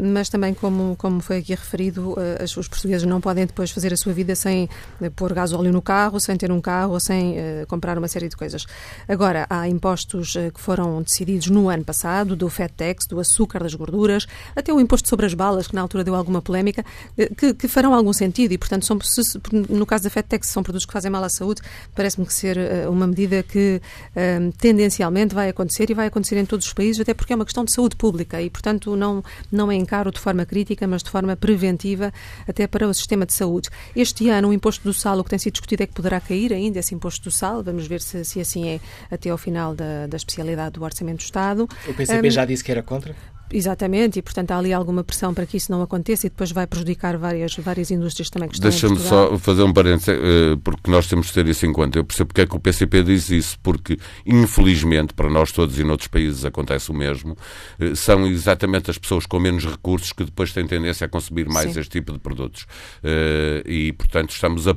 [0.00, 2.14] mas também, como, como foi aqui referido,
[2.56, 4.68] os portugueses não podem depois fazer a sua vida sem
[5.16, 7.36] pôr gasóleo no carro, sem ter um carro ou sem
[7.66, 8.66] comprar uma série de coisas.
[9.08, 13.74] Agora, há impostos que foram decididos no ano passado do fat tax, do açúcar, das
[13.74, 16.84] gorduras, até o imposto sobre as balas, que na altura deu alguma polémica,
[17.16, 19.22] eh, que, que farão algum sentido e, portanto, são, se,
[19.68, 21.62] no caso da fat tax, são produtos que fazem mal à saúde,
[21.94, 23.80] parece-me que ser eh, uma medida que
[24.16, 27.44] um, tendencialmente vai acontecer e vai acontecer em todos os países, até porque é uma
[27.44, 31.10] questão de saúde pública e, portanto, não, não é encaro de forma crítica, mas de
[31.10, 32.12] forma preventiva
[32.46, 33.68] até para o sistema de saúde.
[33.94, 36.52] Este ano, o imposto do sal, o que tem sido discutido é que poderá cair
[36.52, 38.80] ainda esse imposto do sal, vamos ver se, se assim é
[39.10, 41.68] até ao final da, da especialidade do Orçamento do Estado.
[41.88, 43.14] O PCP um, já disse que era contra?
[43.52, 46.66] Exatamente, e portanto há ali alguma pressão para que isso não aconteça e depois vai
[46.68, 51.08] prejudicar várias, várias indústrias também que estão Deixa-me só fazer um parênteses, eh, porque nós
[51.08, 51.98] temos de ter isso em conta.
[51.98, 55.84] Eu percebo porque é que o PCP diz isso, porque infelizmente, para nós todos e
[55.84, 57.36] noutros países acontece o mesmo,
[57.80, 61.72] eh, são exatamente as pessoas com menos recursos que depois têm tendência a consumir mais
[61.72, 61.80] Sim.
[61.80, 62.66] este tipo de produtos.
[63.02, 64.76] Eh, e portanto estamos a,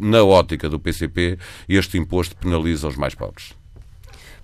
[0.00, 1.38] na ótica do PCP,
[1.68, 3.52] este imposto penaliza os mais pobres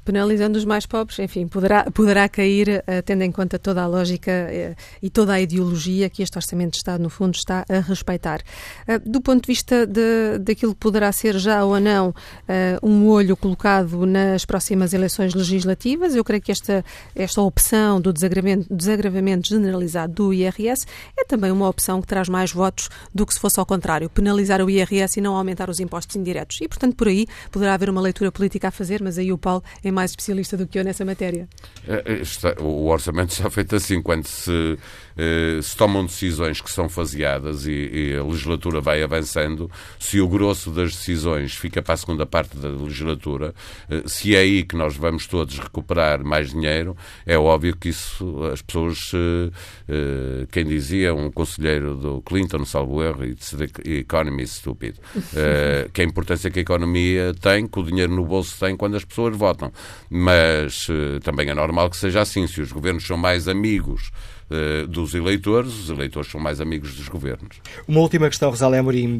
[0.04, 4.30] penalizando os mais pobres, enfim, poderá, poderá cair, uh, tendo em conta toda a lógica
[4.30, 8.40] uh, e toda a ideologia que este Orçamento de Estado, no fundo, está a respeitar.
[8.88, 12.14] Uh, do ponto de vista de, daquilo que poderá ser já ou não
[12.82, 16.84] um olho colocado nas próximas eleições legislativas, eu creio que esta,
[17.14, 22.52] esta opção do desagravamento, desagravamento generalizado do IRS é também uma opção que traz mais
[22.52, 26.16] votos do que se fosse ao contrário, penalizar o IRS e não aumentar os impostos
[26.16, 26.58] indiretos.
[26.60, 29.62] E, portanto, por aí poderá haver uma leitura política a fazer, mas aí o Paulo
[29.92, 31.48] mais especialista do que eu nessa matéria.
[31.86, 34.78] É, é, o orçamento está feito assim, quando se
[35.62, 40.70] se tomam decisões que são faseadas e, e, a legislatura vai avançando, se o grosso
[40.70, 43.54] das decisões fica para a segunda parte da legislatura,
[43.90, 48.44] eh, se é aí que nós vamos todos recuperar mais dinheiro, é óbvio que isso
[48.52, 54.96] as pessoas, eh, quem dizia, um conselheiro do Clinton, salvo erro, e the economy stupid,
[55.92, 59.04] que a importância que a economia tem, que o dinheiro no bolso tem quando as
[59.04, 59.72] pessoas votam.
[60.08, 60.88] Mas
[61.22, 64.10] também é normal que seja assim, se os governos são mais amigos
[64.52, 67.56] eh, dos eleitores, os eleitores são mais amigos dos governos.
[67.88, 69.18] Uma última questão, Rosália Amorim,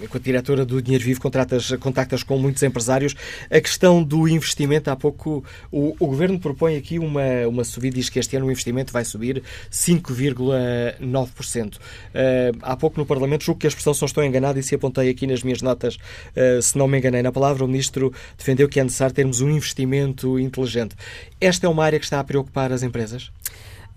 [0.00, 3.16] enquanto diretora do Dinheiro Vivo, contratas, contactas com muitos empresários.
[3.50, 8.08] A questão do investimento, há pouco o, o Governo propõe aqui uma, uma subida, diz
[8.08, 11.74] que este ano o investimento vai subir 5,9%.
[11.74, 11.78] Uh,
[12.14, 15.10] eh, há pouco no Parlamento, julgo que a expressão só estou enganado e se apontei
[15.10, 18.78] aqui nas minhas notas, uh, se não me enganei na palavra, o Ministro defendeu que
[18.78, 20.94] é necessário termos um investimento inteligente.
[21.40, 23.30] Esta é uma área que está a preocupar as empresas?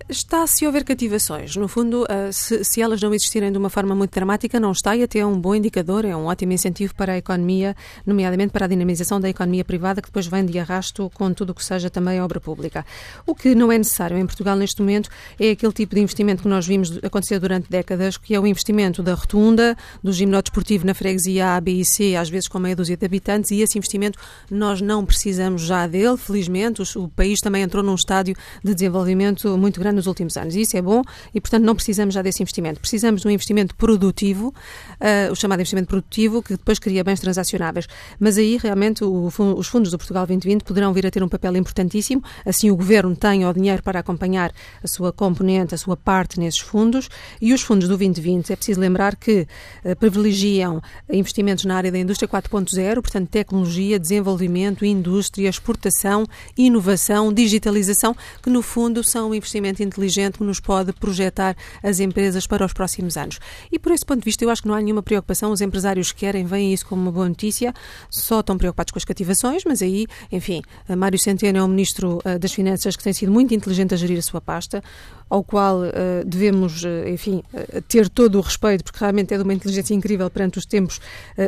[0.08, 1.56] Está se houver cativações.
[1.56, 5.02] No fundo, eh, se, elas não existirem de uma forma muito dramática, não está e
[5.02, 8.68] até é um bom indicador, é um ótimo incentivo para a economia, nomeadamente para a
[8.68, 12.22] dinamização da economia privada, que depois vem de arrasto com tudo o que seja também
[12.22, 12.86] obra pública.
[13.26, 15.10] O que não é necessário em Portugal neste momento
[15.40, 19.02] é aquele tipo de investimento que nós vimos acontecer durante décadas, que é o investimento
[19.02, 22.76] da rotunda, do gimnasio desportivo na freguesia A, B e C, às vezes com meia
[22.76, 24.20] dúzia de habitantes, e esse investimento
[24.52, 26.82] nós não precisamos já dele, felizmente.
[26.82, 30.56] O, o país também entrou num estádio de desenvolvimento muito grande nos últimos anos.
[30.56, 31.02] E isso é bom
[31.34, 32.80] e, portanto, não precisamos já desse investimento.
[32.80, 34.54] Precisamos de um investimento produtivo,
[35.00, 37.88] uh, o chamado investimento produtivo, que depois cria bens transacionáveis.
[38.20, 41.56] Mas aí, realmente, o, os fundos do Portugal 2020 poderão vir a ter um papel
[41.58, 42.24] importantíssimo.
[42.46, 44.52] Assim, o Governo tem o dinheiro para acompanhar
[44.84, 47.10] a sua componente, a sua parte nesses fundos.
[47.42, 49.48] E os fundos do 2020, é preciso lembrar que
[49.84, 50.82] uh, privilegiam
[51.12, 56.26] investimentos na área da indústria 4.0, portanto, tecnologia, desenvolvimento, indústria, exportação,
[56.58, 59.36] inovação, digitalização, que no fundo são um
[59.84, 63.40] inteligente que nos pode projetar as empresas para os próximos anos.
[63.72, 65.52] E por esse ponto de vista, eu acho que não há nenhuma preocupação.
[65.52, 67.74] Os empresários querem, veem isso como uma boa notícia,
[68.10, 70.62] só estão preocupados com as cativações, mas aí, enfim,
[70.98, 74.18] Mário Centeno é o Ministro eh, das Finanças que tem sido muito inteligente a gerir
[74.18, 74.84] a sua pasta
[75.30, 79.44] ao qual uh, devemos, uh, enfim, uh, ter todo o respeito, porque realmente é de
[79.44, 81.00] uma inteligência incrível perante os tempos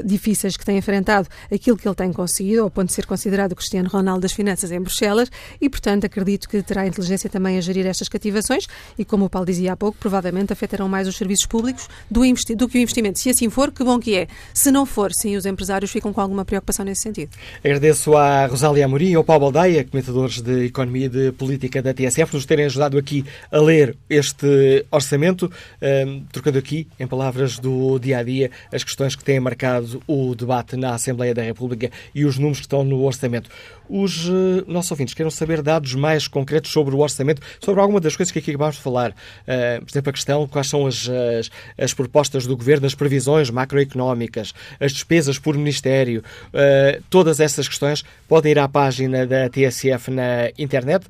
[0.04, 3.90] difíceis que tem enfrentado, aquilo que ele tem conseguido, ao ponto de ser considerado Cristiano
[3.90, 5.30] Ronaldo das finanças em Bruxelas,
[5.62, 8.68] e, portanto, acredito que terá inteligência também a gerir estas cativações
[8.98, 12.22] e, como o Paulo dizia há pouco, provavelmente afetarão mais os serviços públicos do,
[12.56, 13.20] do que o investimento.
[13.20, 14.28] Se assim for, que bom que é.
[14.54, 17.32] Se não for, sim, os empresários ficam com alguma preocupação nesse sentido.
[17.64, 21.94] Agradeço à Rosália Amorim e ao Paulo Baldaia, comentadores de Economia e de Política da
[21.94, 28.00] TSF, nos terem ajudado aqui a ler este orçamento, um, trocando aqui, em palavras do
[28.00, 32.24] dia a dia, as questões que têm marcado o debate na Assembleia da República e
[32.24, 33.50] os números que estão no orçamento.
[33.90, 38.16] Os uh, nossos ouvintes querem saber dados mais concretos sobre o orçamento, sobre alguma das
[38.16, 39.12] coisas que aqui acabámos de falar.
[39.12, 43.50] Uh, por exemplo, a questão quais são as, as, as, propostas do Governo, as previsões
[43.50, 50.12] macroeconómicas, as despesas por Ministério, uh, todas essas questões podem ir à página da TSF
[50.12, 51.06] na internet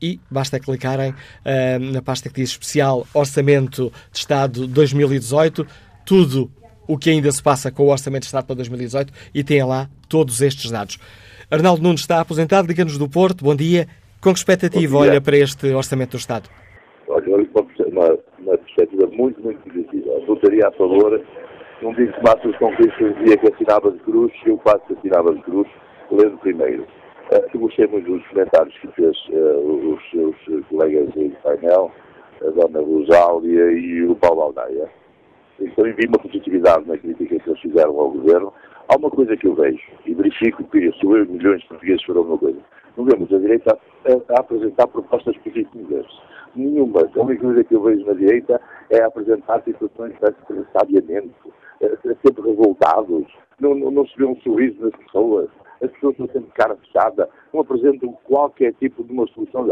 [0.00, 1.14] e basta clicarem
[1.92, 5.66] na pasta que diz especial Orçamento de Estado 2018,
[6.04, 6.50] tudo
[6.86, 9.88] o que ainda se passa com o Orçamento de Estado para 2018 e tem lá
[10.08, 10.98] todos estes dados.
[11.52, 13.44] Arnaldo Nunes está aposentado, liga-nos do Porto.
[13.44, 13.86] Bom dia.
[14.22, 16.48] Com que expectativa olha para este Orçamento do Estado?
[17.06, 20.18] Olha, uma, uma perspectiva muito, muito positiva.
[20.26, 21.20] Votaria a favor.
[21.82, 25.68] Não digo que Márcio Conquista dizia que assinava de cruz, eu quase assinava de cruz,
[26.10, 26.86] lendo primeiro.
[27.30, 31.92] Uh, gostei muito dos comentários que fez uh, os seus colegas do painel,
[32.40, 34.88] a Dona Rosália e o Paulo Aldaia.
[35.60, 38.50] Então, vi uma positividade na crítica que eles fizeram ao Governo
[38.92, 42.24] Há uma coisa que eu vejo e verifico que sou eu milhões de portugueses foram
[42.24, 42.58] uma coisa.
[42.94, 46.04] Não vemos a direita a, a apresentar propostas positivas.
[46.54, 47.00] Nenhuma.
[47.00, 48.60] A única coisa que eu vejo na direita
[48.90, 51.32] é apresentar situações de sabiamente,
[51.80, 51.88] é,
[52.22, 53.24] sempre revoltados,
[53.58, 55.48] não, não, não se vê um sorriso nas pessoas,
[55.82, 59.66] as pessoas estão sempre de cara fechada, não apresentam qualquer tipo de uma solução.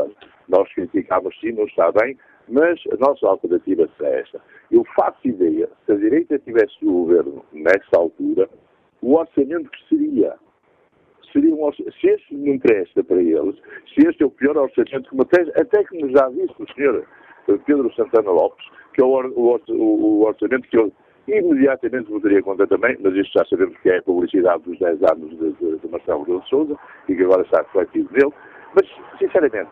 [0.49, 2.17] Nós criticamos sim, não está bem,
[2.49, 4.41] mas a nossa alternativa é esta.
[4.71, 8.49] Eu faço ideia, se a direita tivesse o governo nesta altura,
[9.03, 10.35] o orçamento que seria.
[11.33, 13.57] seria um orçamento, se este não presta para eles,
[13.95, 17.07] se este é o pior orçamento, como até, até que nos já disse o senhor
[17.49, 20.93] eh, Pedro Santana Lopes, que é o, o, o orçamento que eu
[21.29, 25.31] imediatamente votaria contra também, mas isto já sabemos que é a publicidade dos 10 anos
[25.31, 26.77] de, de, de Marcelo Rebelo de Souza
[27.09, 28.33] e que agora está refletido nele.
[28.75, 28.87] Mas,
[29.19, 29.71] sinceramente,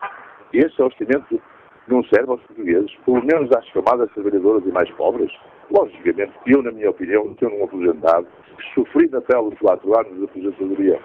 [0.53, 1.41] esse orçamento
[1.87, 5.31] não serve aos portugueses, pelo menos às camadas trabalhadoras e mais pobres.
[5.71, 8.27] Logicamente, eu, na minha opinião, sendo um aposentado,
[8.73, 10.99] sofri na pele os quatro anos de aposentadoria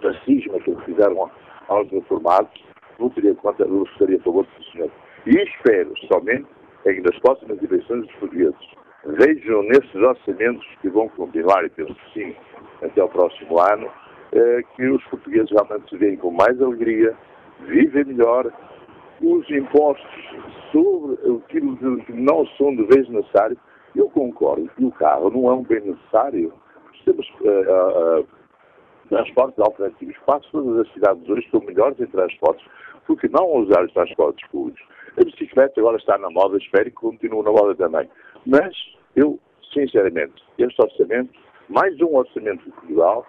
[0.00, 1.30] da cisma que fizeram
[1.68, 2.52] aos reformados,
[2.98, 4.90] não teria conta, eu estaria a favor do senhor.
[5.26, 6.46] E espero somente
[6.84, 11.94] é que nas próximas eleições dos portugueses vejam nesses orçamentos que vão continuar, e penso
[11.94, 12.36] que sim,
[12.82, 13.88] até o próximo ano,
[14.32, 17.16] eh, que os portugueses realmente se veem com mais alegria,
[17.66, 18.52] vivem melhor,
[19.20, 20.10] os impostos
[20.72, 23.58] sobre aquilo que não são de vez necessários,
[23.94, 26.52] eu concordo que o carro não é um bem necessário.
[27.04, 28.26] Temos uh, uh,
[29.08, 30.16] transportes alternativos.
[30.24, 32.64] Quase todas as cidades hoje estão melhores em transportes
[33.06, 34.82] porque não usar os transportes públicos.
[35.20, 38.08] A bicicleta agora está na moda, espero que continue na moda também.
[38.46, 38.74] Mas
[39.16, 39.38] eu,
[39.72, 41.32] sinceramente, este orçamento,
[41.68, 43.26] mais um orçamento de Portugal,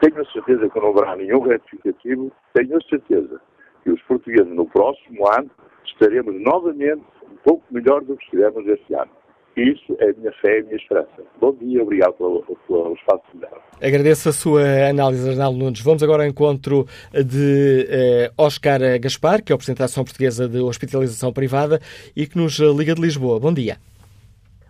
[0.00, 3.40] tenho a certeza que não haverá nenhum retificativo, tenho a certeza
[3.82, 5.50] que os portugueses no próximo ano
[5.84, 9.10] estaremos novamente um pouco melhor do que estivemos este ano.
[9.58, 11.24] Isso é a minha fé e a minha esperança.
[11.40, 13.60] Bom dia, obrigado pelo, pelo espaço que me deram.
[13.82, 15.80] Agradeço a sua análise, Arnaldo Nunes.
[15.82, 20.48] Vamos agora ao encontro de eh, Oscar Gaspar, que é o Presidente da Ação Portuguesa
[20.48, 21.80] de Hospitalização Privada
[22.14, 23.40] e que nos liga de Lisboa.
[23.40, 23.78] Bom dia.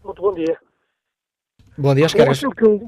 [0.02, 0.56] Muito bom dia.
[1.76, 2.30] Bom dia, Oscar.
[2.30, 2.86] Aquilo que eu,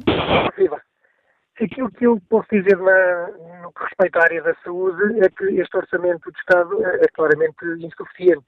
[1.61, 3.29] aquilo que eu posso dizer na,
[3.63, 7.09] no que respeita à área da saúde é que este orçamento de Estado é, é
[7.13, 8.47] claramente insuficiente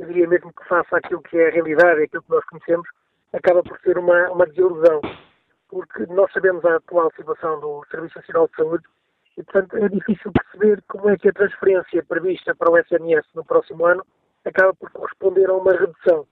[0.00, 2.88] eu diria mesmo que face àquilo que é a realidade, aquilo que nós conhecemos,
[3.34, 5.00] acaba por ser uma, uma desilusão,
[5.68, 8.84] porque nós sabemos a atual situação do Serviço Nacional de Saúde
[9.36, 13.44] e, portanto, é difícil perceber como é que a transferência prevista para o SNS no
[13.44, 14.04] próximo ano
[14.46, 16.26] acaba por corresponder a uma redução.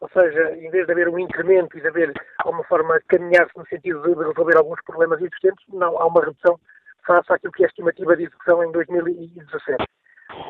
[0.00, 3.58] Ou seja, em vez de haver um incremento e de haver alguma forma de caminhar-se
[3.58, 6.58] no sentido de resolver alguns problemas existentes, não, há uma redução
[7.04, 9.84] face àquilo que é a estimativa de execução em 2017.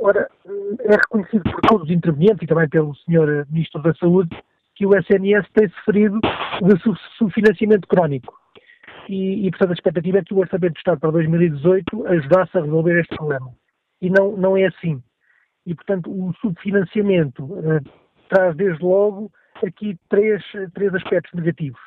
[0.01, 0.29] Ora,
[0.81, 3.47] é reconhecido por todos os intervenientes e também pelo Sr.
[3.51, 4.37] Ministro da Saúde
[4.75, 8.33] que o SNS tem sofrido de subfinanciamento crónico.
[9.09, 12.61] E, e, portanto, a expectativa é que o Orçamento de Estado para 2018 ajudasse a
[12.61, 13.51] resolver este problema.
[14.01, 15.03] E não, não é assim.
[15.67, 17.81] E, portanto, o subfinanciamento uh,
[18.29, 19.33] traz, desde logo,
[19.65, 20.45] aqui três,
[20.75, 21.81] três aspectos negativos.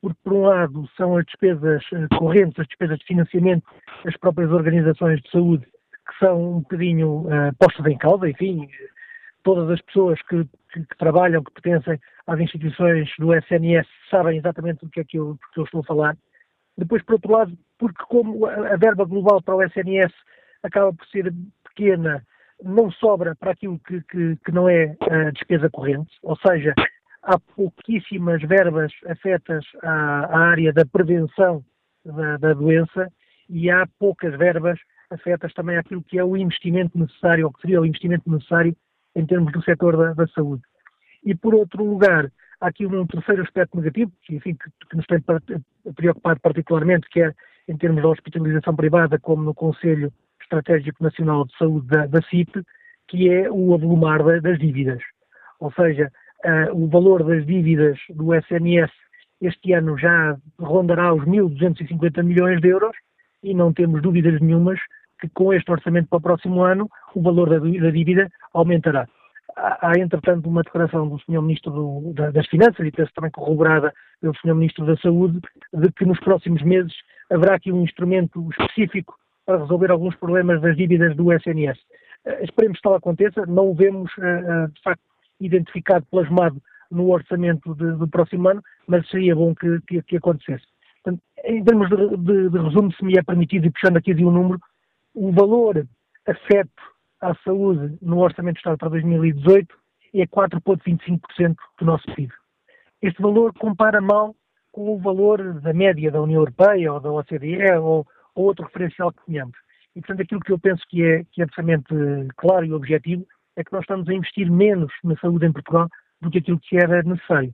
[0.00, 3.64] Porque, por um lado, são as despesas uh, correntes, as despesas de financiamento
[4.04, 5.66] das próprias organizações de saúde
[6.22, 8.68] são um bocadinho uh, postas em causa, enfim,
[9.42, 14.84] todas as pessoas que, que, que, trabalham, que pertencem às instituições do SNS sabem exatamente
[14.84, 16.16] do que é que eu, que eu estou a falar.
[16.78, 20.12] Depois, por outro lado, porque como a, verba global para o SNS
[20.62, 21.32] acaba por ser
[21.64, 22.22] pequena,
[22.62, 26.72] não sobra para aquilo que, que, que não é a despesa corrente, ou seja,
[27.22, 31.64] há pouquíssimas verbas afetas à, à área da prevenção
[32.04, 33.12] da, da, doença
[33.48, 34.78] e há poucas verbas
[35.12, 38.76] afetas também àquilo que é o investimento necessário, ou que seria o investimento necessário
[39.14, 40.62] em termos do setor da, da saúde.
[41.24, 42.30] E, por outro lugar,
[42.60, 45.22] há aqui um terceiro aspecto negativo, que, enfim, que, que nos tem
[45.94, 47.32] preocupado particularmente, que é
[47.68, 52.62] em termos da hospitalização privada, como no Conselho Estratégico Nacional de Saúde da, da CIP,
[53.08, 55.02] que é o avolumar das dívidas.
[55.60, 56.10] Ou seja,
[56.44, 58.90] uh, o valor das dívidas do SNS
[59.42, 62.96] este ano já rondará os 1.250 milhões de euros
[63.42, 64.78] e não temos dúvidas nenhumas
[65.22, 69.08] que com este orçamento para o próximo ano o valor da, da dívida aumentará.
[69.56, 71.40] Há, entretanto, uma declaração do Sr.
[71.42, 74.54] Ministro do, da, das Finanças, e penso também corroborada pelo Sr.
[74.54, 75.40] Ministro da Saúde,
[75.72, 76.92] de que nos próximos meses
[77.30, 79.14] haverá aqui um instrumento específico
[79.46, 81.78] para resolver alguns problemas das dívidas do SNS.
[82.24, 85.02] Uh, esperemos que tal aconteça, não o vemos, uh, de facto,
[85.40, 90.64] identificado, plasmado no orçamento de, do próximo ano, mas seria bom que, que, que acontecesse.
[91.02, 94.24] Portanto, em termos de, de, de, resumo, se me é permitido, e puxando aqui de
[94.24, 94.60] um número,
[95.14, 95.86] o valor
[96.26, 96.82] afeto
[97.20, 99.74] à saúde no Orçamento de Estado para 2018
[100.14, 102.32] é 4,25% do nosso PIB.
[103.00, 104.34] Este valor compara mal
[104.70, 109.12] com o valor da média da União Europeia ou da OCDE ou, ou outro referencial
[109.12, 109.56] que tenhamos.
[109.94, 113.26] E, portanto, aquilo que eu penso que é, que é absolutamente claro e objetivo
[113.56, 115.88] é que nós estamos a investir menos na saúde em Portugal
[116.22, 117.50] do que aquilo que era necessário.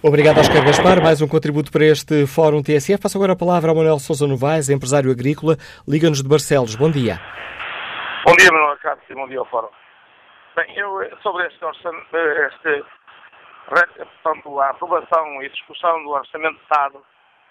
[0.00, 1.02] Obrigado, Oscar Gaspar.
[1.02, 3.02] Mais um contributo para este Fórum TSF.
[3.02, 5.56] Passo agora a palavra ao Manuel Sousa Novaes, empresário agrícola,
[5.86, 6.76] Liga-nos de Barcelos.
[6.76, 7.18] Bom dia.
[8.24, 9.68] Bom dia, Manuel Carlos, e bom dia ao Fórum.
[10.54, 10.88] Bem, eu,
[11.22, 12.84] sobre este orçamento, este,
[13.68, 17.02] portanto, a aprovação e discussão do Orçamento de Estado,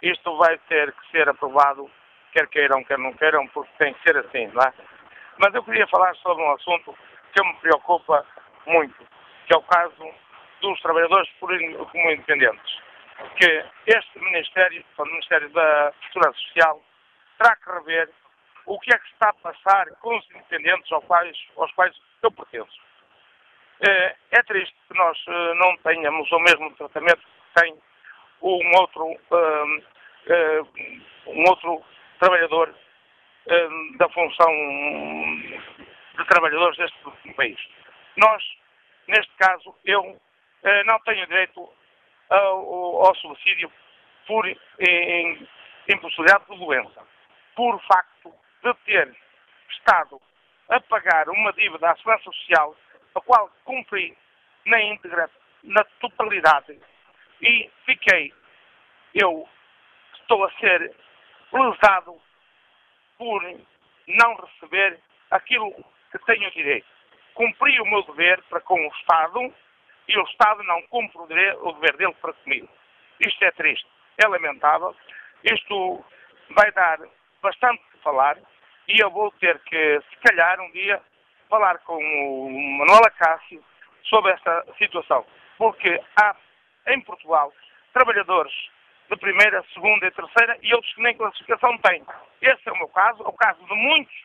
[0.02, 1.90] isto vai ter que ser aprovado,
[2.32, 4.72] quer queiram, quer não queiram, porque tem que ser assim, não é?
[5.40, 6.96] Mas eu queria falar sobre um assunto
[7.34, 8.24] que me preocupa
[8.68, 8.96] muito,
[9.46, 10.14] que é o caso
[10.62, 12.80] dos trabalhadores como independentes.
[13.38, 16.82] Que este Ministério, o Ministério da Segurança Social,
[17.38, 18.10] terá que rever
[18.66, 22.32] o que é que está a passar com os independentes aos quais, aos quais eu
[22.32, 22.80] pertenço.
[23.88, 27.76] É, é triste que nós eh, não tenhamos o mesmo tratamento que tem
[28.42, 29.82] um outro, um,
[31.28, 31.84] um outro
[32.20, 32.74] trabalhador
[33.48, 34.52] um, da função
[36.18, 37.60] de trabalhadores deste país.
[38.18, 38.44] Nós,
[39.12, 41.70] neste caso, eu uh, não tenho direito
[42.30, 43.72] ao, ao subsídio
[44.26, 44.48] por
[45.90, 47.06] impossibilidade de doença,
[47.56, 48.34] por facto
[48.64, 49.16] de ter
[49.70, 50.22] estado
[50.70, 52.76] a pagar uma dívida à Segurança Social,
[53.14, 54.18] a qual cumpri
[54.66, 55.30] na íntegra,
[55.64, 56.80] na totalidade,
[57.42, 58.34] e fiquei,
[59.14, 59.50] eu
[60.22, 60.96] estou a ser
[61.52, 62.22] lesado
[63.18, 63.44] por
[64.08, 65.00] não receber
[65.32, 65.74] aquilo
[66.12, 66.88] que tenho direito.
[67.34, 69.54] Cumpri o meu dever para com o Estado
[70.08, 72.70] e o Estado não cumpre o, dever, dele para comigo.
[73.20, 73.88] Isto é triste,
[74.18, 74.96] é lamentável.
[75.44, 76.04] Isto
[76.52, 77.00] vai dar
[77.42, 78.38] bastante que falar
[78.88, 81.02] e eu vou ter que, se calhar, um dia
[81.50, 83.64] falar com o Manuel Acácio
[84.04, 85.26] sobre esta situação.
[85.58, 86.36] Porque há
[86.88, 87.54] em Portugal
[87.94, 88.54] trabalhadores
[89.10, 92.04] de primeira, segunda e terceira e outros que nem classificação têm.
[92.42, 94.16] Esse é o meu caso, é o caso de muitas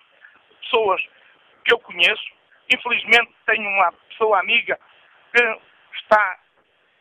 [0.62, 1.02] pessoas
[1.64, 2.35] que eu conheço.
[2.72, 4.78] Infelizmente tenho uma pessoa amiga
[5.34, 5.60] que
[5.94, 6.38] está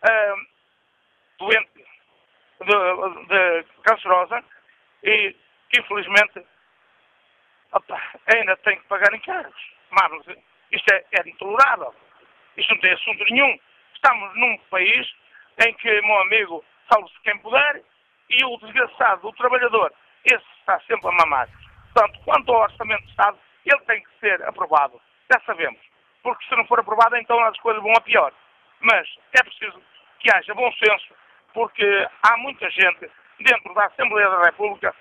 [0.03, 0.47] uh,
[1.39, 1.85] doente
[2.61, 4.43] de, de, cancerosa
[5.03, 5.35] e
[5.69, 6.45] que infelizmente
[7.71, 8.01] opa,
[8.33, 9.73] ainda tem que pagar encargos.
[9.91, 10.37] Mas
[10.71, 11.93] isto é, é intolerável.
[12.57, 13.59] Isto não tem assunto nenhum.
[13.93, 15.13] Estamos num país
[15.65, 17.81] em que, meu amigo, salve-se quem puder,
[18.29, 19.93] e o desgraçado, o trabalhador,
[20.25, 21.49] esse está sempre a mamar.
[21.93, 24.99] Portanto, quanto ao Orçamento de Estado, ele tem que ser aprovado.
[25.31, 25.79] Já sabemos.
[26.23, 28.31] Porque se não for aprovado, então as coisas vão a pior.
[28.79, 29.81] Mas é preciso
[30.19, 31.13] que haja bom senso,
[31.53, 34.93] porque há muita gente dentro da Assembleia da República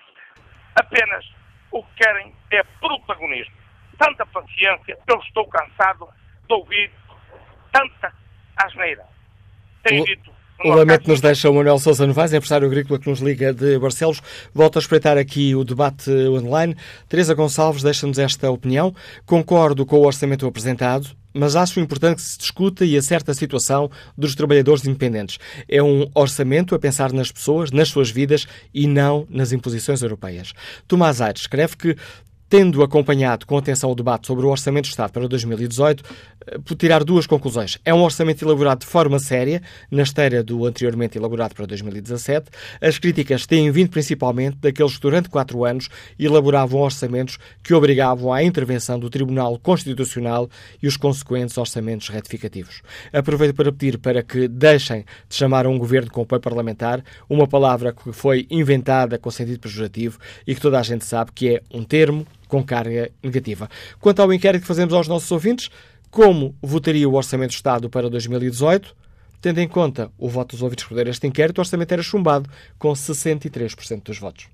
[0.75, 1.25] apenas
[1.71, 3.55] o que querem é protagonismo.
[3.97, 6.09] Tanta paciência, eu estou cansado
[6.47, 6.91] de ouvir
[7.71, 8.13] tanta
[8.57, 9.05] asneira.
[9.83, 13.53] Tenho dito o lamento nos deixa o Manuel Sousa Novaes, empresário agrícola que nos liga
[13.53, 14.21] de Barcelos.
[14.53, 16.75] Volto a espreitar aqui o debate online.
[17.09, 18.95] Teresa Gonçalves deixa-nos esta opinião.
[19.25, 23.91] Concordo com o orçamento apresentado, mas acho importante que se discuta e acerte a situação
[24.17, 25.37] dos trabalhadores independentes.
[25.67, 30.53] É um orçamento a pensar nas pessoas, nas suas vidas e não nas imposições europeias.
[30.87, 31.97] Tomás Aires escreve que
[32.49, 36.03] tendo acompanhado com atenção o debate sobre o Orçamento de Estado para 2018,
[36.47, 37.79] eh, por tirar duas conclusões.
[37.83, 42.49] É um orçamento elaborado de forma séria, na esteira do anteriormente elaborado para 2017.
[42.81, 45.89] As críticas têm vindo principalmente daqueles que durante quatro anos
[46.19, 50.49] elaboravam orçamentos que obrigavam à intervenção do Tribunal Constitucional
[50.81, 52.81] e os consequentes orçamentos retificativos.
[53.11, 57.47] Aproveito para pedir para que deixem de chamar a um governo com apoio parlamentar uma
[57.47, 61.61] palavra que foi inventada com sentido pejorativo e que toda a gente sabe que é
[61.73, 63.69] um termo com carga negativa.
[63.99, 65.69] Quanto ao inquérito que fazemos aos nossos ouvintes,
[66.09, 68.95] como votaria o Orçamento de Estado para 2018?
[69.41, 72.49] Tendo em conta o voto dos ouvintes que este inquérito, o orçamento era chumbado
[72.79, 74.47] com 63% dos votos.